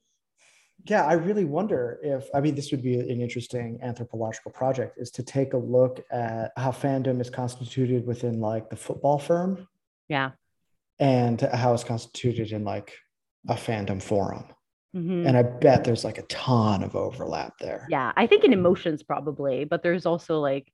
yeah 0.88 1.06
i 1.06 1.14
really 1.14 1.46
wonder 1.46 2.00
if 2.04 2.28
i 2.34 2.40
mean 2.42 2.56
this 2.56 2.72
would 2.72 2.82
be 2.84 3.00
an 3.00 3.22
interesting 3.22 3.80
anthropological 3.82 4.52
project 4.52 4.98
is 4.98 5.12
to 5.12 5.24
take 5.24 5.54
a 5.54 5.58
look 5.58 6.04
at 6.12 6.52
how 6.58 6.72
fandom 6.72 7.20
is 7.20 7.30
constituted 7.30 8.06
within 8.06 8.40
like 8.40 8.70
the 8.70 8.76
football 8.76 9.18
firm 9.20 9.68
Yeah. 10.08 10.32
and 11.00 11.42
how 11.42 11.74
it's 11.74 11.84
constituted 11.84 12.52
in 12.52 12.64
like 12.64 12.94
a 13.48 13.56
fandom 13.56 14.02
forum 14.02 14.46
Mhm. 14.96 15.28
and 15.28 15.36
i 15.38 15.44
bet 15.44 15.84
there's 15.84 16.06
like 16.06 16.18
a 16.18 16.24
ton 16.24 16.82
of 16.84 16.96
overlap 16.96 17.54
there 17.60 17.86
Yeah. 17.90 18.14
I 18.16 18.28
think 18.28 18.44
in 18.46 18.54
emotions 18.54 19.04
probably, 19.04 19.66
but 19.66 19.84
there's 19.84 20.06
also 20.06 20.40
like 20.40 20.72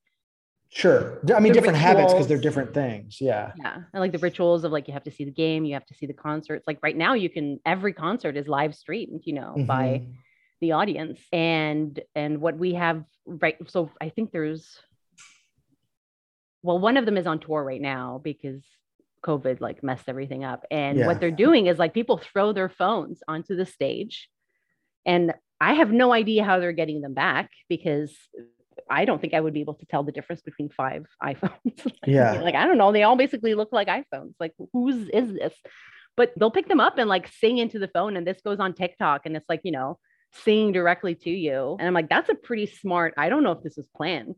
sure 0.73 1.19
i 1.35 1.39
mean 1.39 1.51
The 1.53 1.59
different 1.59 1.77
habits 1.77 2.13
because 2.13 2.27
they're 2.27 2.37
different 2.37 2.73
things 2.73 3.19
yeah 3.21 3.51
Yeah. 3.57 3.75
And 3.93 3.99
like 4.03 4.13
the 4.13 4.19
rituals 4.19 4.63
of 4.63 4.71
like 4.71 4.87
you 4.87 4.93
have 4.93 5.03
to 5.03 5.11
see 5.11 5.25
the 5.25 5.31
game, 5.45 5.65
you 5.65 5.73
have 5.73 5.85
to 5.87 5.93
see 5.93 6.05
the 6.05 6.13
concerts. 6.13 6.65
Like 6.65 6.79
right 6.81 6.95
now 6.95 7.13
you 7.13 7.29
can 7.29 7.59
every 7.65 7.93
concert 7.93 8.37
is 8.37 8.47
live 8.47 8.73
streamed, 8.75 9.21
you 9.25 9.33
know, 9.33 9.53
by 9.67 9.85
Mhm. 9.99 10.13
the 10.61 10.71
audience. 10.71 11.19
And 11.33 11.99
and 12.15 12.39
what 12.41 12.57
we 12.57 12.73
have 12.75 13.03
right 13.25 13.57
so 13.67 13.91
I 13.99 14.09
think 14.09 14.31
there's 14.31 14.79
well, 16.63 16.79
one 16.79 16.97
of 16.97 17.05
them 17.05 17.17
is 17.17 17.27
on 17.27 17.39
tour 17.39 17.63
right 17.63 17.81
now 17.81 18.21
because 18.23 18.63
COVID 19.25 19.61
like 19.61 19.83
messed 19.83 20.07
everything 20.07 20.43
up. 20.43 20.65
And 20.71 20.99
Yeah. 20.99 21.07
what 21.07 21.19
they're 21.19 21.31
doing 21.45 21.67
is 21.67 21.77
like 21.79 21.93
people 21.93 22.17
throw 22.17 22.53
their 22.53 22.69
phones 22.69 23.21
onto 23.27 23.55
the 23.55 23.65
stage. 23.65 24.29
And 25.05 25.33
I 25.59 25.73
have 25.73 25.91
no 25.91 26.13
idea 26.13 26.43
how 26.43 26.59
they're 26.59 26.71
getting 26.81 27.01
them 27.01 27.13
back 27.13 27.49
because 27.67 28.15
I 28.91 29.05
don't 29.05 29.19
think 29.21 29.33
I 29.33 29.39
would 29.39 29.53
be 29.53 29.61
able 29.61 29.75
to 29.75 29.85
tell 29.85 30.03
the 30.03 30.11
difference 30.11 30.41
between 30.41 30.69
five 30.69 31.05
iPhones. 31.23 31.51
like, 31.85 31.95
Yeah. 32.05 32.33
Like, 32.41 32.55
I 32.55 32.65
don't 32.65 32.77
know. 32.77 32.91
They 32.91 33.03
all 33.03 33.15
basically 33.15 33.53
look 33.55 33.69
like 33.71 33.87
iPhones. 33.87 34.33
Like, 34.39 34.53
whose 34.73 35.09
is 35.09 35.33
this? 35.33 35.53
But 36.17 36.33
they'll 36.37 36.51
pick 36.51 36.67
them 36.67 36.79
up 36.81 36.97
and 36.97 37.09
like 37.09 37.27
sing 37.29 37.57
into 37.57 37.79
the 37.79 37.87
phone. 37.87 38.17
And 38.17 38.27
this 38.27 38.41
goes 38.43 38.59
on 38.59 38.73
TikTok. 38.73 39.21
And 39.25 39.35
it's 39.37 39.47
like, 39.49 39.61
you 39.63 39.71
know, 39.71 39.97
singing 40.43 40.71
directly 40.73 41.15
to 41.15 41.29
you. 41.29 41.77
And 41.79 41.87
I'm 41.87 41.93
like, 41.93 42.09
that's 42.09 42.29
a 42.29 42.35
pretty 42.35 42.65
smart. 42.67 43.13
I 43.17 43.29
don't 43.29 43.43
know 43.43 43.53
if 43.53 43.63
this 43.63 43.77
is 43.77 43.87
planned. 43.95 44.35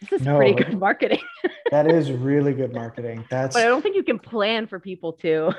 This 0.00 0.20
is 0.20 0.26
pretty 0.26 0.54
good 0.54 0.78
marketing. 0.78 1.20
that 1.70 1.86
is 1.90 2.10
really 2.10 2.54
good 2.54 2.72
marketing 2.72 3.24
that's 3.28 3.54
but 3.54 3.64
I 3.64 3.66
don't 3.68 3.82
think 3.82 3.96
you 3.96 4.02
can 4.02 4.18
plan 4.18 4.66
for 4.66 4.80
people 4.80 5.12
to 5.24 5.52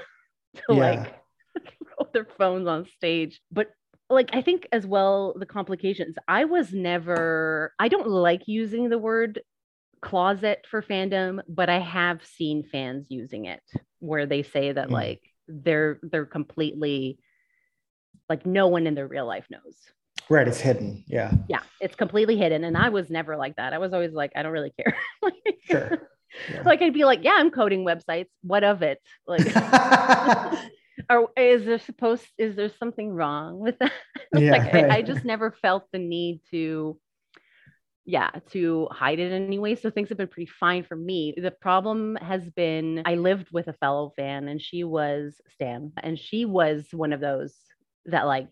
to 0.55 0.61
Yeah. 0.69 0.75
like 0.75 2.13
their 2.13 2.27
phones 2.37 2.67
on 2.67 2.85
stage. 2.97 3.39
But 3.51 3.67
like 4.13 4.29
I 4.33 4.41
think 4.41 4.67
as 4.71 4.85
well 4.85 5.33
the 5.37 5.45
complications. 5.45 6.15
I 6.27 6.45
was 6.45 6.73
never 6.73 7.73
I 7.79 7.87
don't 7.87 8.07
like 8.07 8.43
using 8.47 8.89
the 8.89 8.97
word 8.97 9.41
closet 10.01 10.65
for 10.69 10.81
fandom, 10.81 11.41
but 11.47 11.69
I 11.69 11.79
have 11.79 12.25
seen 12.25 12.63
fans 12.63 13.07
using 13.09 13.45
it 13.45 13.61
where 13.99 14.25
they 14.25 14.43
say 14.43 14.71
that 14.71 14.87
Hmm. 14.87 14.93
like 14.93 15.21
they're 15.47 15.99
they're 16.03 16.25
completely 16.25 17.19
like 18.29 18.45
no 18.45 18.67
one 18.67 18.87
in 18.87 18.95
their 18.95 19.07
real 19.07 19.25
life 19.25 19.45
knows. 19.49 19.75
right 20.29 20.47
it's 20.47 20.61
hidden 20.61 21.03
yeah 21.07 21.31
Yeah, 21.49 21.61
it's 21.81 21.95
completely 21.95 22.37
hidden. 22.37 22.63
And 22.63 22.77
I 22.77 22.89
was 22.89 23.09
never 23.09 23.35
like 23.35 23.55
that. 23.57 23.73
I 23.73 23.77
was 23.79 23.91
always 23.93 24.13
like, 24.13 24.31
I 24.35 24.43
don't 24.43 24.53
really 24.53 24.71
care. 24.79 24.95
Like- 25.21 25.57
sure 25.63 26.07
Yeah. 26.49 26.61
Like 26.65 26.81
I'd 26.81 26.93
be 26.93 27.03
like, 27.03 27.23
yeah, 27.23 27.35
I'm 27.37 27.51
coding 27.51 27.83
websites. 27.85 28.29
What 28.41 28.63
of 28.63 28.81
it? 28.83 28.99
Like 29.27 29.41
or 31.09 31.29
is 31.37 31.65
there 31.65 31.79
supposed 31.79 32.27
is 32.37 32.55
there 32.55 32.69
something 32.69 33.09
wrong 33.13 33.59
with 33.59 33.77
that 33.79 33.91
Yeah, 34.31 34.51
like 34.51 34.67
I, 34.73 34.85
I 34.89 35.01
just 35.01 35.25
never 35.25 35.51
felt 35.51 35.87
the 35.91 35.99
need 35.99 36.41
to 36.51 36.97
yeah, 38.05 38.31
to 38.51 38.87
hide 38.91 39.19
it 39.19 39.31
anyway. 39.31 39.75
So 39.75 39.89
things 39.89 40.09
have 40.09 40.17
been 40.17 40.27
pretty 40.27 40.51
fine 40.59 40.83
for 40.83 40.95
me. 40.95 41.33
The 41.37 41.51
problem 41.51 42.15
has 42.15 42.49
been 42.49 43.03
I 43.05 43.15
lived 43.15 43.49
with 43.51 43.67
a 43.67 43.73
fellow 43.73 44.11
fan 44.15 44.47
and 44.47 44.61
she 44.61 44.83
was 44.83 45.39
Stan, 45.53 45.91
and 46.01 46.17
she 46.17 46.45
was 46.45 46.87
one 46.91 47.13
of 47.13 47.19
those 47.21 47.53
that 48.05 48.25
like 48.25 48.47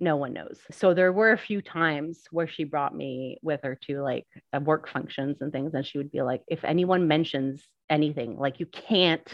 no 0.00 0.16
one 0.16 0.34
knows. 0.34 0.60
So 0.72 0.94
there 0.94 1.12
were 1.12 1.32
a 1.32 1.38
few 1.38 1.62
times 1.62 2.24
where 2.30 2.48
she 2.48 2.64
brought 2.64 2.94
me 2.94 3.38
with 3.42 3.60
her 3.64 3.78
to 3.88 4.02
like 4.02 4.26
work 4.62 4.88
functions 4.88 5.38
and 5.40 5.52
things, 5.52 5.74
and 5.74 5.86
she 5.86 5.98
would 5.98 6.12
be 6.12 6.22
like, 6.22 6.42
if 6.48 6.64
anyone 6.64 7.08
mentions 7.08 7.64
anything, 7.90 8.36
like 8.38 8.60
you 8.60 8.66
can't, 8.66 9.26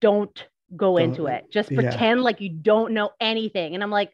don't 0.00 0.46
go 0.76 0.98
don't, 0.98 1.10
into 1.10 1.26
it. 1.26 1.50
Just 1.50 1.68
pretend 1.68 2.20
yeah. 2.20 2.24
like 2.24 2.40
you 2.40 2.50
don't 2.50 2.92
know 2.92 3.10
anything. 3.20 3.74
And 3.74 3.82
I'm 3.82 3.90
like, 3.90 4.12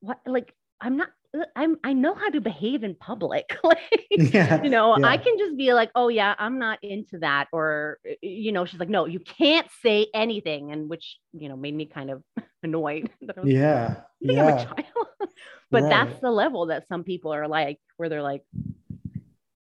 what? 0.00 0.18
Like, 0.26 0.54
I'm 0.80 0.96
not 0.96 1.08
uh, 1.38 1.44
I'm 1.54 1.76
I 1.84 1.92
know 1.92 2.14
how 2.14 2.30
to 2.30 2.40
behave 2.40 2.82
in 2.82 2.94
public. 2.94 3.56
like, 3.64 3.78
yeah, 4.10 4.62
you 4.62 4.70
know, 4.70 4.96
yeah. 4.98 5.06
I 5.06 5.16
can 5.16 5.38
just 5.38 5.56
be 5.56 5.72
like, 5.72 5.90
oh 5.94 6.08
yeah, 6.08 6.34
I'm 6.38 6.58
not 6.58 6.82
into 6.82 7.18
that. 7.18 7.48
Or, 7.52 7.98
uh, 8.06 8.12
uh, 8.12 8.14
you 8.22 8.52
know, 8.52 8.64
she's 8.64 8.80
like, 8.80 8.88
no, 8.88 9.06
you 9.06 9.20
can't 9.20 9.66
say 9.82 10.08
anything. 10.14 10.72
And 10.72 10.88
which, 10.88 11.18
you 11.32 11.48
know, 11.48 11.56
made 11.56 11.74
me 11.74 11.86
kind 11.86 12.10
of 12.10 12.22
annoyed. 12.62 13.10
yeah. 13.44 13.96
Like, 14.20 14.38
I 14.38 14.42
yeah. 14.42 14.46
I'm 14.46 14.58
a 14.58 14.64
child. 14.64 15.32
but 15.70 15.82
right. 15.82 15.90
that's 15.90 16.20
the 16.20 16.30
level 16.30 16.66
that 16.66 16.88
some 16.88 17.04
people 17.04 17.32
are 17.32 17.48
like, 17.48 17.78
where 17.96 18.08
they're 18.08 18.22
like, 18.22 18.42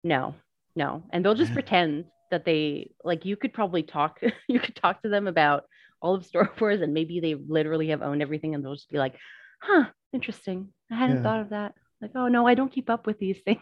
no, 0.05 0.35
no. 0.75 1.03
And 1.11 1.25
they'll 1.25 1.35
just 1.35 1.51
yeah. 1.51 1.55
pretend 1.61 2.05
that 2.31 2.45
they 2.45 2.91
like 3.05 3.25
you 3.25 3.37
could 3.37 3.53
probably 3.53 3.83
talk, 3.83 4.21
you 4.49 4.61
could 4.61 4.77
talk 4.77 5.03
to 5.03 5.09
them 5.09 5.27
about 5.27 5.65
all 6.01 6.15
of 6.15 6.27
Star 6.27 6.51
Wars 6.61 6.81
and 6.81 6.95
maybe 6.95 7.21
they 7.21 7.35
literally 7.35 7.89
have 7.89 8.03
owned 8.03 8.23
everything 8.23 8.55
and 8.55 8.65
they'll 8.65 8.75
just 8.75 8.91
be 8.91 8.99
like, 8.99 9.15
huh, 9.61 9.85
interesting. 10.13 10.69
I 10.91 10.97
hadn't 10.97 11.19
yeah. 11.19 11.23
thought 11.23 11.41
of 11.41 11.49
that. 11.51 11.75
Like, 12.01 12.13
oh 12.15 12.29
no, 12.29 12.47
I 12.47 12.55
don't 12.55 12.73
keep 12.73 12.91
up 12.91 13.07
with 13.07 13.19
these 13.19 13.41
things. 13.45 13.61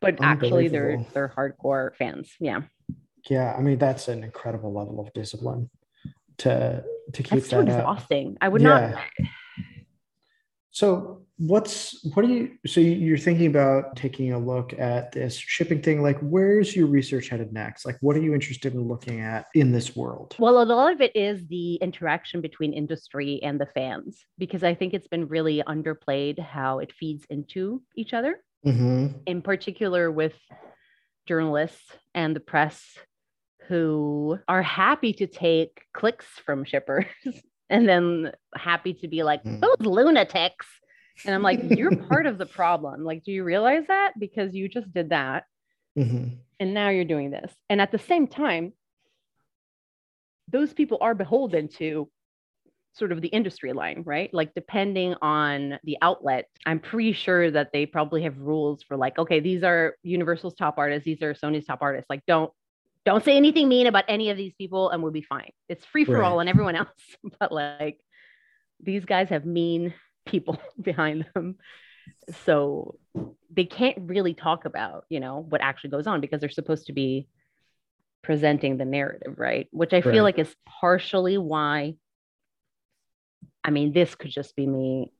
but 0.00 0.22
actually 0.22 0.68
they're 0.68 1.04
they're 1.12 1.32
hardcore 1.36 1.94
fans. 1.96 2.32
Yeah. 2.40 2.62
Yeah. 3.28 3.54
I 3.56 3.62
mean, 3.62 3.78
that's 3.78 4.08
an 4.08 4.22
incredible 4.22 4.72
level 4.72 5.00
of 5.00 5.12
discipline 5.12 5.70
to 6.38 6.84
to 7.12 7.22
keep 7.22 7.30
that's 7.30 7.48
that 7.48 7.62
exhausting. 7.62 8.32
Up. 8.32 8.36
I 8.40 8.48
would 8.48 8.62
yeah. 8.62 8.68
not 8.68 9.28
so 10.74 11.22
what's 11.36 12.04
what 12.14 12.24
are 12.24 12.28
you 12.28 12.50
so 12.66 12.80
you're 12.80 13.16
thinking 13.16 13.46
about 13.46 13.94
taking 13.94 14.32
a 14.32 14.38
look 14.38 14.76
at 14.76 15.12
this 15.12 15.36
shipping 15.36 15.80
thing 15.80 16.02
like 16.02 16.18
where's 16.18 16.74
your 16.74 16.86
research 16.86 17.28
headed 17.28 17.52
next? 17.52 17.86
Like 17.86 17.96
what 18.00 18.16
are 18.16 18.20
you 18.20 18.34
interested 18.34 18.74
in 18.74 18.88
looking 18.88 19.20
at 19.20 19.46
in 19.54 19.70
this 19.70 19.94
world? 19.94 20.34
Well 20.36 20.60
a 20.60 20.64
lot 20.64 20.92
of 20.92 21.00
it 21.00 21.14
is 21.14 21.46
the 21.46 21.76
interaction 21.76 22.40
between 22.40 22.72
industry 22.72 23.40
and 23.44 23.60
the 23.60 23.66
fans 23.66 24.24
because 24.36 24.64
i 24.64 24.74
think 24.74 24.94
it's 24.94 25.06
been 25.06 25.28
really 25.28 25.62
underplayed 25.66 26.40
how 26.40 26.80
it 26.80 26.92
feeds 26.92 27.24
into 27.30 27.80
each 27.96 28.12
other. 28.12 28.40
Mm-hmm. 28.66 29.18
in 29.26 29.42
particular 29.42 30.10
with 30.10 30.34
journalists 31.26 31.84
and 32.14 32.34
the 32.34 32.40
press 32.40 32.82
who 33.68 34.38
are 34.48 34.62
happy 34.62 35.12
to 35.12 35.26
take 35.26 35.82
clicks 35.92 36.26
from 36.46 36.64
shippers 36.64 37.04
and 37.70 37.88
then 37.88 38.32
happy 38.54 38.94
to 38.94 39.08
be 39.08 39.22
like 39.22 39.42
mm. 39.44 39.60
those 39.60 39.86
lunatics 39.86 40.66
and 41.24 41.34
I'm 41.34 41.42
like, 41.42 41.60
you're 41.70 41.96
part 42.08 42.26
of 42.26 42.38
the 42.38 42.46
problem. 42.46 43.04
Like, 43.04 43.24
do 43.24 43.32
you 43.32 43.44
realize 43.44 43.84
that? 43.88 44.12
Because 44.18 44.54
you 44.54 44.68
just 44.68 44.92
did 44.92 45.10
that. 45.10 45.44
Mm-hmm. 45.98 46.34
And 46.60 46.74
now 46.74 46.88
you're 46.88 47.04
doing 47.04 47.30
this. 47.30 47.52
And 47.70 47.80
at 47.80 47.92
the 47.92 47.98
same 47.98 48.26
time, 48.26 48.72
those 50.50 50.72
people 50.72 50.98
are 51.00 51.14
beholden 51.14 51.68
to 51.68 52.08
sort 52.94 53.10
of 53.10 53.20
the 53.20 53.28
industry 53.28 53.72
line, 53.72 54.02
right? 54.06 54.32
Like, 54.32 54.54
depending 54.54 55.14
on 55.20 55.78
the 55.82 55.98
outlet, 56.00 56.46
I'm 56.64 56.78
pretty 56.78 57.12
sure 57.12 57.50
that 57.50 57.70
they 57.72 57.86
probably 57.86 58.22
have 58.22 58.38
rules 58.38 58.82
for 58.82 58.96
like, 58.96 59.18
okay, 59.18 59.40
these 59.40 59.64
are 59.64 59.96
Universal's 60.02 60.54
top 60.54 60.78
artists, 60.78 61.04
these 61.04 61.22
are 61.22 61.34
Sony's 61.34 61.66
top 61.66 61.80
artists. 61.82 62.06
Like, 62.08 62.22
don't 62.26 62.52
don't 63.04 63.24
say 63.24 63.36
anything 63.36 63.68
mean 63.68 63.86
about 63.86 64.04
any 64.08 64.30
of 64.30 64.36
these 64.36 64.54
people 64.54 64.90
and 64.90 65.02
we'll 65.02 65.12
be 65.12 65.22
fine. 65.22 65.50
It's 65.68 65.84
free 65.84 66.04
for 66.04 66.18
right. 66.18 66.26
all 66.26 66.40
and 66.40 66.48
everyone 66.48 66.76
else. 66.76 66.88
But 67.38 67.52
like 67.52 68.00
these 68.80 69.04
guys 69.04 69.28
have 69.28 69.44
mean 69.44 69.94
people 70.26 70.60
behind 70.80 71.26
them. 71.34 71.56
So 72.44 72.98
they 73.50 73.64
can't 73.64 73.98
really 74.02 74.34
talk 74.34 74.64
about, 74.64 75.04
you 75.08 75.20
know, 75.20 75.44
what 75.48 75.60
actually 75.60 75.90
goes 75.90 76.06
on 76.06 76.20
because 76.20 76.40
they're 76.40 76.48
supposed 76.48 76.86
to 76.86 76.92
be 76.92 77.28
presenting 78.22 78.76
the 78.76 78.84
narrative, 78.84 79.38
right? 79.38 79.68
Which 79.70 79.92
I 79.92 80.00
feel 80.00 80.22
like 80.22 80.38
is 80.38 80.54
partially 80.66 81.38
why 81.38 81.94
I 83.64 83.70
mean, 83.70 83.92
this 83.92 84.14
could 84.14 84.30
just 84.30 84.54
be 84.54 84.66
me 84.66 85.10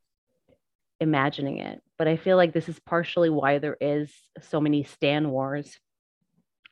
imagining 1.00 1.58
it, 1.58 1.82
but 1.98 2.06
I 2.06 2.18
feel 2.18 2.36
like 2.36 2.52
this 2.52 2.68
is 2.68 2.78
partially 2.78 3.30
why 3.30 3.58
there 3.58 3.76
is 3.80 4.12
so 4.42 4.60
many 4.60 4.84
Stan 4.84 5.30
wars 5.30 5.78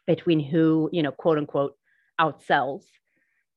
between 0.07 0.41
who, 0.41 0.91
you 0.93 1.03
know, 1.03 1.13
quote 1.13 1.39
unquote, 1.39 1.75
outsells, 2.21 2.85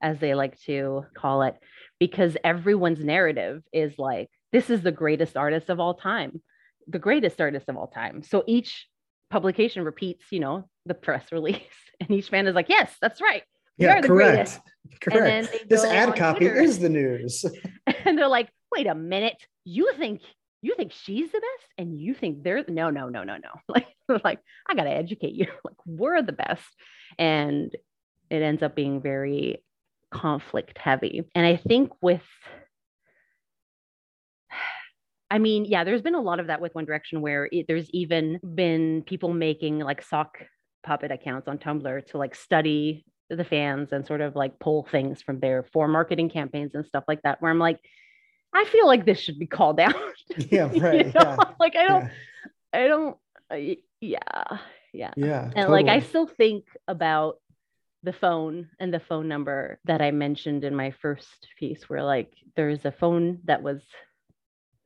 as 0.02 0.20
they 0.20 0.36
like 0.36 0.60
to 0.62 1.06
call 1.16 1.44
it, 1.44 1.56
because 2.00 2.38
everyone's 2.44 3.04
narrative 3.04 3.64
is 3.74 3.98
like, 3.98 4.30
this 4.52 4.70
is 4.70 4.82
the 4.82 4.92
greatest 4.92 5.36
artist 5.36 5.70
of 5.70 5.80
all 5.80 5.96
time, 5.96 6.42
the 6.88 7.00
greatest 7.00 7.42
artist 7.42 7.68
of 7.70 7.78
all 7.78 7.88
time. 7.88 8.24
So 8.24 8.44
each 8.48 8.88
publication 9.30 9.84
repeats, 9.84 10.26
you 10.32 10.40
know, 10.40 10.70
the 10.86 10.94
press 10.94 11.26
release, 11.32 11.62
and 12.00 12.12
each 12.12 12.30
fan 12.30 12.48
is 12.48 12.56
like, 12.56 12.70
yes, 12.70 12.96
that's 13.02 13.22
right. 13.22 13.44
We 13.78 13.86
yeah, 13.86 14.02
correct. 14.02 14.08
Greatest. 14.08 14.62
Correct. 15.02 15.70
This 15.70 15.84
ad 15.84 16.16
copy 16.16 16.46
Twitter, 16.46 16.62
is 16.62 16.80
the 16.80 16.90
news. 16.90 17.44
and 18.06 18.18
they're 18.18 18.28
like, 18.28 18.50
wait 18.72 18.88
a 18.88 18.96
minute, 18.96 19.38
you 19.66 19.92
think 19.98 20.22
you 20.62 20.74
think 20.76 20.94
she's 20.94 21.32
the 21.32 21.40
best 21.40 21.74
and 21.78 22.00
you 22.00 22.14
think 22.16 22.44
they're 22.44 22.64
no 22.68 22.90
no 22.90 23.08
no 23.08 23.24
no 23.24 23.38
no 23.38 23.50
like 23.68 23.86
like 24.24 24.40
i 24.68 24.76
gotta 24.76 24.90
educate 24.90 25.34
you 25.34 25.48
like 25.66 25.76
we're 25.86 26.22
the 26.22 26.32
best 26.32 26.64
and 27.18 27.76
it 28.30 28.42
ends 28.42 28.64
up 28.64 28.76
being 28.76 29.02
very 29.02 29.64
conflict 30.12 30.78
heavy 30.78 31.24
and 31.34 31.46
i 31.46 31.56
think 31.56 31.92
with 32.02 32.24
I 35.32 35.40
mean, 35.40 35.66
yeah, 35.66 35.84
there's 35.84 36.04
been 36.04 36.14
a 36.14 36.22
lot 36.22 36.40
of 36.40 36.48
that 36.48 36.62
with 36.62 36.76
One 36.76 36.86
Direction 36.86 37.20
where 37.20 37.50
it, 37.52 37.66
there's 37.68 37.90
even 37.90 38.40
been 38.54 39.02
people 39.08 39.34
making 39.34 39.80
like 39.80 40.04
sock 40.04 40.38
puppet 40.84 41.12
accounts 41.12 41.48
on 41.48 41.58
Tumblr 41.58 42.06
to 42.06 42.18
like 42.18 42.36
study 42.36 43.04
the 43.30 43.44
fans 43.44 43.92
and 43.92 44.06
sort 44.06 44.22
of 44.22 44.36
like 44.36 44.60
pull 44.60 44.88
things 44.92 45.22
from 45.22 45.40
there 45.40 45.66
for 45.74 45.88
marketing 45.88 46.30
campaigns 46.30 46.76
and 46.76 46.86
stuff 46.86 47.04
like 47.08 47.22
that. 47.24 47.42
Where 47.42 47.52
I'm 47.52 47.60
like, 47.60 47.80
I 48.54 48.66
feel 48.66 48.88
like 48.88 49.06
this 49.06 49.20
should 49.20 49.40
be 49.40 49.48
called 49.48 49.80
out. 49.80 49.96
Yeah, 50.38 50.70
right. 50.78 51.08
you 51.08 51.12
know? 51.12 51.12
yeah. 51.16 51.38
Like 51.60 51.76
I 51.76 51.88
don't, 51.88 52.06
yeah. 52.06 52.10
I 52.74 52.88
don't, 52.88 53.18
yeah, 53.54 54.58
yeah, 54.94 55.12
yeah. 55.16 55.44
And 55.44 55.54
totally. 55.56 55.84
like 55.84 55.92
I 55.92 56.00
still 56.06 56.28
think 56.28 56.66
about 56.88 57.38
the 58.04 58.14
phone 58.14 58.70
and 58.80 58.94
the 58.94 59.00
phone 59.00 59.28
number 59.28 59.80
that 59.86 60.02
I 60.02 60.12
mentioned 60.12 60.64
in 60.64 60.76
my 60.76 60.92
first 61.02 61.48
piece, 61.58 61.90
where 61.90 62.04
like 62.04 62.32
there's 62.56 62.86
a 62.86 62.92
phone 62.92 63.40
that 63.46 63.64
was 63.64 63.82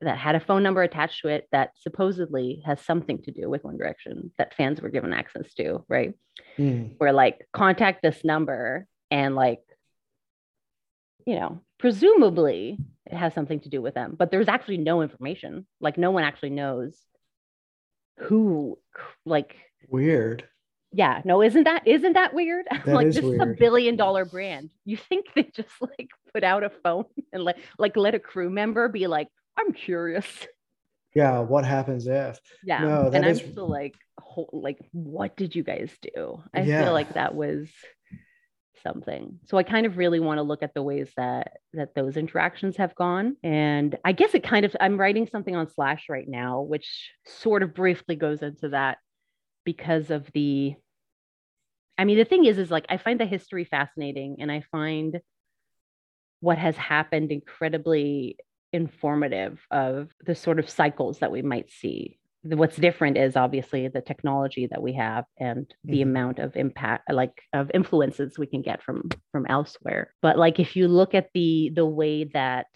that 0.02 0.18
had 0.18 0.36
a 0.36 0.40
phone 0.40 0.64
number 0.64 0.82
attached 0.82 1.22
to 1.22 1.28
it 1.28 1.48
that 1.52 1.72
supposedly 1.76 2.64
has 2.66 2.80
something 2.80 3.22
to 3.24 3.32
do 3.32 3.50
with 3.50 3.66
One 3.66 3.78
Direction 3.78 4.32
that 4.38 4.56
fans 4.56 4.82
were 4.82 4.90
given 4.90 5.12
access 5.12 5.54
to, 5.56 5.84
right? 5.90 6.14
Mm. 6.58 6.94
Where 6.98 7.12
like 7.12 7.46
contact 7.52 8.02
this 8.02 8.24
number 8.24 8.88
and 9.12 9.36
like, 9.36 9.60
you 11.26 11.36
know, 11.36 11.60
presumably 11.78 12.78
it 13.06 13.16
has 13.16 13.34
something 13.34 13.60
to 13.62 13.70
do 13.70 13.82
with 13.82 13.94
them, 13.94 14.16
but 14.18 14.32
there's 14.32 14.48
actually 14.48 14.78
no 14.78 15.02
information. 15.02 15.68
Like 15.82 15.98
no 15.98 16.12
one 16.12 16.24
actually 16.24 16.52
knows 16.52 16.98
who 18.20 18.78
like 19.26 19.56
weird. 19.88 20.48
Yeah, 20.92 21.22
no, 21.24 21.42
isn't 21.42 21.64
that 21.64 21.88
isn't 21.88 22.14
that 22.14 22.34
weird? 22.34 22.66
That 22.86 22.88
like 22.88 23.08
is 23.08 23.16
this 23.16 23.24
weird. 23.24 23.36
is 23.36 23.42
a 23.42 23.56
billion 23.58 23.96
dollar 23.96 24.26
brand. 24.26 24.72
You 24.86 24.98
think 24.98 25.28
they 25.36 25.44
just 25.44 25.70
like 25.82 26.10
put 26.34 26.44
out 26.44 26.64
a 26.64 26.70
phone 26.70 27.06
and 27.34 27.44
like 27.44 27.58
like 27.78 27.96
let 27.96 28.16
a 28.16 28.20
crew 28.20 28.50
member 28.50 28.88
be 28.88 29.08
like, 29.08 29.28
I'm 29.58 29.74
curious. 29.74 30.26
Yeah, 31.16 31.40
what 31.40 31.66
happens 31.66 32.06
if? 32.06 32.40
Yeah, 32.64 32.80
no, 32.80 33.10
and 33.12 33.26
I'm 33.26 33.36
still 33.36 33.68
like, 33.68 33.96
like, 34.52 34.78
what 34.92 35.36
did 35.36 35.56
you 35.56 35.64
guys 35.64 35.92
do? 36.02 36.44
I 36.54 36.62
yeah. 36.62 36.84
feel 36.84 36.94
like 36.94 37.14
that 37.14 37.34
was 37.34 37.68
something. 38.84 39.40
So 39.46 39.58
I 39.58 39.64
kind 39.64 39.86
of 39.86 39.98
really 39.98 40.20
want 40.20 40.38
to 40.38 40.44
look 40.44 40.64
at 40.64 40.74
the 40.74 40.84
ways 40.84 41.10
that 41.18 41.58
that 41.74 41.96
those 41.96 42.18
interactions 42.18 42.78
have 42.78 42.96
gone. 42.96 43.38
And 43.44 43.98
I 44.04 44.12
guess 44.12 44.34
it 44.34 44.44
kind 44.44 44.66
of 44.66 44.76
I'm 44.80 45.00
writing 45.00 45.28
something 45.32 45.56
on 45.56 45.70
Slash 45.70 46.06
right 46.10 46.28
now, 46.28 46.62
which 46.62 47.12
sort 47.26 47.64
of 47.64 47.74
briefly 47.74 48.16
goes 48.16 48.42
into 48.42 48.70
that 48.70 48.98
because 49.66 50.10
of 50.10 50.30
the 50.34 50.76
I 51.98 52.06
mean, 52.06 52.18
the 52.18 52.26
thing 52.26 52.46
is, 52.46 52.58
is 52.58 52.72
like 52.72 52.86
I 52.88 52.96
find 52.98 53.20
the 53.20 53.26
history 53.26 53.66
fascinating 53.66 54.38
and 54.40 54.50
I 54.50 54.64
find 54.72 55.20
what 56.40 56.58
has 56.58 56.78
happened 56.78 57.32
incredibly 57.32 58.38
informative 58.72 59.60
of 59.70 60.10
the 60.26 60.36
sort 60.36 60.60
of 60.60 60.70
cycles 60.70 61.20
that 61.20 61.32
we 61.32 61.42
might 61.42 61.70
see. 61.72 62.20
What's 62.44 62.78
different 62.78 63.18
is 63.18 63.36
obviously 63.36 63.88
the 63.90 64.02
technology 64.02 64.68
that 64.68 64.82
we 64.82 64.94
have 64.94 65.26
and 65.38 65.68
the 65.84 66.00
mm-hmm. 66.00 66.10
amount 66.10 66.40
of 66.40 66.56
impact, 66.56 67.12
like 67.12 67.34
of 67.54 67.70
influences 67.74 68.40
we 68.40 68.48
can 68.48 68.62
get 68.62 68.82
from 68.82 69.10
from 69.32 69.46
elsewhere. 69.48 70.14
But 70.22 70.38
like 70.38 70.60
if 70.60 70.76
you 70.76 70.88
look 70.88 71.14
at 71.14 71.30
the 71.34 71.72
the 71.76 71.86
way 71.86 72.24
that, 72.34 72.68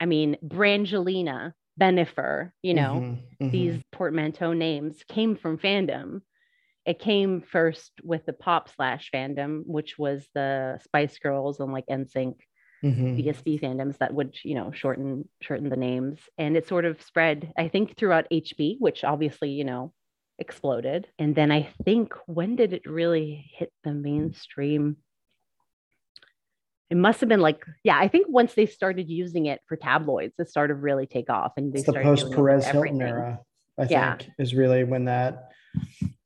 I 0.00 0.06
mean, 0.06 0.36
Brangelina 0.42 1.52
Bennifer, 1.78 2.52
you 2.62 2.74
know, 2.74 3.00
Mhm, 3.02 3.18
mhm. 3.42 3.50
these 3.50 3.82
portmanteau 3.92 4.54
names 4.54 5.02
came 5.08 5.36
from 5.36 5.58
fandom. 5.58 6.22
It 6.86 6.98
came 6.98 7.42
first 7.42 7.92
with 8.02 8.24
the 8.24 8.32
pop 8.32 8.70
slash 8.70 9.10
fandom, 9.14 9.62
which 9.66 9.98
was 9.98 10.26
the 10.34 10.78
Spice 10.82 11.18
Girls 11.18 11.60
and 11.60 11.72
like 11.72 11.86
NSYNC, 11.88 12.36
Mhm. 12.82 13.16
BSB 13.18 13.60
fandoms 13.60 13.98
that 13.98 14.14
would, 14.14 14.36
you 14.42 14.54
know, 14.54 14.72
shorten 14.72 15.28
shorten 15.40 15.68
the 15.68 15.76
names. 15.76 16.18
And 16.38 16.56
it 16.56 16.66
sort 16.66 16.84
of 16.84 17.02
spread, 17.02 17.52
I 17.58 17.68
think, 17.68 17.96
throughout 17.96 18.26
HB, 18.30 18.76
which 18.78 19.04
obviously, 19.04 19.50
you 19.50 19.64
know, 19.64 19.92
exploded. 20.38 21.06
And 21.18 21.34
then 21.34 21.52
I 21.52 21.68
think 21.84 22.14
when 22.26 22.56
did 22.56 22.72
it 22.72 22.86
really 22.86 23.50
hit 23.54 23.72
the 23.84 23.92
mainstream? 23.92 24.96
It 26.88 26.96
must 26.96 27.20
have 27.20 27.28
been 27.28 27.40
like, 27.40 27.64
yeah, 27.84 27.98
I 27.98 28.08
think 28.08 28.26
once 28.28 28.54
they 28.54 28.66
started 28.66 29.08
using 29.08 29.46
it 29.46 29.60
for 29.66 29.76
tabloids, 29.76 30.34
it 30.38 30.48
started 30.48 30.74
to 30.74 30.80
really 30.80 31.06
take 31.06 31.30
off. 31.30 31.52
And 31.56 31.72
they 31.72 31.80
It's 31.80 31.86
the 31.86 31.92
post 31.92 32.32
Perez 32.32 32.66
Hilton 32.66 33.00
era, 33.00 33.40
I 33.78 33.84
Yeah. 33.84 34.16
think, 34.16 34.30
is 34.38 34.54
really 34.54 34.82
when 34.84 35.04
that 35.04 35.52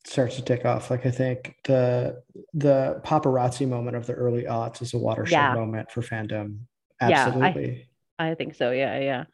starts 0.04 0.36
to 0.36 0.42
take 0.42 0.64
off. 0.64 0.90
Like 0.90 1.06
I 1.06 1.10
think 1.10 1.56
the 1.64 2.22
the 2.52 3.00
paparazzi 3.04 3.66
moment 3.68 3.96
of 3.96 4.06
the 4.06 4.12
early 4.14 4.44
aughts 4.44 4.82
is 4.82 4.94
a 4.94 4.98
watershed 4.98 5.32
Yeah. 5.32 5.54
moment 5.54 5.90
for 5.90 6.02
fandom. 6.02 6.58
Yeah, 7.00 7.08
I- 7.08 7.12
Absolutely. 7.12 7.88
I 8.18 8.34
think 8.34 8.54
so. 8.54 8.70
Yeah, 8.70 8.98
yeah. 8.98 9.24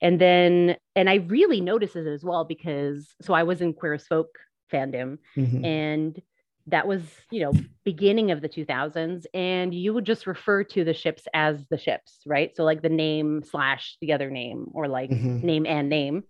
And 0.00 0.18
then, 0.18 0.76
and 0.96 1.10
I 1.10 1.16
really 1.16 1.60
noticed 1.60 1.94
it 1.96 2.06
as 2.06 2.24
well 2.24 2.44
because 2.44 3.14
so 3.20 3.34
I 3.34 3.42
was 3.42 3.60
in 3.60 3.74
Queer 3.74 3.94
as 3.94 4.06
Folk 4.06 4.38
fandom, 4.72 5.18
Mhm. 5.36 5.64
and 5.64 6.22
that 6.68 6.86
was 6.86 7.02
you 7.30 7.40
know 7.42 7.52
beginning 7.84 8.30
of 8.30 8.40
the 8.40 8.48
2000s, 8.48 9.26
and 9.34 9.74
you 9.74 9.92
would 9.92 10.06
just 10.06 10.26
refer 10.26 10.62
to 10.64 10.84
the 10.84 10.94
ships 10.94 11.24
as 11.34 11.66
the 11.68 11.76
ships, 11.78 12.20
right? 12.26 12.54
So 12.56 12.64
like 12.64 12.80
the 12.82 12.88
name 12.88 13.42
slash 13.42 13.96
the 14.00 14.12
other 14.12 14.30
name, 14.30 14.66
or 14.72 14.88
like 14.88 15.10
Mhm. 15.10 15.42
name 15.42 15.66
and 15.66 15.88
name. 15.88 16.24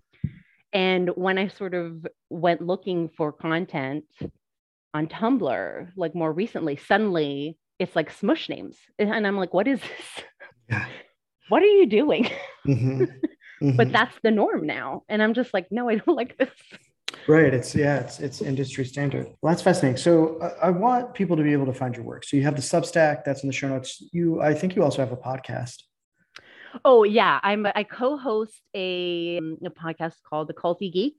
And 0.73 1.11
when 1.17 1.37
I 1.39 1.49
sort 1.49 1.75
of 1.75 2.07
went 2.29 2.61
looking 2.61 3.09
for 3.17 3.33
content 3.33 4.05
on 4.95 5.07
Tumblr, 5.09 5.89
like 5.97 6.15
more 6.15 6.33
recently, 6.33 6.77
suddenly 6.77 7.59
it's 7.79 7.97
like 7.97 8.11
smush 8.11 8.49
names, 8.49 8.77
and 8.99 9.27
I'm 9.27 9.37
like, 9.37 9.55
what 9.55 9.67
is 9.69 9.81
this? 9.81 10.25
Yeah. 10.69 10.87
What 11.49 11.63
are 11.65 11.67
you 11.67 11.87
doing? 11.87 12.29
Mhm. 12.67 13.09
but 13.77 13.89
Mhm. 13.89 13.93
that's 13.93 14.17
the 14.23 14.31
norm 14.31 14.67
now 14.67 15.03
and 15.09 15.23
i'm 15.23 15.35
just 15.35 15.53
like 15.53 15.67
no 15.71 15.89
i 15.89 15.97
don't 15.97 16.17
like 16.17 16.37
this 16.39 16.51
Right. 17.29 17.53
It's 17.53 17.75
yeah. 17.75 17.97
It's 17.99 18.21
it's 18.21 18.41
industry 18.41 18.85
standard. 18.85 19.27
Well, 19.43 19.53
that's 19.53 19.63
fascinating. 19.63 19.97
So 19.99 20.41
I, 20.41 20.69
I 20.69 20.71
want 20.71 21.13
people 21.13 21.37
to 21.37 21.43
be 21.43 21.53
able 21.53 21.67
to 21.67 21.73
find 21.75 21.95
your 21.95 22.05
work. 22.05 22.25
So 22.25 22.37
you 22.37 22.45
have 22.45 22.55
the 22.57 22.63
Substack. 22.63 23.25
That's 23.25 23.43
in 23.43 23.49
the 23.49 23.53
show 23.53 23.69
notes. 23.69 24.03
You, 24.13 24.41
I 24.41 24.55
think 24.55 24.75
you 24.77 24.83
also 24.85 24.99
have 25.05 25.13
a 25.13 25.17
podcast. 25.17 25.83
Oh 26.85 27.05
yeah 27.05 27.41
i'm 27.43 27.67
i 27.75 27.85
co-host 27.85 28.61
a, 28.75 29.39
a 29.39 29.71
podcast 29.71 30.15
called 30.29 30.49
the 30.49 30.55
culty 30.55 30.93
geek 30.93 31.17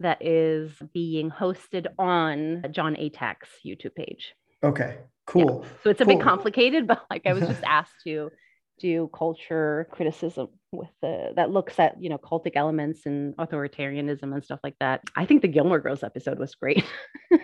that 0.00 0.18
is 0.24 0.72
being 0.92 1.30
hosted 1.30 1.86
on 1.98 2.64
Jon 2.70 2.94
Atack's 2.96 3.48
youtube 3.64 3.94
page 3.94 4.34
Okay. 4.62 4.98
Cool. 5.26 5.64
so 5.82 5.90
it's 5.90 6.00
a 6.00 6.04
bit 6.06 6.20
complicated 6.20 6.86
but 6.86 7.04
like 7.10 7.22
i 7.26 7.32
was 7.32 7.46
just 7.46 7.62
asked 7.66 7.94
to 8.04 8.30
do 8.78 9.10
culture 9.14 9.88
criticism 9.90 10.48
with 10.70 10.90
the 11.00 11.32
that 11.36 11.50
looks 11.50 11.78
at 11.80 11.96
you 12.02 12.10
know 12.10 12.18
cultic 12.18 12.52
elements 12.56 13.06
and 13.06 13.34
authoritarianism 13.36 14.34
and 14.34 14.44
stuff 14.44 14.60
like 14.62 14.76
that 14.80 15.02
i 15.16 15.24
think 15.24 15.40
the 15.42 15.48
gilmore 15.48 15.80
girls 15.80 16.02
episode 16.04 16.38
was 16.38 16.54
great 16.54 16.84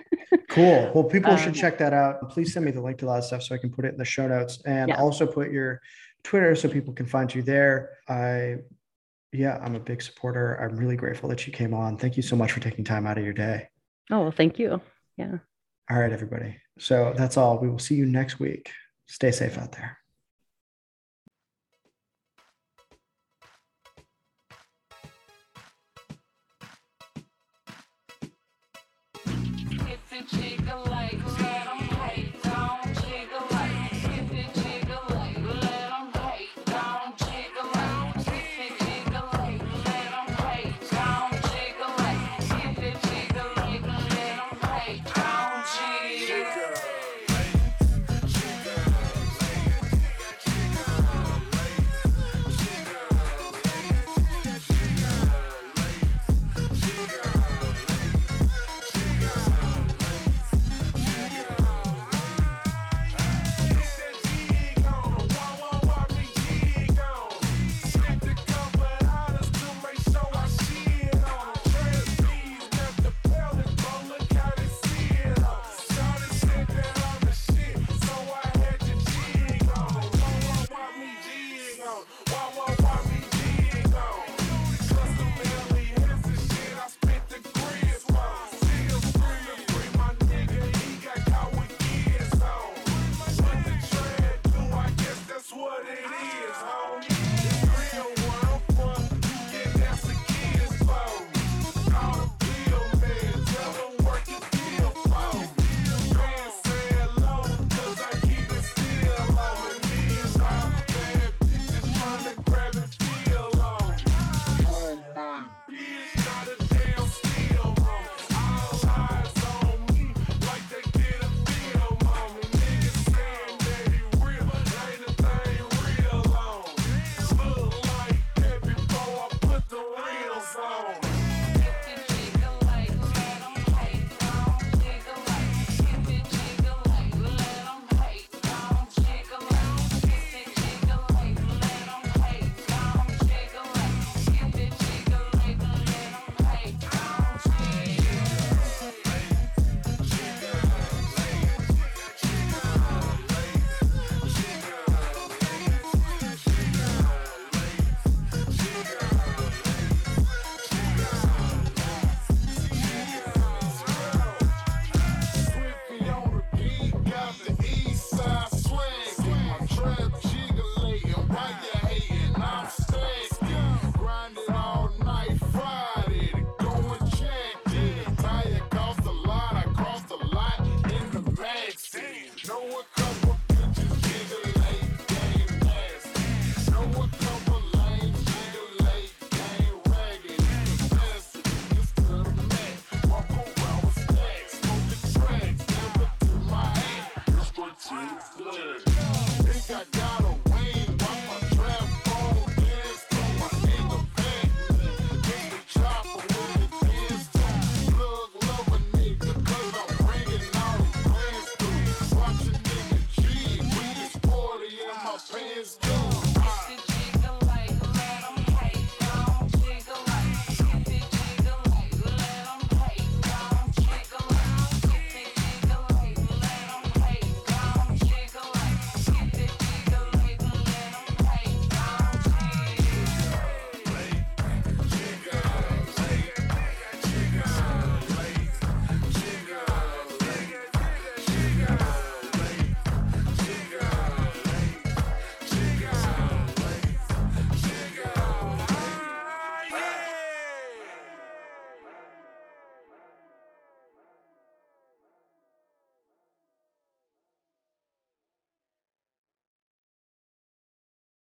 Cool. 0.49 0.91
Well, 0.95 1.05
people 1.05 1.37
should 1.37 1.49
Um, 1.49 1.55
check 1.55 1.79
that 1.79 1.93
out. 1.95 2.31
Please 2.31 2.53
send 2.53 2.65
me 2.67 2.71
the 2.73 2.81
link 2.81 2.99
to 2.99 3.07
that 3.07 3.25
stuff 3.25 3.43
so 3.43 3.55
I 3.55 3.59
can 3.59 3.71
put 3.71 3.85
it 3.87 3.93
in 3.93 3.99
the 3.99 4.05
show 4.05 4.27
notes 4.29 4.61
and 4.67 4.89
Yeah. 4.89 5.01
also 5.01 5.27
put 5.27 5.51
your 5.51 5.81
Twitter 6.25 6.55
so 6.55 6.69
people 6.69 6.93
can 6.95 7.07
find 7.07 7.35
you 7.35 7.43
there. 7.43 7.99
I, 8.09 8.57
yeah, 9.33 9.59
I'm 9.63 9.75
a 9.75 9.81
big 9.81 10.03
supporter. 10.03 10.55
I'm 10.57 10.77
really 10.77 10.97
grateful 10.97 11.29
that 11.31 11.47
you 11.47 11.53
came 11.53 11.75
on. 11.75 11.97
Thank 11.99 12.17
you 12.17 12.23
so 12.23 12.37
much 12.37 12.53
for 12.53 12.61
taking 12.61 12.85
time 12.85 13.07
out 13.07 13.19
of 13.19 13.25
your 13.25 13.33
day. 13.35 13.69
oh 14.11 14.21
well 14.21 14.31
thank 14.33 14.59
you 14.59 14.81
yeah 15.17 15.39
All 15.91 15.99
right, 15.99 16.13
everybody. 16.13 16.57
So 16.79 17.13
that's 17.17 17.37
all. 17.37 17.59
We 17.59 17.69
will 17.69 17.79
see 17.79 17.95
you 17.97 18.07
next 18.07 18.39
week. 18.41 18.71
Stay 19.07 19.31
safe 19.31 19.59
out 19.59 19.73
there. 19.73 19.99